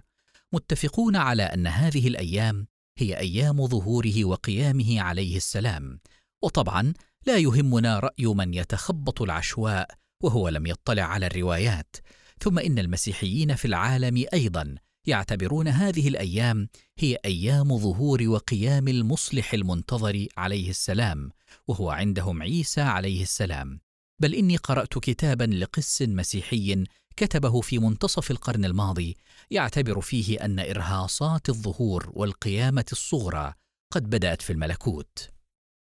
متفقون 0.54 1.16
على 1.16 1.44
أن 1.44 1.68
هذه 1.68 2.08
الأيام 2.08 2.68
هي 2.98 3.18
أيام 3.18 3.68
ظهوره 3.68 4.26
وقيامه 4.26 5.02
عليه 5.02 5.38
السلام 5.38 6.00
وطبعا 6.44 6.94
لا 7.26 7.38
يهمنا 7.38 8.00
رأي 8.00 8.26
من 8.26 8.54
يتخبط 8.54 9.22
العشواء 9.22 9.88
وهو 10.24 10.50
لم 10.50 10.66
يطلع 10.66 11.04
على 11.04 11.26
الروايات 11.28 11.96
ثم 12.40 12.60
إن 12.60 12.80
المسيحيين 12.80 13.56
في 13.56 13.66
العالم 13.66 14.26
أيضا 14.34 14.76
يعتبرون 15.08 15.68
هذه 15.68 16.08
الأيام 16.08 16.68
هي 17.00 17.18
أيام 17.26 17.78
ظهور 17.78 18.28
وقيام 18.28 18.88
المصلح 18.88 19.54
المنتظر 19.54 20.28
عليه 20.38 20.70
السلام 20.70 21.32
وهو 21.68 21.90
عندهم 21.90 22.42
عيسى 22.42 22.82
عليه 22.82 23.22
السلام. 23.22 23.80
بل 24.22 24.36
إني 24.36 24.58
قرأت 24.58 24.98
كتابا 24.98 25.44
لقس 25.44 26.02
مسيحي 26.02 26.84
كتبه 27.22 27.62
في 27.62 27.80
منتصف 27.80 28.32
القرن 28.32 28.66
الماضي 28.66 29.18
يعتبر 29.52 30.02
فيه 30.02 30.46
أن 30.46 30.60
إرهاصات 30.60 31.50
الظهور 31.50 32.12
والقيامة 32.14 32.86
الصغرى 32.92 33.54
قد 33.94 34.10
بدأت 34.10 34.42
في 34.42 34.54
الملكوت. 34.54 35.30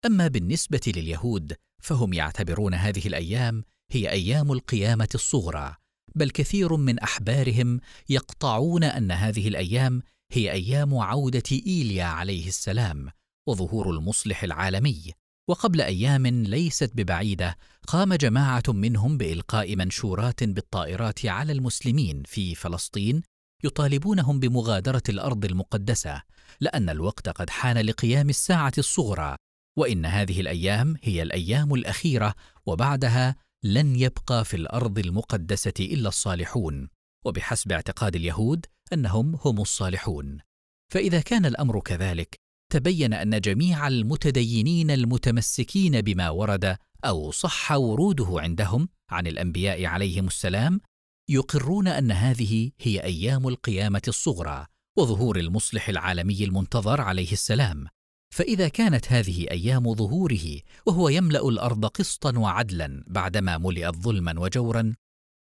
أما 0.06 0.28
بالنسبة 0.28 0.82
لليهود 0.88 1.56
فهم 1.82 2.14
يعتبرون 2.14 2.74
هذه 2.74 3.08
الأيام 3.08 3.64
هي 3.92 4.12
أيام 4.12 4.52
القيامة 4.52 5.10
الصغرى 5.16 5.76
بل 6.16 6.30
كثير 6.30 6.76
من 6.76 7.00
أحبارهم 7.00 7.80
يقطعون 8.10 8.84
أن 8.84 9.12
هذه 9.12 9.48
الأيام 9.48 10.02
هي 10.32 10.52
أيام 10.52 10.96
عودة 10.98 11.44
إيليا 11.68 12.06
عليه 12.06 12.48
السلام 12.48 13.10
وظهور 13.48 13.90
المصلح 13.90 14.44
العالمي. 14.44 15.14
وقبل 15.50 15.82
أيام 15.82 16.28
ليست 16.28 16.92
ببعيدة 16.96 17.58
قام 17.88 18.14
جماعة 18.14 18.64
منهم 18.68 19.18
بإلقاء 19.18 19.76
منشورات 19.76 20.44
بالطائرات 20.44 21.26
على 21.26 21.52
المسلمين 21.52 22.24
في 22.26 22.56
فلسطين 22.56 23.22
يطالبونهم 23.64 24.40
بمغادرة 24.40 25.04
الأرض 25.10 25.46
المقدسة 25.46 26.22
لأن 26.62 26.90
الوقت 26.90 27.30
قد 27.30 27.50
حان 27.50 27.78
لقيام 27.78 28.30
الساعة 28.30 28.74
الصغرى 28.78 29.36
وإن 29.78 30.06
هذه 30.06 30.42
الأيام 30.42 30.96
هي 31.04 31.22
الأيام 31.22 31.74
الأخيرة 31.74 32.36
وبعدها 32.66 33.36
لن 33.64 33.96
يبقى 33.96 34.46
في 34.46 34.58
الأرض 34.58 35.00
المقدسة 35.00 35.74
إلا 35.80 36.08
الصالحون 36.10 36.90
وبحسب 37.26 37.72
اعتقاد 37.72 38.16
اليهود 38.16 38.66
أنهم 38.94 39.40
هم 39.46 39.62
الصالحون. 39.62 40.38
فإذا 40.94 41.22
كان 41.22 41.46
الأمر 41.46 41.80
كذلك 41.80 42.43
تبين 42.74 43.14
أن 43.14 43.42
جميع 43.42 43.88
المتدينين 43.88 44.92
المتمسكين 44.92 46.02
بما 46.02 46.30
ورد 46.30 46.78
أو 47.06 47.32
صح 47.32 47.72
وروده 47.72 48.28
عندهم 48.30 48.90
عن 49.10 49.28
الأنبياء 49.28 49.86
عليهم 49.86 50.28
السلام 50.28 50.80
يقرون 51.30 51.88
أن 51.88 52.12
هذه 52.12 52.72
هي 52.82 53.04
أيام 53.04 53.48
القيامة 53.48 54.02
الصغرى 54.08 54.66
وظهور 54.98 55.40
المصلح 55.40 55.90
العالمي 55.90 56.44
المنتظر 56.44 57.02
عليه 57.02 57.32
السلام. 57.32 57.88
فإذا 58.36 58.68
كانت 58.68 59.12
هذه 59.12 59.52
أيام 59.52 59.94
ظهوره 59.94 60.60
وهو 60.86 61.10
يملأ 61.10 61.50
الأرض 61.50 61.86
قسطا 61.86 62.38
وعدلا 62.38 63.04
بعدما 63.08 63.58
ملئت 63.58 63.96
ظلما 63.96 64.40
وجورا 64.40 64.96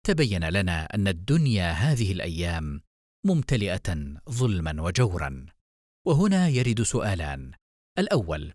تبين 0.07 0.45
لنا 0.49 0.85
أن 0.95 1.09
الدنيا 1.09 1.73
هذه 1.73 2.13
الأيام 2.13 2.81
ممتلئة 3.27 4.15
ظلما 4.31 4.83
وجورا. 4.83 5.47
وهنا 6.07 6.49
يرد 6.49 6.83
سؤالان. 6.83 7.53
الأول 7.99 8.53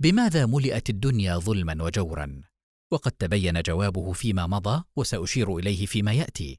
بماذا 0.00 0.46
ملئت 0.46 0.90
الدنيا 0.90 1.38
ظلما 1.38 1.84
وجورا؟ 1.84 2.42
وقد 2.92 3.12
تبين 3.12 3.62
جوابه 3.62 4.12
فيما 4.12 4.46
مضى 4.46 4.84
وسأشير 4.96 5.56
إليه 5.56 5.86
فيما 5.86 6.12
يأتي. 6.12 6.58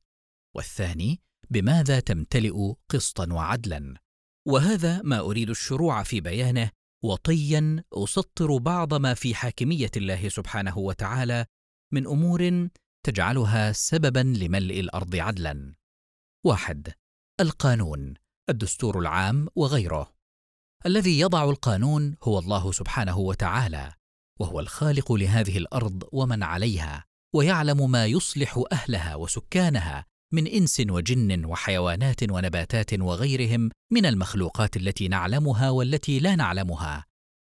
والثاني 0.56 1.20
بماذا 1.50 2.00
تمتلئ 2.00 2.74
قسطا 2.90 3.34
وعدلا؟ 3.34 3.96
وهذا 4.48 5.02
ما 5.02 5.20
أريد 5.20 5.50
الشروع 5.50 6.04
في 6.04 6.22
بيانه 6.22 6.72
وطيا 7.04 7.84
أسطر 7.94 8.58
بعض 8.58 8.94
ما 8.94 9.14
في 9.14 9.36
حاكمية 9.36 9.92
الله 9.98 10.30
سبحانه 10.30 10.78
وتعالى 10.78 11.46
من 11.94 12.08
أمور 12.08 12.70
تجعلها 13.06 13.72
سببا 13.72 14.20
لملء 14.20 14.80
الأرض 14.80 15.16
عدلا. 15.16 15.76
واحد 16.46 16.94
القانون 17.40 18.14
الدستور 18.50 19.00
العام 19.00 19.48
وغيره. 19.56 20.19
الذي 20.86 21.20
يضع 21.20 21.50
القانون 21.50 22.16
هو 22.24 22.40
الله 22.40 22.72
سبحانه 22.72 23.18
وتعالى 23.18 23.94
وهو 24.40 24.60
الخالق 24.60 25.12
لهذه 25.12 25.58
الأرض 25.58 26.04
ومن 26.12 26.44
عليها 26.44 27.06
ويعلم 27.36 27.92
ما 27.92 28.06
يصلح 28.06 28.64
أهلها 28.72 29.16
وسكانها 29.16 30.06
من 30.34 30.48
إنس 30.48 30.80
وجن 30.90 31.46
وحيوانات 31.46 32.32
ونباتات 32.32 33.00
وغيرهم 33.00 33.70
من 33.92 34.06
المخلوقات 34.06 34.78
التي 34.78 35.08
نعلمها 35.08 35.70
والتي 35.70 36.20
لا 36.20 36.36
نعلمها 36.36 37.06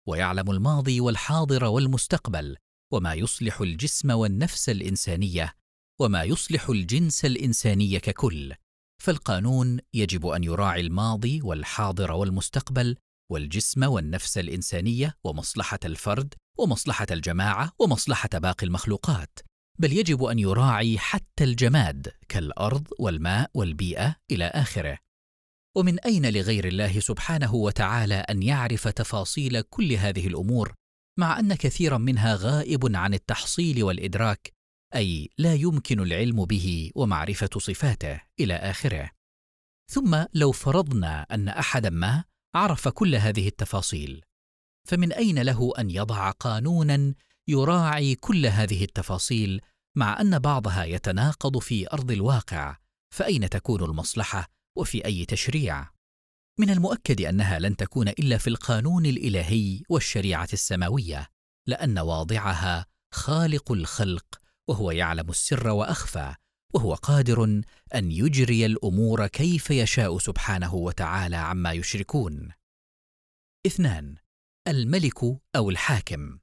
ويعلم 0.07 0.51
الماضي 0.51 0.99
والحاضر 0.99 1.65
والمستقبل 1.65 2.57
وما 2.93 3.13
يصلح 3.13 3.61
الجسم 3.61 4.11
والنفس 4.11 4.69
الإنسانية 4.69 5.53
وما 5.99 6.23
يصلح 6.23 6.69
الجنس 6.69 7.25
الإنساني 7.25 7.99
ككل 7.99 8.53
فالقانون 9.01 9.79
يجب 9.93 10.27
أن 10.27 10.43
يراعي 10.43 10.81
الماضي 10.81 11.41
والحاضر 11.41 12.11
والمستقبل 12.11 12.97
والجسم 13.31 13.83
والنفس 13.83 14.37
الإنسانية 14.37 15.17
ومصلحة 15.23 15.79
الفرد 15.85 16.33
ومصلحة 16.59 17.07
الجماعة 17.11 17.71
ومصلحة 17.79 18.29
باقي 18.33 18.65
المخلوقات 18.65 19.39
بل 19.79 19.93
يجب 19.93 20.23
أن 20.23 20.39
يراعي 20.39 20.99
حتى 20.99 21.43
الجماد 21.43 22.11
كالأرض 22.29 22.87
والماء 22.99 23.51
والبيئة 23.53 24.15
إلى 24.31 24.45
آخره. 24.45 24.97
ومن 25.77 25.99
أين 25.99 26.33
لغير 26.33 26.67
الله 26.67 26.99
سبحانه 26.99 27.55
وتعالى 27.55 28.15
أن 28.15 28.43
يعرف 28.43 28.87
تفاصيل 28.87 29.61
كل 29.61 29.93
هذه 29.93 30.27
الأمور 30.27 30.73
مع 31.19 31.39
أن 31.39 31.53
كثيرا 31.53 31.97
منها 31.97 32.35
غائب 32.35 32.95
عن 32.95 33.13
التحصيل 33.13 33.83
والإدراك 33.83 34.53
أي 34.95 35.29
لا 35.37 35.53
يمكن 35.53 35.99
العلم 35.99 36.45
به 36.45 36.91
ومعرفة 36.95 37.49
صفاته 37.57 38.21
إلى 38.39 38.53
آخره. 38.53 39.11
ثم 39.91 40.25
لو 40.33 40.51
فرضنا 40.51 41.25
أن 41.31 41.47
احدا 41.47 41.89
ما 41.89 42.23
عرف 42.55 42.87
كل 42.87 43.15
هذه 43.15 43.47
التفاصيل. 43.47 44.23
فمن 44.87 45.13
أين 45.13 45.41
له 45.41 45.73
أن 45.79 45.89
يضع 45.89 46.31
قانونا 46.31 47.13
يراعي 47.47 48.15
كل 48.15 48.45
هذه 48.45 48.83
التفاصيل 48.83 49.61
مع 49.97 50.21
أن 50.21 50.39
بعضها 50.39 50.83
يتناقض 50.83 51.57
في 51.57 51.87
أرض 51.93 52.11
الواقع؟ 52.11 52.77
فأين 53.15 53.49
تكون 53.49 53.83
المصلحة 53.83 54.47
وفي 54.77 55.05
أي 55.05 55.25
تشريع؟ 55.25 55.89
من 56.59 56.69
المؤكد 56.69 57.21
أنها 57.21 57.59
لن 57.59 57.75
تكون 57.75 58.07
إلا 58.07 58.37
في 58.37 58.47
القانون 58.47 59.05
الإلهي 59.05 59.81
والشريعة 59.89 60.49
السماوية 60.53 61.27
لأن 61.67 61.99
واضعها 61.99 62.85
خالق 63.13 63.71
الخلق 63.71 64.25
وهو 64.67 64.91
يعلم 64.91 65.29
السر 65.29 65.67
وأخفى 65.67 66.35
وهو 66.73 66.93
قادر 66.93 67.43
أن 67.95 68.11
يجري 68.11 68.65
الأمور 68.65 69.27
كيف 69.27 69.71
يشاء 69.71 70.17
سبحانه 70.17 70.75
وتعالى 70.75 71.35
عما 71.35 71.71
يشركون. 71.71 72.49
اثنان 73.67 74.15
الملك 74.67 75.23
أو 75.55 75.69
الحاكم. 75.69 76.39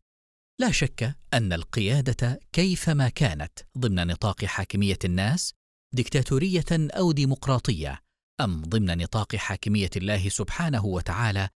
لا 0.60 0.70
شك 0.70 1.16
أن 1.34 1.52
القيادة 1.52 2.40
كيفما 2.52 3.08
كانت 3.08 3.58
ضمن 3.78 4.06
نطاق 4.06 4.44
حاكمية 4.44 4.98
الناس 5.04 5.54
ديكتاتورية 5.94 6.64
أو 6.70 7.12
ديمقراطية 7.12 8.02
أم 8.40 8.62
ضمن 8.62 8.98
نطاق 8.98 9.36
حاكمية 9.36 9.90
الله 9.96 10.28
سبحانه 10.28 10.86
وتعالى 10.86 11.48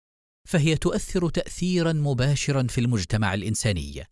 فهي 0.49 0.77
تؤثر 0.77 1.29
تاثيرا 1.29 1.93
مباشرا 1.93 2.67
في 2.67 2.81
المجتمع 2.81 3.35
الإنساني 3.35 4.05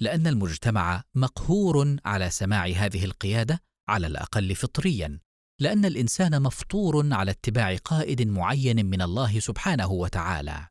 لأن 0.00 0.26
المجتمع 0.26 1.04
مقهور 1.14 1.96
على 2.04 2.30
سماع 2.30 2.66
هذه 2.66 3.04
القيادة 3.04 3.62
على 3.90 4.06
الأقل 4.06 4.54
فطريا 4.54 5.20
لأن 5.60 5.84
الإنسان 5.84 6.42
مفطور 6.42 7.14
على 7.14 7.30
اتباع 7.30 7.76
قائد 7.76 8.22
معين 8.22 8.86
من 8.86 9.02
الله 9.02 9.40
سبحانه 9.40 9.92
وتعالى. 9.92 10.66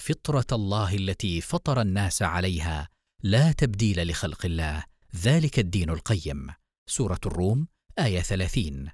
فطرة 0.00 0.46
الله 0.52 0.94
التي 0.94 1.40
فطر 1.40 1.80
الناس 1.80 2.22
عليها 2.22 2.88
لا 3.22 3.52
تبديل 3.52 4.08
لخلق 4.08 4.46
الله 4.46 4.84
ذلك 5.16 5.58
الدين 5.58 5.90
القيم. 5.90 6.46
سورة 6.90 7.20
الروم 7.26 7.66
آية 7.98 8.20
ثلاثين. 8.20 8.90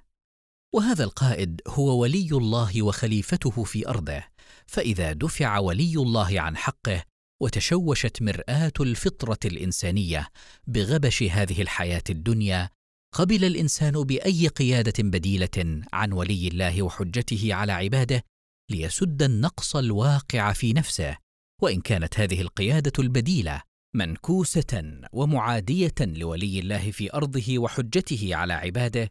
وهذا 0.73 1.03
القائد 1.03 1.61
هو 1.67 2.01
ولي 2.01 2.29
الله 2.31 2.81
وخليفته 2.81 3.63
في 3.63 3.87
أرضه 3.87 4.23
فإذا 4.67 5.13
دفع 5.13 5.57
ولي 5.57 5.93
الله 5.95 6.41
عن 6.41 6.57
حقه 6.57 7.03
وتشوشت 7.41 8.21
مرآة 8.21 8.73
الفطرة 8.79 9.39
الإنسانية 9.45 10.27
بغبش 10.67 11.23
هذه 11.23 11.61
الحياة 11.61 12.03
الدنيا 12.09 12.69
قبل 13.13 13.45
الإنسان 13.45 14.03
بأي 14.03 14.47
قيادة 14.47 15.03
بديلة 15.03 15.81
عن 15.93 16.11
ولي 16.11 16.47
الله 16.47 16.83
وحجته 16.83 17.53
على 17.53 17.71
عباده 17.71 18.23
ليسد 18.71 19.23
النقص 19.23 19.75
الواقع 19.75 20.53
في 20.53 20.73
نفسه 20.73 21.17
وإن 21.61 21.81
كانت 21.81 22.19
هذه 22.19 22.41
القيادة 22.41 22.91
البديلة 22.99 23.61
منكوسة 23.95 24.99
ومعادية 25.13 25.95
لولي 26.01 26.59
الله 26.59 26.91
في 26.91 27.13
أرضه 27.13 27.59
وحجته 27.59 28.35
على 28.35 28.53
عباده 28.53 29.09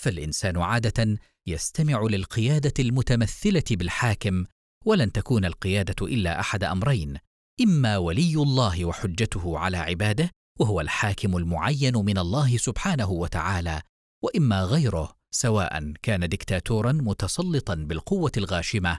فالإنسان 0.00 0.58
عادة 0.58 1.18
يستمع 1.46 2.02
للقيادة 2.02 2.74
المتمثلة 2.78 3.64
بالحاكم 3.70 4.44
ولن 4.86 5.12
تكون 5.12 5.44
القيادة 5.44 6.06
إلا 6.06 6.40
أحد 6.40 6.64
أمرين 6.64 7.16
إما 7.60 7.96
ولي 7.96 8.34
الله 8.34 8.84
وحجته 8.84 9.58
على 9.58 9.76
عباده 9.76 10.30
وهو 10.58 10.80
الحاكم 10.80 11.36
المعين 11.36 11.96
من 11.96 12.18
الله 12.18 12.56
سبحانه 12.56 13.10
وتعالى 13.10 13.82
وإما 14.22 14.64
غيره 14.64 15.16
سواء 15.30 15.92
كان 16.02 16.28
دكتاتورا 16.28 16.92
متسلطا 16.92 17.74
بالقوة 17.74 18.32
الغاشمة 18.36 18.98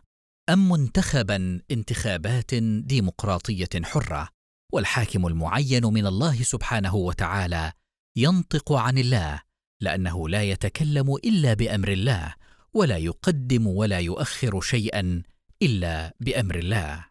أم 0.50 0.70
منتخبا 0.70 1.62
انتخابات 1.72 2.54
ديمقراطية 2.56 3.70
حرة. 3.84 4.30
والحاكم 4.74 5.28
المعين 5.28 5.86
من 5.86 6.06
الله 6.06 6.44
سبحانه 6.44 6.96
وتعالى 6.96 7.72
ينطق 8.16 8.72
عن 8.72 8.98
الله 8.98 9.42
لأنه 9.82 10.30
لا 10.30 10.44
يتكلم 10.44 11.16
إلا 11.16 11.54
بأمر 11.54 11.92
الله 11.92 12.36
ولا 12.74 12.98
يقدم 12.98 13.68
ولا 13.68 14.00
يؤخر 14.00 14.62
شيئا 14.62 15.24
إلا 15.62 16.16
بأمر 16.20 16.56
الله. 16.56 17.09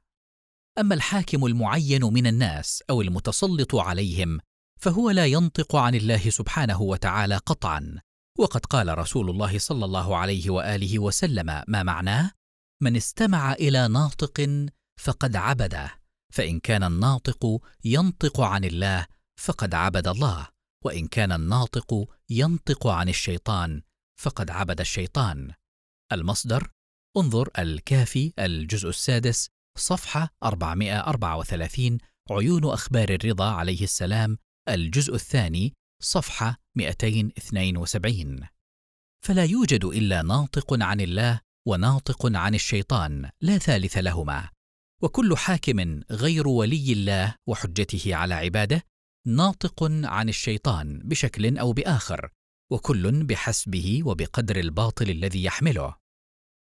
أما 0.79 0.95
الحاكم 0.95 1.47
المعين 1.47 2.05
من 2.05 2.27
الناس 2.27 2.83
أو 2.91 3.03
المتسلط 3.03 3.75
عليهم 3.75 4.41
فهو 4.81 5.11
لا 5.11 5.27
ينطق 5.27 5.77
عن 5.77 5.95
الله 5.95 6.31
سبحانه 6.31 6.83
وتعالى 6.83 7.37
قطعا. 7.37 8.01
وقد 8.39 8.67
قال 8.67 8.99
رسول 8.99 9.31
الله 9.31 9.59
صلى 9.59 9.85
الله 9.85 10.17
عليه 10.17 10.51
وآله 10.51 10.99
وسلم 10.99 11.63
ما 11.69 11.83
معناه؟ 11.83 12.31
من 12.83 12.97
استمع 12.97 13.53
إلى 13.53 13.89
ناطق 13.89 14.67
فقد 15.01 15.37
عبده 15.37 15.95
فإن 16.33 16.61
كان 16.61 16.83
الناطق 16.83 17.61
ينطق 17.85 18.41
عن 18.41 18.65
الله 18.65 19.07
فقد 19.39 19.75
عبد 19.75 20.09
الله 20.09 20.49
وإن 20.85 21.07
كان 21.07 21.33
الناطق 21.33 22.09
ينطق 22.31 22.87
عن 22.87 23.09
الشيطان 23.09 23.83
فقد 24.21 24.51
عبد 24.51 24.81
الشيطان. 24.81 25.53
المصدر 26.13 26.71
انظر 27.17 27.49
الكافي 27.59 28.33
الجزء 28.39 28.89
السادس 28.89 29.51
صفحة 29.79 30.29
434 30.43 31.99
عيون 32.31 32.65
أخبار 32.65 33.09
الرضا 33.09 33.51
عليه 33.51 33.83
السلام 33.83 34.39
الجزء 34.69 35.15
الثاني 35.15 35.75
صفحة 36.03 36.57
272 36.77 38.41
فلا 39.25 39.45
يوجد 39.45 39.85
إلا 39.85 40.23
ناطق 40.23 40.83
عن 40.83 41.01
الله 41.01 41.41
وناطق 41.69 42.37
عن 42.37 42.55
الشيطان 42.55 43.31
لا 43.41 43.59
ثالث 43.59 43.97
لهما. 43.99 44.49
وكل 45.03 45.37
حاكم 45.37 46.01
غير 46.11 46.49
ولي 46.49 46.93
الله 46.93 47.35
وحجته 47.47 48.15
على 48.15 48.35
عباده 48.35 48.83
ناطق 49.27 49.85
عن 50.05 50.29
الشيطان 50.29 50.99
بشكل 51.05 51.59
أو 51.59 51.73
بآخر 51.73 52.31
وكل 52.73 53.25
بحسبه 53.25 54.03
وبقدر 54.05 54.57
الباطل 54.57 55.11
الذي 55.11 55.45
يحمله. 55.45 55.95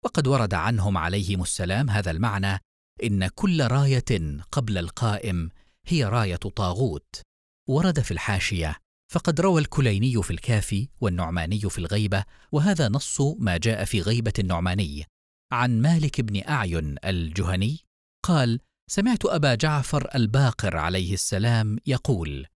وقد 0.05 0.27
ورد 0.27 0.53
عنهم 0.53 0.97
عليهم 0.97 1.41
السلام 1.41 1.89
هذا 1.89 2.11
المعنى 2.11 2.59
إن 3.03 3.27
كل 3.27 3.67
راية 3.67 4.39
قبل 4.51 4.77
القائم 4.77 5.49
هي 5.87 6.05
راية 6.05 6.35
طاغوت. 6.35 7.21
ورد 7.69 7.99
في 7.99 8.11
الحاشية 8.11 8.77
فقد 9.11 9.41
روى 9.41 9.61
الكليني 9.61 10.23
في 10.23 10.31
الكافي 10.31 10.87
والنعماني 11.01 11.59
في 11.59 11.77
الغيبة 11.77 12.23
وهذا 12.51 12.89
نص 12.89 13.21
ما 13.21 13.57
جاء 13.57 13.85
في 13.85 14.01
غيبة 14.01 14.33
النعماني. 14.39 15.05
عن 15.51 15.81
مالك 15.81 16.21
بن 16.21 16.41
أعين 16.49 16.95
الجهني 17.05 17.79
قال 18.25 18.59
سمعت 18.89 19.25
أبا 19.25 19.55
جعفر 19.55 20.09
الباقر 20.15 20.77
عليه 20.77 21.13
السلام 21.13 21.77
يقول 21.85 22.47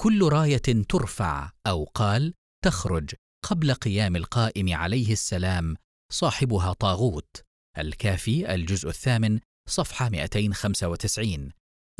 كل 0.00 0.28
راية 0.28 0.84
ترفع 0.88 1.50
أو 1.66 1.84
قال 1.84 2.34
تخرج 2.64 3.10
قبل 3.44 3.74
قيام 3.74 4.16
القائم 4.16 4.74
عليه 4.74 5.12
السلام 5.12 5.76
صاحبها 6.12 6.72
طاغوت. 6.72 7.42
الكافي 7.78 8.54
الجزء 8.54 8.88
الثامن 8.88 9.40
صفحة 9.68 10.08
295 10.08 11.48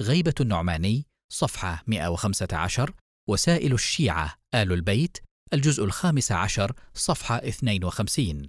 غيبة 0.01 0.35
النعماني 0.41 1.07
صفحة 1.33 1.83
115 1.87 2.95
وسائل 3.29 3.73
الشيعة 3.73 4.35
آل 4.55 4.73
البيت 4.73 5.19
الجزء 5.53 5.85
الخامس 5.85 6.33
عشر 6.33 6.73
صفحة 6.95 7.37
52 7.37 8.47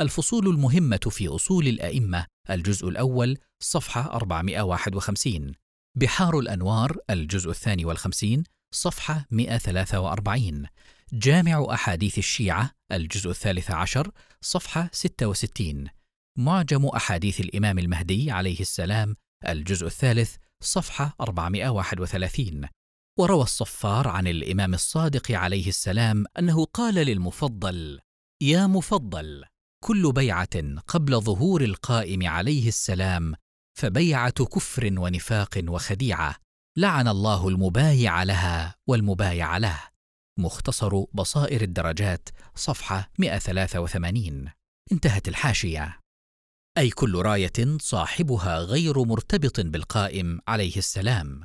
الفصول 0.00 0.46
المهمة 0.48 1.00
في 1.10 1.28
أصول 1.28 1.68
الأئمة 1.68 2.26
الجزء 2.50 2.88
الأول 2.88 3.38
صفحة 3.62 4.00
451 4.00 5.52
بحار 5.96 6.38
الأنوار 6.38 6.96
الجزء 7.10 7.50
الثاني 7.50 7.84
والخمسين 7.84 8.44
صفحة 8.74 9.26
143 9.30 10.66
جامع 11.12 11.66
أحاديث 11.74 12.18
الشيعة 12.18 12.70
الجزء 12.92 13.30
الثالث 13.30 13.70
عشر 13.70 14.10
صفحة 14.40 14.90
66 14.92 15.86
معجم 16.38 16.86
أحاديث 16.86 17.40
الإمام 17.40 17.78
المهدي 17.78 18.30
عليه 18.30 18.60
السلام 18.60 19.16
الجزء 19.48 19.86
الثالث 19.86 20.36
صفحة 20.62 21.16
431 21.20 22.68
وروى 23.18 23.42
الصفار 23.42 24.08
عن 24.08 24.26
الإمام 24.26 24.74
الصادق 24.74 25.30
عليه 25.30 25.68
السلام 25.68 26.24
أنه 26.38 26.64
قال 26.64 26.94
للمفضل 26.94 28.00
يا 28.42 28.66
مفضل 28.66 29.44
كل 29.84 30.12
بيعة 30.12 30.80
قبل 30.88 31.20
ظهور 31.20 31.64
القائم 31.64 32.26
عليه 32.26 32.68
السلام 32.68 33.34
فبيعة 33.78 34.30
كفر 34.44 34.94
ونفاق 34.98 35.64
وخديعة 35.68 36.36
لعن 36.78 37.08
الله 37.08 37.48
المبايع 37.48 38.22
لها 38.22 38.74
والمبايع 38.86 39.56
له. 39.56 39.80
مختصر 40.38 41.04
بصائر 41.14 41.62
الدرجات 41.62 42.28
صفحة 42.54 43.10
183 43.18 44.48
انتهت 44.92 45.28
الحاشية. 45.28 46.01
أي 46.78 46.90
كل 46.90 47.14
راية 47.14 47.78
صاحبها 47.80 48.58
غير 48.58 49.04
مرتبط 49.04 49.60
بالقائم 49.60 50.40
عليه 50.48 50.76
السلام. 50.76 51.44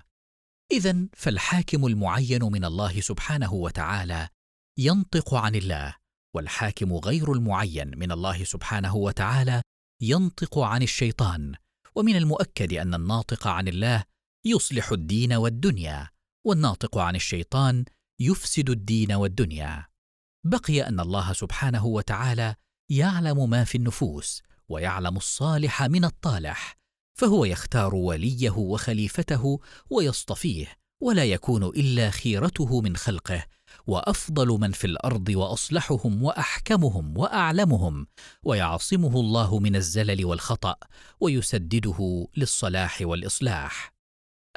إذا 0.71 1.07
فالحاكم 1.13 1.85
المعين 1.85 2.43
من 2.43 2.65
الله 2.65 3.01
سبحانه 3.01 3.53
وتعالى 3.53 4.29
ينطق 4.77 5.33
عن 5.33 5.55
الله 5.55 5.95
والحاكم 6.35 6.93
غير 6.93 7.33
المعين 7.33 7.99
من 7.99 8.11
الله 8.11 8.43
سبحانه 8.43 8.95
وتعالى 8.95 9.61
ينطق 10.01 10.59
عن 10.59 10.83
الشيطان. 10.83 11.55
ومن 11.95 12.15
المؤكد 12.15 12.73
أن 12.73 12.93
الناطق 12.93 13.47
عن 13.47 13.67
الله 13.67 14.03
يصلح 14.45 14.91
الدين 14.91 15.33
والدنيا 15.33 16.09
والناطق 16.45 16.97
عن 16.97 17.15
الشيطان 17.15 17.85
يفسد 18.19 18.69
الدين 18.69 19.11
والدنيا. 19.11 19.87
بقي 20.45 20.87
أن 20.87 20.99
الله 20.99 21.33
سبحانه 21.33 21.85
وتعالى 21.85 22.55
يعلم 22.89 23.49
ما 23.49 23.63
في 23.63 23.75
النفوس 23.75 24.43
ويعلم 24.69 25.17
الصالح 25.17 25.83
من 25.83 26.05
الطالح 26.05 26.77
فهو 27.19 27.45
يختار 27.45 27.95
وليه 27.95 28.51
وخليفته 28.51 29.59
ويصطفيه 29.89 30.67
ولا 31.01 31.25
يكون 31.25 31.63
إلا 31.63 32.09
خيرته 32.09 32.81
من 32.81 32.97
خلقه 32.97 33.45
وأفضل 33.87 34.47
من 34.47 34.71
في 34.71 34.87
الأرض 34.87 35.29
وأصلحهم 35.29 36.23
وأحكمهم 36.23 37.17
وأعلمهم 37.17 38.07
ويعصمه 38.43 39.19
الله 39.19 39.59
من 39.59 39.75
الزلل 39.75 40.25
والخطأ 40.25 40.75
ويسدده 41.19 42.27
للصلاح 42.37 42.97
والإصلاح. 43.01 43.93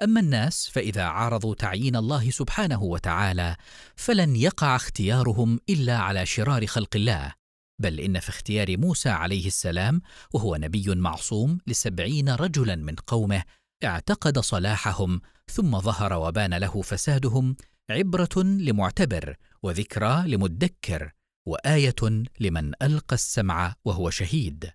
أما 0.03 0.21
الناس 0.21 0.69
فإذا 0.69 1.03
عارضوا 1.03 1.55
تعيين 1.55 1.97
الله 1.97 2.31
سبحانه 2.31 2.83
وتعالى 2.83 3.57
فلن 3.97 4.37
يقع 4.37 4.77
اختيارهم 4.77 5.61
إلا 5.69 5.99
على 5.99 6.27
شرار 6.27 6.67
خلق 6.67 6.97
الله 6.97 7.40
بل 7.81 8.01
إن 8.01 8.21
في 8.21 8.29
اختيار 8.29 8.77
موسى 8.79 9.09
عليه 9.09 9.47
السلام 9.47 10.03
وهو 10.35 10.57
نبي 10.57 10.95
معصوم 10.95 11.59
لسبعين 11.67 12.29
رجلا 12.29 12.77
من 12.77 12.95
قومه 12.95 13.43
اعتقد 13.85 14.39
صلاحهم 14.39 15.21
ثم 15.53 15.81
ظهر 15.81 16.13
وبان 16.13 16.55
له 16.55 16.83
فسادهم 16.83 17.57
عبرة 17.91 18.43
لمعتبر 18.43 19.37
وذكرى 19.63 20.25
لمدكر 20.27 21.13
وآية 21.47 22.25
لمن 22.41 22.73
ألقى 22.83 23.15
السمع 23.15 23.75
وهو 23.85 24.11
شهيد. 24.11 24.71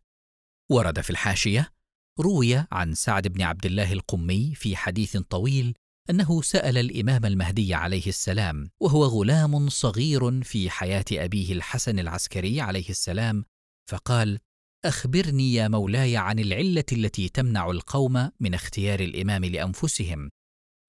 ورد 0.71 1.01
في 1.01 1.09
الحاشية 1.09 1.71
روي 2.19 2.65
عن 2.71 2.93
سعد 2.93 3.27
بن 3.27 3.41
عبد 3.41 3.65
الله 3.65 3.93
القمي 3.93 4.55
في 4.55 4.75
حديث 4.75 5.17
طويل 5.17 5.77
أنه 6.09 6.41
سأل 6.41 6.77
الإمام 6.77 7.25
المهدي 7.25 7.73
عليه 7.73 8.07
السلام 8.07 8.69
وهو 8.79 9.03
غلام 9.05 9.69
صغير 9.69 10.43
في 10.43 10.69
حياة 10.69 11.05
أبيه 11.11 11.53
الحسن 11.53 11.99
العسكري 11.99 12.61
عليه 12.61 12.89
السلام 12.89 13.45
فقال 13.89 14.39
أخبرني 14.85 15.53
يا 15.53 15.67
مولاي 15.67 16.17
عن 16.17 16.39
العلة 16.39 16.85
التي 16.91 17.29
تمنع 17.29 17.71
القوم 17.71 18.31
من 18.39 18.53
اختيار 18.53 18.99
الإمام 18.99 19.45
لأنفسهم. 19.45 20.29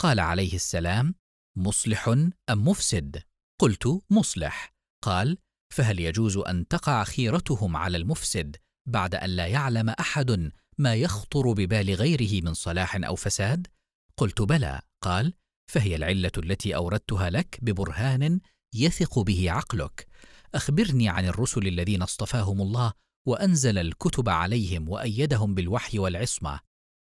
قال 0.00 0.20
عليه 0.20 0.54
السلام 0.54 1.14
مصلح 1.58 2.08
أم 2.08 2.68
مفسد؟ 2.68 3.22
قلت 3.60 4.00
مصلح. 4.10 4.74
قال 5.04 5.38
فهل 5.74 6.00
يجوز 6.00 6.36
أن 6.36 6.68
تقع 6.68 7.04
خيرتهم 7.04 7.76
على 7.76 7.96
المفسد 7.96 8.56
بعد 8.88 9.14
أن 9.14 9.30
لا 9.30 9.46
يعلم 9.46 9.88
أحد 9.90 10.52
ما 10.78 10.94
يخطر 10.94 11.52
ببال 11.52 11.94
غيره 11.94 12.44
من 12.44 12.54
صلاح 12.54 12.96
أو 12.96 13.14
فساد؟ 13.14 13.66
قلت 14.16 14.42
بلى. 14.42 14.80
قال 15.04 15.34
فهي 15.70 15.96
العلة 15.96 16.32
التي 16.38 16.76
أوردتها 16.76 17.30
لك 17.30 17.58
ببرهان 17.62 18.40
يثق 18.74 19.18
به 19.18 19.50
عقلك. 19.50 20.06
أخبرني 20.54 21.08
عن 21.08 21.26
الرسل 21.26 21.66
الذين 21.66 22.02
اصطفاهم 22.02 22.60
الله 22.62 22.92
وأنزل 23.26 23.78
الكتب 23.78 24.28
عليهم 24.28 24.88
وأيدهم 24.88 25.54
بالوحي 25.54 25.98
والعصمة. 25.98 26.60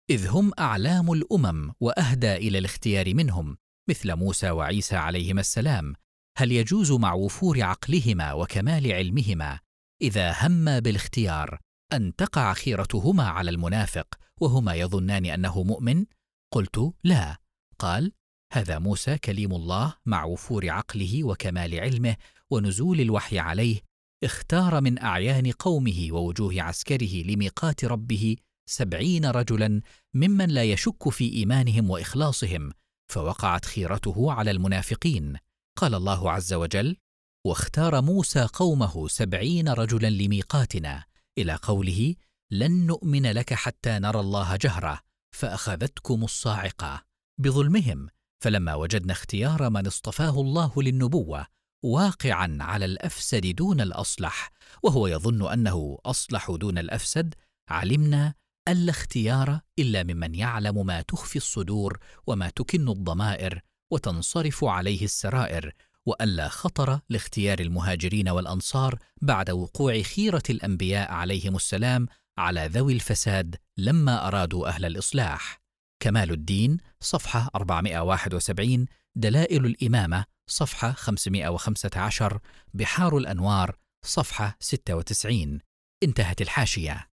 إذ 0.10 0.28
هم 0.28 0.52
أعلام 0.60 1.14
الأمم 1.14 1.72
وأهدى 1.80 2.36
إلى 2.36 2.58
الاختيار 2.58 3.14
منهم 3.14 3.58
مثل 3.90 4.16
موسى 4.16 4.50
وعيسى 4.50 4.96
عليهما 4.96 5.42
السلام. 5.42 5.94
هل 6.38 6.52
يجوز 6.52 6.92
مع 6.92 7.14
وفور 7.14 7.64
عقلهما 7.64 8.34
وكمال 8.34 8.92
علمهما؟ 8.92 9.60
إذا 10.02 10.48
هما 10.48 10.80
بالاختيار 10.80 11.60
أن 11.94 12.16
تقع 12.16 12.54
خيرتهما 12.54 13.28
على 13.28 13.52
المنافق 13.52 14.08
وهما 14.42 14.76
يظنان 14.76 15.26
أنه 15.26 15.64
مؤمن؟ 15.64 16.06
قلت 16.54 16.94
لا. 17.04 17.43
قال 17.84 18.12
هذا 18.54 18.80
موسى 18.80 19.18
كليم 19.18 19.54
الله 19.54 19.96
مع 20.06 20.24
وفور 20.24 20.70
عقله 20.70 21.24
وكمال 21.24 21.80
علمه 21.80 22.16
ونزول 22.52 23.02
الوحي 23.02 23.40
عليه 23.40 23.82
اختار 24.24 24.82
من 24.82 25.00
أعيان 25.00 25.52
قومه 25.52 26.08
ووجوه 26.12 26.62
عسكره 26.62 27.24
لميقات 27.24 27.86
ربه 27.86 28.36
سبعين 28.70 29.26
رجلا 29.26 29.82
ممن 30.14 30.50
لا 30.50 30.64
يشك 30.64 31.10
في 31.10 31.34
إيمانهم 31.34 31.90
وإخلاصهم 31.90 32.72
فوقعت 33.12 33.66
خيرته 33.66 34.32
على 34.32 34.52
المنافقين. 34.52 35.38
قال 35.78 35.96
الله 35.96 36.32
عز 36.32 36.54
وجل 36.54 36.98
واختار 37.46 38.02
موسى 38.02 38.48
قومه 38.54 39.08
سبعين 39.08 39.70
رجلا 39.70 40.10
لميقاتنا 40.10 41.04
إلى 41.38 41.56
قوله 41.56 42.16
لن 42.52 42.86
نؤمن 42.86 43.26
لك 43.32 43.54
حتى 43.54 44.00
نرى 44.00 44.20
الله 44.20 44.56
جهرة 44.56 45.00
فأخذتكم 45.36 46.24
الصاعقة. 46.24 47.13
بظلمهم 47.38 48.08
فلما 48.44 48.76
وجدنا 48.76 49.14
اختيار 49.14 49.70
من 49.70 49.88
اصطفاه 49.88 50.42
الله 50.42 50.74
للنبوة 50.78 51.46
واقعا 51.84 52.58
على 52.62 52.86
الأفسد 52.86 53.56
دون 53.56 53.82
الأصلح 53.82 54.52
وهو 54.84 55.08
يظن 55.08 55.52
أنه 55.52 55.98
أصلح 56.06 56.52
دون 56.52 56.78
الأفسد 56.78 57.34
علمنا 57.70 58.34
ألا 58.68 58.92
اختيار 58.92 59.60
إلا 59.80 60.04
ممن 60.04 60.36
يعلم 60.36 60.86
ما 60.86 61.02
تخفي 61.02 61.36
الصدور 61.36 62.00
وما 62.28 62.50
تكن 62.50 62.90
الضمائر 62.90 63.62
وتنصرف 63.92 64.64
عليه 64.64 65.04
السرائر 65.04 65.74
والا 66.06 66.50
خطر 66.50 67.00
لاختيار 67.10 67.60
المهاجرين 67.60 68.30
والأنصار 68.30 69.00
بعد 69.22 69.52
وقوع 69.52 70.02
خيرة 70.02 70.44
الأنبياء 70.50 71.12
عليهم 71.12 71.56
السلام 71.56 72.08
على 72.38 72.68
ذوي 72.68 72.94
الفساد 72.94 73.56
لما 73.78 74.28
أرادوا 74.28 74.68
أهل 74.68 74.86
الإصلاح. 74.86 75.63
كمال 76.04 76.32
الدين 76.32 76.78
صفحة 77.00 77.50
471 77.56 78.86
دلائل 79.16 79.66
الإمامة 79.66 80.26
صفحة 80.50 80.92
515 80.92 82.40
بحار 82.74 83.18
الأنوار 83.18 83.76
صفحة 84.06 84.58
96 84.60 85.60
انتهت 86.04 86.42
الحاشية. 86.42 87.10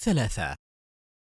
ثلاثة. 0.00 0.54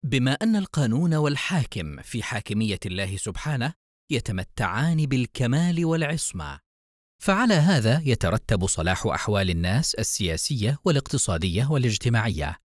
بما 0.05 0.31
أن 0.33 0.55
القانون 0.55 1.13
والحاكم 1.13 2.01
في 2.01 2.23
حاكمية 2.23 2.79
الله 2.85 3.17
سبحانه 3.17 3.73
يتمتعان 4.11 5.05
بالكمال 5.05 5.85
والعصمة 5.85 6.59
فعلى 7.23 7.53
هذا 7.53 8.01
يترتب 8.05 8.65
صلاح 8.65 9.05
أحوال 9.05 9.49
الناس 9.49 9.95
السياسية 9.95 10.77
والاقتصادية 10.85 11.67
والاجتماعية. 11.71 12.57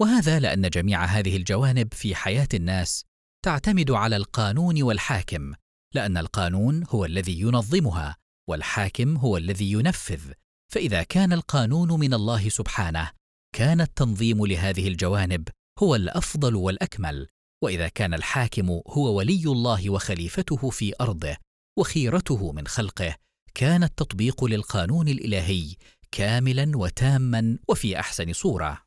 وهذا 0.00 0.40
لأن 0.40 0.68
جميع 0.68 1.04
هذه 1.04 1.36
الجوانب 1.36 1.94
في 1.94 2.14
حياة 2.14 2.48
الناس 2.54 3.11
تعتمد 3.44 3.90
على 3.90 4.16
القانون 4.16 4.82
والحاكم 4.82 5.54
لأن 5.94 6.16
القانون 6.16 6.84
هو 6.88 7.04
الذي 7.04 7.40
ينظمها 7.40 8.16
والحاكم 8.48 9.16
هو 9.16 9.36
الذي 9.36 9.72
ينفذ. 9.72 10.32
فإذا 10.72 11.02
كان 11.02 11.32
القانون 11.32 12.00
من 12.00 12.14
الله 12.14 12.48
سبحانه 12.48 13.10
كان 13.54 13.80
التنظيم 13.80 14.46
لهذه 14.46 14.88
الجوانب 14.88 15.48
هو 15.78 15.94
الأفضل 15.94 16.54
والأكمل. 16.54 17.28
وإذا 17.64 17.88
كان 17.88 18.14
الحاكم 18.14 18.68
هو 18.70 19.16
ولي 19.16 19.44
الله 19.46 19.90
وخليفته 19.90 20.70
في 20.70 20.92
أرضه 21.00 21.36
وخيرته 21.78 22.52
من 22.52 22.66
خلقه 22.66 23.16
كان 23.54 23.82
التطبيق 23.82 24.44
للقانون 24.44 25.08
الإلهي 25.08 25.74
كاملا 26.12 26.72
وتاما 26.74 27.58
وفي 27.68 28.00
أحسن 28.00 28.32
صورة. 28.32 28.82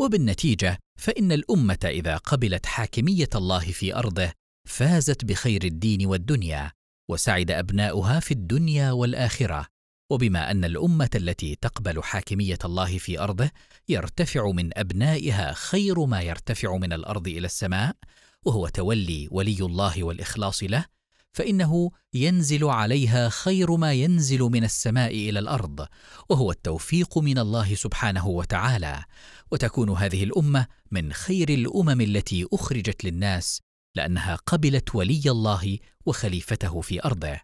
وبالنتيجة 0.00 0.78
فإن 1.00 1.32
الأمة 1.32 1.78
إذا 1.84 2.16
قبلت 2.16 2.66
حاكمية 2.66 3.28
الله 3.34 3.60
في 3.60 3.96
أرضه 3.96 4.32
فازت 4.68 5.24
بخير 5.24 5.64
الدين 5.64 6.06
والدنيا 6.06 6.72
وسعد 7.08 7.50
أبناؤها 7.50 8.20
في 8.20 8.30
الدنيا 8.30 8.92
والآخرة. 8.92 9.66
وبما 10.10 10.50
أن 10.50 10.64
الأمة 10.64 11.10
التي 11.14 11.54
تقبل 11.54 12.02
حاكمية 12.02 12.58
الله 12.64 12.98
في 12.98 13.20
أرضه 13.20 13.50
يرتفع 13.88 14.50
من 14.50 14.78
أبنائها 14.78 15.52
خير 15.52 16.04
ما 16.04 16.22
يرتفع 16.22 16.76
من 16.76 16.92
الأرض 16.92 17.28
إلى 17.28 17.46
السماء 17.46 17.96
وهو 18.44 18.68
تولي 18.68 19.28
ولي 19.30 19.58
الله 19.60 20.04
والإخلاص 20.04 20.62
له 20.62 20.84
فإنه 21.32 21.90
ينزل 22.14 22.64
عليها 22.64 23.28
خير 23.28 23.76
ما 23.76 23.92
ينزل 23.92 24.40
من 24.40 24.64
السماء 24.64 25.10
إلى 25.10 25.38
الأرض 25.38 25.86
وهو 26.28 26.50
التوفيق 26.50 27.18
من 27.18 27.38
الله 27.38 27.74
سبحانه 27.74 28.26
وتعالى. 28.26 29.04
وتكون 29.52 29.90
هذه 29.90 30.24
الأمة 30.24 30.66
من 30.90 31.12
خير 31.12 31.48
الأمم 31.48 32.00
التي 32.00 32.46
أخرجت 32.52 33.04
للناس 33.04 33.60
لأنها 33.96 34.34
قبلت 34.34 34.94
ولي 34.94 35.22
الله 35.26 35.78
وخليفته 36.06 36.80
في 36.80 37.04
أرضه. 37.04 37.40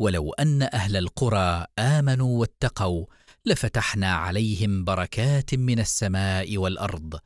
ولو 0.00 0.32
أن 0.32 0.62
أهل 0.62 0.96
القرى 0.96 1.66
آمنوا 1.78 2.40
واتقوا 2.40 3.06
لفتحنا 3.46 4.14
عليهم 4.14 4.84
بركات 4.84 5.54
من 5.54 5.80
السماء 5.80 6.58
والأرض 6.58 7.18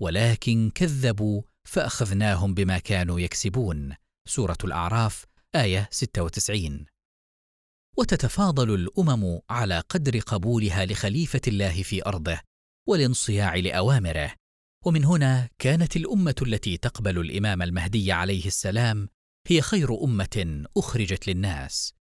ولكن 0.00 0.70
كذبوا 0.74 1.42
فأخذناهم 1.64 2.54
بما 2.54 2.78
كانوا 2.78 3.20
يكسبون. 3.20 3.94
سورة 4.26 4.58
الأعراف 4.64 5.24
آية 5.54 5.88
96 5.90 6.84
وتتفاضل 7.96 8.74
الأمم 8.74 9.40
على 9.50 9.80
قدر 9.80 10.18
قبولها 10.18 10.86
لخليفة 10.86 11.40
الله 11.48 11.82
في 11.82 12.06
أرضه 12.06 12.40
والانصياع 12.88 13.56
لأوامره. 13.56 14.32
ومن 14.84 15.04
هنا 15.04 15.48
كانت 15.58 15.96
الأمة 15.96 16.34
التي 16.42 16.76
تقبل 16.76 17.18
الإمام 17.18 17.62
المهدي 17.62 18.12
عليه 18.12 18.46
السلام 18.46 19.08
هي 19.46 19.60
خير 19.60 20.04
أمة 20.04 20.64
أخرجت 20.76 21.28
للناس. 21.28 21.94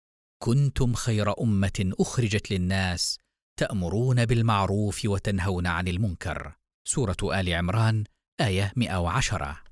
كنتم 0.43 0.93
خير 0.93 1.41
أمة 1.41 1.93
أخرجت 1.99 2.51
للناس 2.51 3.17
تأمرون 3.59 4.25
بالمعروف 4.25 5.01
وتنهون 5.05 5.67
عن 5.67 5.87
المنكر. 5.87 6.55
سورة 6.87 7.39
آل 7.39 7.53
عمران 7.53 8.03
آية 8.41 8.73
110 8.75 9.63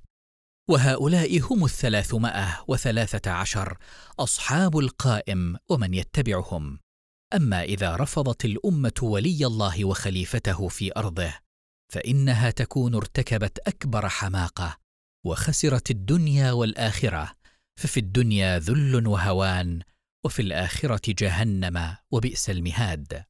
وهؤلاء 0.69 1.39
هم 1.39 1.65
الثلاثمائة 1.65 2.63
وثلاثة 2.67 3.31
عشر 3.31 3.77
أصحاب 4.19 4.77
القائم 4.77 5.57
ومن 5.69 5.93
يتبعهم. 5.93 6.79
أما 7.33 7.63
إذا 7.63 7.95
رفضت 7.95 8.45
الأمة 8.45 8.99
ولي 9.01 9.45
الله 9.45 9.85
وخليفته 9.85 10.67
في 10.67 10.91
أرضه 10.97 11.33
فإنها 11.91 12.51
تكون 12.51 12.95
ارتكبت 12.95 13.59
أكبر 13.67 14.09
حماقة 14.09 14.77
وخسرت 15.25 15.91
الدنيا 15.91 16.51
والآخرة 16.51 17.35
ففي 17.75 17.99
الدنيا 17.99 18.59
ذل 18.59 19.07
وهوان 19.07 19.81
وفي 20.25 20.41
الآخرة 20.41 21.01
جهنم 21.07 21.95
وبئس 22.11 22.49
المهاد. 22.49 23.23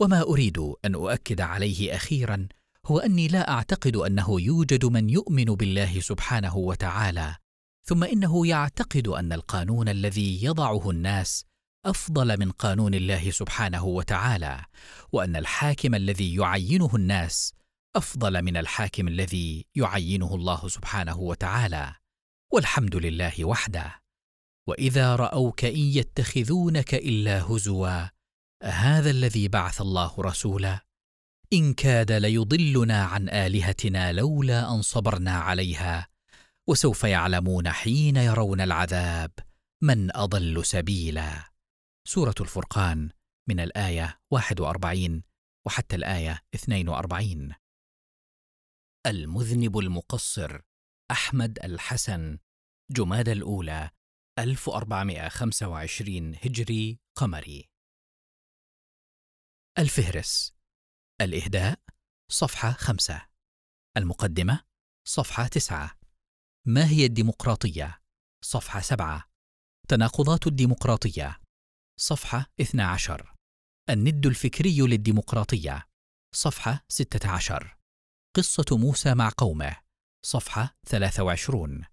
وما 0.00 0.22
أريد 0.22 0.58
أن 0.84 0.94
أؤكد 0.94 1.40
عليه 1.40 1.96
أخيرا 1.96 2.48
هو 2.86 2.98
أني 2.98 3.28
لا 3.28 3.50
أعتقد 3.50 3.96
أنه 3.96 4.40
يوجد 4.40 4.84
من 4.84 5.10
يؤمن 5.10 5.44
بالله 5.44 6.00
سبحانه 6.00 6.56
وتعالى 6.56 7.36
ثم 7.84 8.04
إنه 8.04 8.46
يعتقد 8.46 9.08
أن 9.08 9.32
القانون 9.32 9.88
الذي 9.88 10.44
يضعه 10.44 10.90
الناس 10.90 11.44
أفضل 11.86 12.40
من 12.40 12.50
قانون 12.50 12.94
الله 12.94 13.30
سبحانه 13.30 13.84
وتعالى 13.84 14.64
وأن 15.12 15.36
الحاكم 15.36 15.94
الذي 15.94 16.34
يعينه 16.34 16.90
الناس 16.94 17.54
أفضل 17.96 18.42
من 18.42 18.56
الحاكم 18.56 19.08
الذي 19.08 19.66
يعينه 19.74 20.34
الله 20.34 20.68
سبحانه 20.68 21.18
وتعالى 21.18 21.94
والحمد 22.52 22.96
لله 22.96 23.44
وحده. 23.44 24.00
وإذا 24.68 25.16
رأوك 25.16 25.64
إن 25.64 25.78
يتخذونك 25.78 26.94
إلا 26.94 27.42
هزوا 27.42 28.08
هذا 28.62 29.10
الذي 29.10 29.48
بعث 29.48 29.80
الله 29.80 30.14
رسولا؟ 30.18 30.80
إن 31.52 31.74
كاد 31.74 32.12
ليضلنا 32.12 33.04
عن 33.04 33.28
آلهتنا 33.28 34.12
لولا 34.12 34.74
أن 34.74 34.82
صبرنا 34.82 35.38
عليها 35.38 36.08
وسوف 36.68 37.04
يعلمون 37.04 37.70
حين 37.70 38.16
يرون 38.16 38.60
العذاب 38.60 39.30
من 39.82 40.16
أضل 40.16 40.66
سبيلا. 40.66 41.49
سورة 42.12 42.34
الفرقان 42.40 43.10
من 43.48 43.60
الآية 43.60 44.20
41 44.30 45.22
وحتى 45.66 45.96
الآية 45.96 46.40
42 46.54 47.54
المذنب 49.06 49.78
المقصر 49.78 50.60
أحمد 51.10 51.58
الحسن 51.64 52.38
جماد 52.90 53.28
الأولى 53.28 53.90
1425 54.38 56.34
هجري 56.34 57.00
قمري. 57.16 57.70
الفهرس 59.78 60.54
الإهداء 61.20 61.80
صفحة 62.30 62.72
خمسة. 62.72 63.28
المقدمة 63.96 64.64
صفحة 65.08 65.46
تسعة. 65.46 65.98
ما 66.66 66.88
هي 66.88 67.06
الديمقراطية؟ 67.06 68.02
صفحة 68.44 68.80
سبعة. 68.80 69.30
تناقضات 69.88 70.46
الديمقراطية. 70.46 71.40
صفحة 72.02 72.46
12 72.60 73.34
الند 73.90 74.26
الفكري 74.26 74.80
للديمقراطية. 74.80 75.86
صفحة 76.34 76.84
16 76.88 77.76
قصة 78.36 78.78
موسى 78.78 79.14
مع 79.14 79.30
قومه. 79.38 79.76
صفحة 80.24 80.76
23 80.86 81.84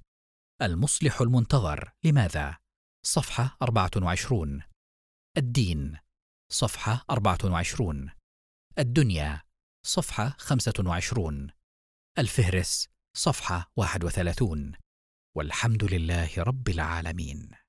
المصلح 0.61 1.21
المنتظر. 1.21 1.91
لماذا؟ 2.03 2.57
صفحة 3.05 3.57
24 3.61 4.63
الدين. 5.37 5.97
صفحة 6.51 7.05
24 7.09 8.11
الدنيا. 8.79 9.41
صفحة 9.85 10.35
25 10.39 11.51
الفهرس. 12.17 12.87
صفحة 13.17 13.71
31 13.75 14.71
والحمد 15.37 15.83
لله 15.83 16.29
رب 16.37 16.69
العالمين. 16.69 17.66